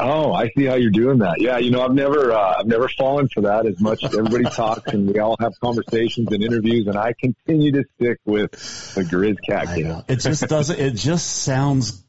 Oh, 0.00 0.32
I 0.32 0.48
see 0.56 0.64
how 0.64 0.74
you're 0.74 0.90
doing 0.90 1.18
that. 1.18 1.40
Yeah, 1.40 1.58
you 1.58 1.70
know, 1.70 1.82
I've 1.82 1.94
never, 1.94 2.32
uh, 2.32 2.56
I've 2.58 2.66
never 2.66 2.88
fallen 2.88 3.28
for 3.28 3.42
that 3.42 3.66
as 3.66 3.80
much. 3.80 4.02
Everybody 4.02 4.44
talks, 4.56 4.92
and 4.92 5.12
we 5.12 5.18
all 5.20 5.36
have 5.40 5.52
conversations 5.60 6.28
and 6.32 6.42
interviews, 6.42 6.86
and 6.86 6.96
I 6.96 7.12
continue 7.12 7.72
to 7.72 7.84
stick 7.96 8.18
with 8.24 8.52
the 8.94 9.02
Grizz 9.02 9.36
Cat 9.46 9.76
game. 9.76 10.02
It 10.08 10.16
just 10.16 10.48
doesn't. 10.48 10.78
It 10.78 10.94
just 10.94 11.26
sounds 11.42 12.02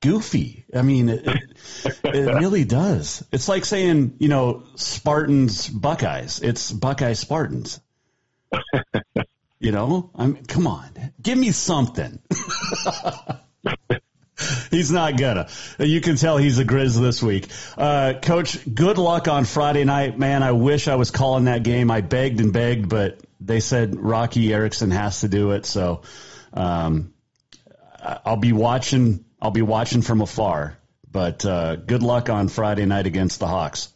goofy. 0.00 0.64
I 0.74 0.82
mean, 0.82 1.08
it, 1.08 1.26
it, 1.26 2.04
it 2.04 2.34
really 2.34 2.64
does. 2.64 3.24
It's 3.32 3.48
like 3.48 3.64
saying, 3.64 4.14
you 4.18 4.28
know, 4.28 4.64
Spartans 4.74 5.68
Buckeyes. 5.68 6.40
It's 6.40 6.72
Buckeye 6.72 7.14
Spartans. 7.14 7.80
you 9.60 9.72
know, 9.72 10.10
I'm. 10.14 10.36
Come 10.46 10.66
on, 10.66 10.90
give 11.22 11.38
me 11.38 11.52
something. 11.52 12.18
he's 14.70 14.90
not 14.90 15.16
gonna. 15.16 15.48
You 15.78 16.00
can 16.00 16.16
tell 16.16 16.36
he's 16.36 16.58
a 16.58 16.64
Grizz 16.64 17.00
this 17.00 17.22
week. 17.22 17.48
Uh, 17.76 18.14
Coach, 18.20 18.58
good 18.72 18.98
luck 18.98 19.28
on 19.28 19.44
Friday 19.44 19.84
night, 19.84 20.18
man. 20.18 20.42
I 20.42 20.52
wish 20.52 20.88
I 20.88 20.96
was 20.96 21.10
calling 21.10 21.44
that 21.44 21.62
game. 21.62 21.90
I 21.90 22.00
begged 22.00 22.40
and 22.40 22.52
begged, 22.52 22.88
but 22.88 23.20
they 23.40 23.60
said 23.60 23.96
Rocky 23.96 24.52
Erickson 24.52 24.90
has 24.90 25.20
to 25.20 25.28
do 25.28 25.52
it. 25.52 25.64
So 25.64 26.02
um, 26.52 27.14
I'll 28.02 28.36
be 28.36 28.52
watching. 28.52 29.24
I'll 29.40 29.50
be 29.50 29.62
watching 29.62 30.02
from 30.02 30.20
afar. 30.20 30.78
But 31.10 31.46
uh, 31.46 31.76
good 31.76 32.02
luck 32.02 32.28
on 32.28 32.48
Friday 32.48 32.84
night 32.84 33.06
against 33.06 33.40
the 33.40 33.46
Hawks. 33.46 33.92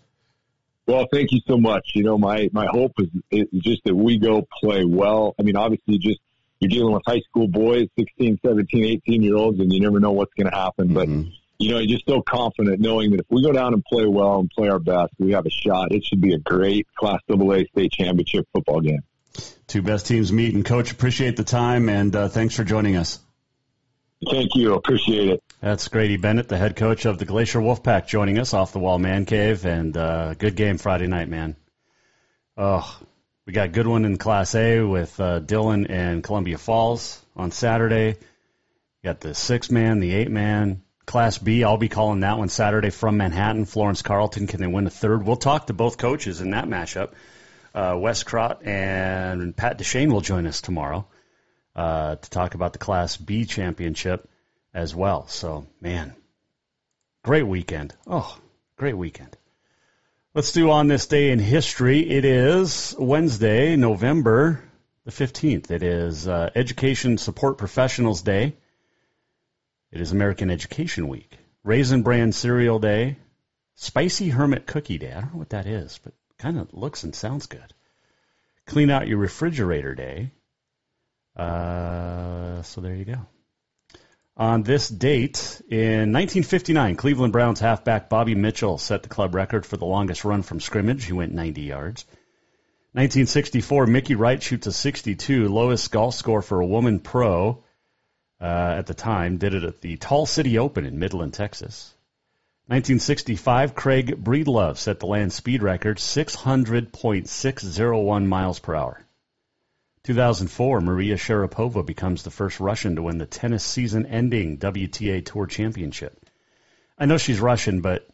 Well, 0.86 1.06
thank 1.12 1.32
you 1.32 1.40
so 1.46 1.58
much. 1.58 1.92
You 1.94 2.02
know, 2.02 2.16
my 2.16 2.48
my 2.52 2.66
hope 2.66 2.92
is, 2.98 3.08
is 3.30 3.62
just 3.62 3.84
that 3.84 3.94
we 3.94 4.18
go 4.18 4.46
play 4.60 4.84
well. 4.84 5.34
I 5.38 5.42
mean, 5.42 5.56
obviously, 5.56 5.98
just 5.98 6.20
you're 6.60 6.68
dealing 6.68 6.92
with 6.92 7.02
high 7.06 7.20
school 7.20 7.48
boys, 7.48 7.88
16, 7.98 8.38
17, 8.44 8.84
18 8.84 9.22
year 9.22 9.36
olds, 9.36 9.58
and 9.60 9.72
you 9.72 9.80
never 9.80 9.98
know 9.98 10.12
what's 10.12 10.34
going 10.34 10.50
to 10.50 10.56
happen. 10.56 10.88
Mm-hmm. 10.88 11.22
But, 11.22 11.32
you 11.58 11.72
know, 11.72 11.78
you're 11.78 11.98
just 11.98 12.06
so 12.06 12.22
confident 12.22 12.80
knowing 12.80 13.10
that 13.10 13.20
if 13.20 13.26
we 13.30 13.42
go 13.42 13.52
down 13.52 13.74
and 13.74 13.84
play 13.84 14.06
well 14.06 14.40
and 14.40 14.50
play 14.50 14.68
our 14.68 14.78
best, 14.78 15.12
we 15.18 15.32
have 15.32 15.46
a 15.46 15.50
shot. 15.50 15.92
It 15.92 16.04
should 16.04 16.20
be 16.20 16.34
a 16.34 16.38
great 16.38 16.86
Class 16.94 17.20
AA 17.30 17.64
state 17.72 17.92
championship 17.92 18.46
football 18.52 18.80
game. 18.80 19.02
Two 19.66 19.82
best 19.82 20.06
teams 20.06 20.32
meet. 20.32 20.54
And, 20.54 20.64
Coach, 20.64 20.92
appreciate 20.92 21.36
the 21.36 21.44
time, 21.44 21.88
and 21.88 22.14
uh, 22.14 22.28
thanks 22.28 22.54
for 22.54 22.64
joining 22.64 22.96
us. 22.96 23.20
Thank 24.30 24.54
you. 24.54 24.74
Appreciate 24.74 25.30
it. 25.30 25.42
That's 25.60 25.88
Grady 25.88 26.18
Bennett, 26.18 26.48
the 26.48 26.58
head 26.58 26.76
coach 26.76 27.06
of 27.06 27.18
the 27.18 27.24
Glacier 27.24 27.60
Wolfpack, 27.60 28.06
joining 28.06 28.38
us 28.38 28.52
off 28.52 28.72
the 28.72 28.78
wall 28.78 28.98
man 28.98 29.24
cave. 29.24 29.64
And 29.64 29.96
uh, 29.96 30.34
good 30.34 30.56
game 30.56 30.76
Friday 30.76 31.06
night, 31.06 31.28
man. 31.28 31.56
Oh, 32.56 33.00
we 33.46 33.52
got 33.52 33.66
a 33.66 33.70
good 33.70 33.86
one 33.86 34.04
in 34.04 34.18
Class 34.18 34.54
A 34.54 34.80
with 34.80 35.18
uh, 35.18 35.38
Dillon 35.40 35.86
and 35.86 36.22
Columbia 36.22 36.58
Falls 36.58 37.20
on 37.34 37.50
Saturday. 37.50 38.16
Got 39.02 39.20
the 39.20 39.34
six 39.34 39.70
man, 39.70 40.00
the 40.00 40.12
eight 40.12 40.30
man. 40.30 40.82
Class 41.06 41.38
B, 41.38 41.64
I'll 41.64 41.76
be 41.76 41.88
calling 41.88 42.20
that 42.20 42.38
one 42.38 42.48
Saturday 42.48 42.90
from 42.90 43.16
Manhattan. 43.16 43.64
Florence 43.64 44.02
Carlton, 44.02 44.46
can 44.46 44.60
they 44.60 44.66
win 44.66 44.86
a 44.86 44.90
third? 44.90 45.26
We'll 45.26 45.36
talk 45.36 45.66
to 45.66 45.72
both 45.72 45.98
coaches 45.98 46.40
in 46.40 46.50
that 46.50 46.66
matchup. 46.66 47.12
Uh, 47.74 47.96
Wes 47.98 48.22
Crott 48.22 48.64
and 48.64 49.56
Pat 49.56 49.78
Deshane 49.78 50.12
will 50.12 50.20
join 50.20 50.46
us 50.46 50.60
tomorrow 50.60 51.06
uh, 51.74 52.16
to 52.16 52.30
talk 52.30 52.54
about 52.54 52.72
the 52.72 52.78
Class 52.78 53.16
B 53.16 53.44
championship 53.44 54.28
as 54.74 54.94
well. 54.94 55.26
So, 55.28 55.66
man, 55.80 56.14
great 57.24 57.46
weekend. 57.46 57.94
Oh, 58.06 58.38
great 58.76 58.96
weekend. 58.96 59.36
Let's 60.32 60.52
do 60.52 60.70
on 60.70 60.86
this 60.86 61.08
day 61.08 61.32
in 61.32 61.40
history. 61.40 62.08
It 62.08 62.24
is 62.24 62.94
Wednesday, 62.96 63.74
November 63.74 64.62
the 65.04 65.10
15th. 65.10 65.72
It 65.72 65.82
is 65.82 66.28
uh, 66.28 66.50
Education 66.54 67.18
Support 67.18 67.58
Professionals 67.58 68.22
Day. 68.22 68.54
It 69.90 70.00
is 70.00 70.12
American 70.12 70.48
Education 70.48 71.08
Week. 71.08 71.36
Raisin 71.64 72.04
Bran 72.04 72.30
Cereal 72.30 72.78
Day. 72.78 73.16
Spicy 73.74 74.28
Hermit 74.28 74.68
Cookie 74.68 74.98
Day. 74.98 75.10
I 75.10 75.20
don't 75.20 75.32
know 75.32 75.40
what 75.40 75.50
that 75.50 75.66
is, 75.66 75.98
but 76.04 76.14
kind 76.38 76.60
of 76.60 76.72
looks 76.72 77.02
and 77.02 77.12
sounds 77.12 77.46
good. 77.46 77.74
Clean 78.66 78.88
out 78.88 79.08
your 79.08 79.18
refrigerator 79.18 79.96
day. 79.96 80.30
Uh, 81.36 82.62
so 82.62 82.80
there 82.80 82.94
you 82.94 83.04
go. 83.04 83.26
On 84.40 84.62
this 84.62 84.88
date, 84.88 85.60
in 85.68 86.12
1959, 86.12 86.96
Cleveland 86.96 87.30
Browns 87.30 87.60
halfback 87.60 88.08
Bobby 88.08 88.34
Mitchell 88.34 88.78
set 88.78 89.02
the 89.02 89.10
club 89.10 89.34
record 89.34 89.66
for 89.66 89.76
the 89.76 89.84
longest 89.84 90.24
run 90.24 90.40
from 90.40 90.60
scrimmage. 90.60 91.04
He 91.04 91.12
went 91.12 91.34
90 91.34 91.60
yards. 91.60 92.06
1964, 92.92 93.86
Mickey 93.86 94.14
Wright 94.14 94.42
shoots 94.42 94.66
a 94.66 94.72
62, 94.72 95.46
lowest 95.50 95.92
golf 95.92 96.14
score 96.14 96.40
for 96.40 96.58
a 96.58 96.66
woman 96.66 97.00
pro 97.00 97.62
uh, 98.40 98.76
at 98.78 98.86
the 98.86 98.94
time. 98.94 99.36
Did 99.36 99.52
it 99.52 99.62
at 99.62 99.82
the 99.82 99.98
Tall 99.98 100.24
City 100.24 100.56
Open 100.56 100.86
in 100.86 100.98
Midland, 100.98 101.34
Texas. 101.34 101.92
1965, 102.68 103.74
Craig 103.74 104.24
Breedlove 104.24 104.78
set 104.78 105.00
the 105.00 105.06
land 105.06 105.34
speed 105.34 105.62
record, 105.62 105.98
600.601 105.98 108.26
miles 108.26 108.58
per 108.58 108.74
hour. 108.74 109.04
2004, 110.04 110.80
Maria 110.80 111.16
Sharapova 111.16 111.84
becomes 111.84 112.22
the 112.22 112.30
first 112.30 112.58
Russian 112.58 112.96
to 112.96 113.02
win 113.02 113.18
the 113.18 113.26
tennis 113.26 113.62
season 113.62 114.06
ending 114.06 114.56
WTA 114.58 115.24
Tour 115.24 115.46
Championship. 115.46 116.26
I 116.98 117.06
know 117.06 117.18
she's 117.18 117.40
Russian, 117.40 117.82
but 117.82 118.08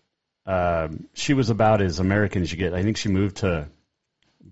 um, 0.46 1.08
she 1.14 1.34
was 1.34 1.50
about 1.50 1.82
as 1.82 1.98
American 1.98 2.42
as 2.42 2.50
you 2.50 2.58
get. 2.58 2.74
I 2.74 2.82
think 2.82 2.96
she 2.96 3.08
moved 3.08 3.38
to 3.38 3.68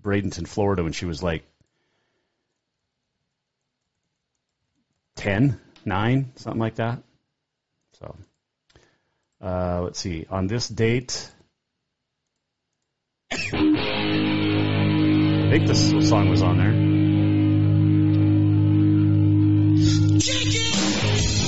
Bradenton, 0.01 0.47
Florida 0.47 0.83
when 0.83 0.93
she 0.93 1.05
was 1.05 1.21
like 1.21 1.43
10, 5.15 5.59
9, 5.83 6.31
something 6.35 6.59
like 6.59 6.75
that. 6.75 7.01
So, 7.99 8.15
uh, 9.41 9.81
let's 9.83 9.99
see. 9.99 10.25
On 10.29 10.47
this 10.47 10.67
date, 10.67 11.31
I 13.31 13.37
think 15.49 15.67
this 15.67 16.09
song 16.09 16.29
was 16.29 16.41
on 16.41 16.57
there. 16.57 16.94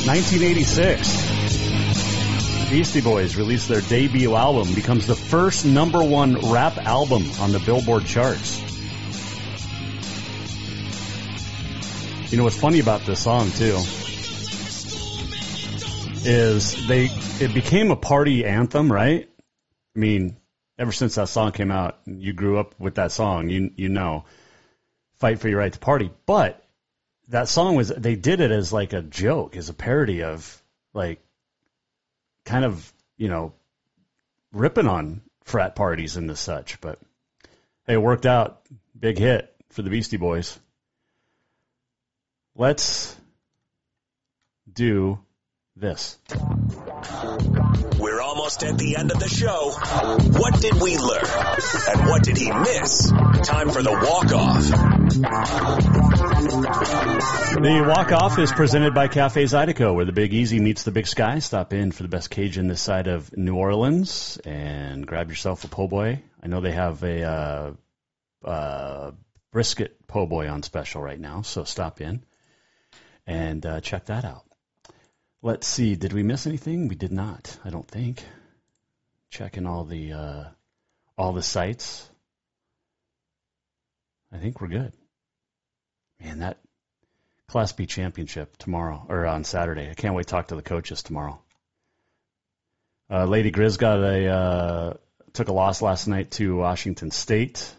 1986. 0.08 2.70
Beastie 2.70 3.02
Boys 3.02 3.36
released 3.36 3.68
their 3.68 3.82
debut 3.82 4.36
album, 4.36 4.74
becomes 4.74 5.06
the 5.06 5.16
first 5.16 5.66
number 5.66 6.02
one 6.02 6.52
rap 6.52 6.78
album 6.78 7.24
on 7.42 7.52
the 7.52 7.60
Billboard 7.60 8.06
charts. 8.06 8.62
You 12.32 12.38
know 12.38 12.46
what's 12.46 12.60
funny 12.60 12.80
about 12.80 13.02
this 13.02 13.22
song 13.22 13.52
too 13.52 13.78
is 16.26 16.88
they 16.88 17.10
it 17.40 17.54
became 17.54 17.92
a 17.92 17.96
party 17.96 18.44
anthem, 18.44 18.92
right? 18.92 19.30
I 19.96 20.00
mean, 20.00 20.36
ever 20.78 20.92
since 20.92 21.16
that 21.16 21.30
song 21.30 21.54
came 21.54 21.72
out, 21.72 22.00
you 22.06 22.34
grew 22.34 22.60
up 22.60 22.76
with 22.80 22.96
that 22.96 23.12
song, 23.12 23.50
you 23.50 23.72
you 23.76 23.90
know, 23.90 24.26
fight 25.20 25.40
for 25.40 25.48
your 25.48 25.60
right 25.60 25.72
to 25.72 25.80
party. 25.80 26.12
But 26.26 26.67
that 27.30 27.48
song 27.48 27.76
was 27.76 27.90
they 27.90 28.16
did 28.16 28.40
it 28.40 28.52
as 28.52 28.72
like 28.72 28.94
a 28.94 29.02
joke, 29.02 29.56
as 29.56 29.70
a 29.70 29.74
parody 29.74 30.24
of 30.24 30.62
like 30.94 31.20
kind 32.46 32.66
of 32.66 32.92
you 33.18 33.28
know 33.28 33.54
ripping 34.54 34.88
on 34.88 35.22
frat 35.44 35.76
parties 35.76 36.18
and 36.18 36.30
the 36.30 36.36
such. 36.36 36.80
But 36.82 37.00
hey, 37.86 37.94
it 37.94 38.02
worked 38.02 38.26
out. 38.26 38.62
Big 38.98 39.18
hit 39.18 39.54
for 39.70 39.82
the 39.82 39.90
Beastie 39.90 40.18
Boys. 40.18 40.58
Let's 42.56 43.16
do 44.72 45.20
this. 45.76 46.18
We're 48.00 48.22
almost 48.22 48.64
at 48.64 48.78
the 48.80 48.96
end 48.98 49.12
of 49.12 49.20
the 49.20 49.30
show. 49.30 49.72
What 50.40 50.60
did 50.60 50.82
we 50.82 50.98
learn? 50.98 51.26
And 51.90 52.10
what 52.10 52.24
did 52.24 52.38
he 52.38 52.52
miss? 52.52 53.12
Time 53.44 53.70
for 53.70 53.84
the 53.84 53.92
walk 53.92 54.34
off. 54.34 56.07
The 56.38 57.86
walk 57.88 58.12
off 58.12 58.38
is 58.38 58.52
presented 58.52 58.94
by 58.94 59.08
Cafe 59.08 59.44
Zydeco, 59.44 59.96
where 59.96 60.06
the 60.06 60.12
Big 60.12 60.36
Easy 60.36 60.60
meets 60.60 60.84
the 60.84 60.92
Big 60.92 61.08
Sky. 61.08 61.40
Stop 61.40 61.74
in 61.74 61.92
for 61.92 62.04
the 62.04 62.10
best 62.10 62.30
Cajun 62.30 62.68
this 62.68 62.80
side 62.80 63.08
of 63.08 63.36
New 63.36 63.56
Orleans 63.56 64.38
and 64.46 65.08
grab 65.08 65.30
yourself 65.30 65.64
a 65.64 65.68
po' 65.68 65.88
boy. 65.88 66.22
I 66.42 66.46
know 66.46 66.62
they 66.62 66.74
have 66.74 67.02
a 67.02 67.24
uh, 67.24 67.74
uh, 68.48 69.12
brisket 69.52 70.06
po' 70.06 70.28
boy 70.28 70.48
on 70.48 70.62
special 70.62 71.02
right 71.02 71.20
now, 71.20 71.42
so 71.42 71.64
stop 71.64 72.02
in 72.02 72.24
and 73.26 73.66
uh, 73.66 73.82
check 73.82 74.06
that 74.06 74.24
out. 74.24 74.46
Let's 75.42 75.66
see. 75.66 75.96
Did 75.96 76.14
we 76.14 76.22
miss 76.22 76.46
anything? 76.46 76.88
We 76.88 76.96
did 76.96 77.12
not. 77.12 77.58
I 77.66 77.72
don't 77.72 77.88
think. 77.88 78.24
Checking 79.32 79.66
all 79.66 79.86
the 79.86 80.14
uh, 80.14 80.44
all 81.18 81.34
the 81.34 81.42
sites. 81.42 82.08
I 84.32 84.38
think 84.38 84.62
we're 84.62 84.68
good. 84.68 84.94
Man, 86.20 86.40
that 86.40 86.58
Class 87.48 87.72
B 87.72 87.86
championship 87.86 88.58
tomorrow 88.58 89.06
or 89.08 89.26
on 89.26 89.44
Saturday. 89.44 89.90
I 89.90 89.94
can't 89.94 90.14
wait 90.14 90.28
to 90.28 90.32
talk 90.32 90.48
to 90.48 90.56
the 90.56 90.62
coaches 90.62 91.04
tomorrow. 91.04 91.42
Uh, 93.10 93.26
Lady 93.26 93.52
Grizz 93.52 93.78
got 93.78 94.00
a 94.00 94.28
uh, 94.28 94.94
took 95.32 95.48
a 95.48 95.54
loss 95.54 95.82
last 95.82 96.08
night 96.08 96.32
to 96.32 96.58
Washington 96.58 97.12
State. 97.12 97.74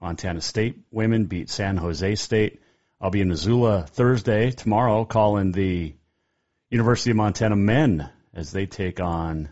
Montana 0.00 0.40
State 0.40 0.78
women 0.90 1.26
beat 1.26 1.48
San 1.48 1.76
Jose 1.76 2.14
State. 2.16 2.60
I'll 3.00 3.10
be 3.10 3.22
in 3.22 3.28
Missoula 3.28 3.86
Thursday 3.86 4.50
tomorrow, 4.50 5.06
calling 5.06 5.52
the 5.52 5.94
University 6.68 7.10
of 7.10 7.16
Montana 7.16 7.56
men 7.56 8.10
as 8.34 8.52
they 8.52 8.66
take 8.66 9.00
on 9.00 9.48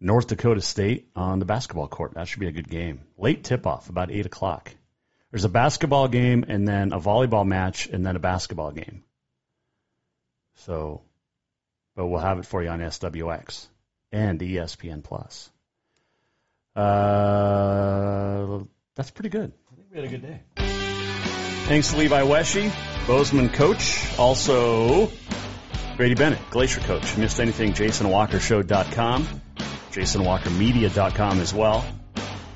North 0.00 0.26
Dakota 0.26 0.60
State 0.60 1.08
on 1.16 1.38
the 1.38 1.46
basketball 1.46 1.88
court. 1.88 2.14
That 2.14 2.28
should 2.28 2.40
be 2.40 2.48
a 2.48 2.52
good 2.52 2.68
game. 2.68 3.00
Late 3.16 3.42
tip 3.42 3.66
off, 3.66 3.88
about 3.88 4.10
eight 4.10 4.26
o'clock. 4.26 4.74
There's 5.34 5.44
a 5.44 5.48
basketball 5.48 6.06
game 6.06 6.44
and 6.46 6.68
then 6.68 6.92
a 6.92 7.00
volleyball 7.00 7.44
match 7.44 7.88
and 7.88 8.06
then 8.06 8.14
a 8.14 8.20
basketball 8.20 8.70
game. 8.70 9.02
So, 10.58 11.02
but 11.96 12.06
we'll 12.06 12.20
have 12.20 12.38
it 12.38 12.46
for 12.46 12.62
you 12.62 12.68
on 12.68 12.78
SWX 12.78 13.66
and 14.12 14.38
ESPN 14.38 15.02
Plus. 15.02 15.50
Uh, 16.76 18.60
that's 18.94 19.10
pretty 19.10 19.30
good. 19.30 19.50
I 19.72 19.74
think 19.74 19.88
we 19.90 19.96
had 19.96 20.04
a 20.04 20.08
good 20.08 20.22
day. 20.22 20.40
Thanks 21.66 21.90
to 21.90 21.96
Levi 21.96 22.22
Wesche, 22.22 22.72
Bozeman 23.08 23.48
coach, 23.48 24.16
also 24.16 25.10
Brady 25.96 26.14
Bennett, 26.14 26.48
Glacier 26.50 26.80
coach. 26.82 27.16
Missed 27.16 27.40
anything, 27.40 27.72
JasonWalkerShow.com, 27.72 29.26
JasonWalkerMedia.com 29.90 31.40
as 31.40 31.52
well. 31.52 31.84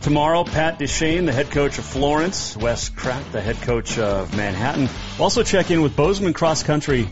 Tomorrow, 0.00 0.44
Pat 0.44 0.78
Deshane, 0.78 1.26
the 1.26 1.32
head 1.32 1.50
coach 1.50 1.78
of 1.78 1.84
Florence, 1.84 2.56
Wes 2.56 2.88
Kratt, 2.88 3.32
the 3.32 3.40
head 3.40 3.56
coach 3.56 3.98
of 3.98 4.34
Manhattan. 4.36 4.88
We'll 5.16 5.24
also 5.24 5.42
check 5.42 5.70
in 5.70 5.82
with 5.82 5.96
Bozeman 5.96 6.34
cross 6.34 6.62
country 6.62 7.08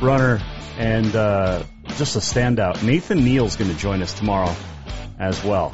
runner 0.00 0.40
and 0.78 1.14
uh, 1.14 1.64
just 1.96 2.14
a 2.16 2.20
standout. 2.20 2.82
Nathan 2.82 3.24
Neal's 3.24 3.56
going 3.56 3.70
to 3.70 3.76
join 3.76 4.00
us 4.00 4.14
tomorrow 4.14 4.54
as 5.18 5.42
well. 5.42 5.72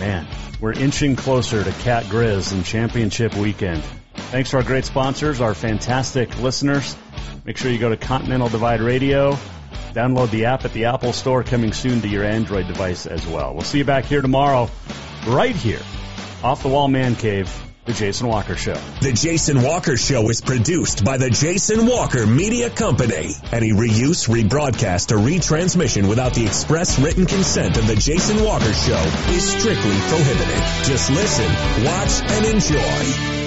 Man, 0.00 0.26
we're 0.60 0.72
inching 0.72 1.14
closer 1.14 1.62
to 1.62 1.70
Cat 1.70 2.04
Grizz 2.04 2.52
and 2.52 2.64
championship 2.64 3.34
weekend. 3.34 3.82
Thanks 4.14 4.50
to 4.50 4.56
our 4.56 4.62
great 4.62 4.86
sponsors, 4.86 5.40
our 5.40 5.54
fantastic 5.54 6.40
listeners. 6.40 6.96
Make 7.44 7.58
sure 7.58 7.70
you 7.70 7.78
go 7.78 7.90
to 7.90 7.96
Continental 7.96 8.48
Divide 8.48 8.80
Radio. 8.80 9.36
Download 9.92 10.30
the 10.30 10.46
app 10.46 10.64
at 10.64 10.72
the 10.72 10.86
Apple 10.86 11.12
Store, 11.12 11.44
coming 11.44 11.72
soon 11.72 12.00
to 12.00 12.08
your 12.08 12.24
Android 12.24 12.66
device 12.66 13.06
as 13.06 13.26
well. 13.26 13.52
We'll 13.52 13.62
see 13.62 13.78
you 13.78 13.84
back 13.84 14.04
here 14.06 14.22
tomorrow, 14.22 14.70
right 15.26 15.54
here, 15.54 15.82
off 16.42 16.62
the 16.62 16.68
wall 16.68 16.88
man 16.88 17.14
cave, 17.14 17.52
the 17.84 17.92
Jason 17.92 18.28
Walker 18.28 18.56
Show. 18.56 18.76
The 19.00 19.12
Jason 19.12 19.60
Walker 19.60 19.96
Show 19.96 20.30
is 20.30 20.40
produced 20.40 21.04
by 21.04 21.18
the 21.18 21.28
Jason 21.28 21.86
Walker 21.86 22.26
Media 22.26 22.70
Company. 22.70 23.34
Any 23.52 23.72
reuse, 23.72 24.28
rebroadcast, 24.28 25.12
or 25.12 25.18
retransmission 25.18 26.08
without 26.08 26.32
the 26.32 26.46
express 26.46 26.98
written 26.98 27.26
consent 27.26 27.76
of 27.76 27.86
the 27.86 27.96
Jason 27.96 28.42
Walker 28.44 28.72
Show 28.72 29.02
is 29.28 29.46
strictly 29.46 29.98
prohibited. 30.08 30.62
Just 30.84 31.10
listen, 31.10 31.84
watch, 31.84 32.22
and 32.30 32.46
enjoy. 32.46 33.41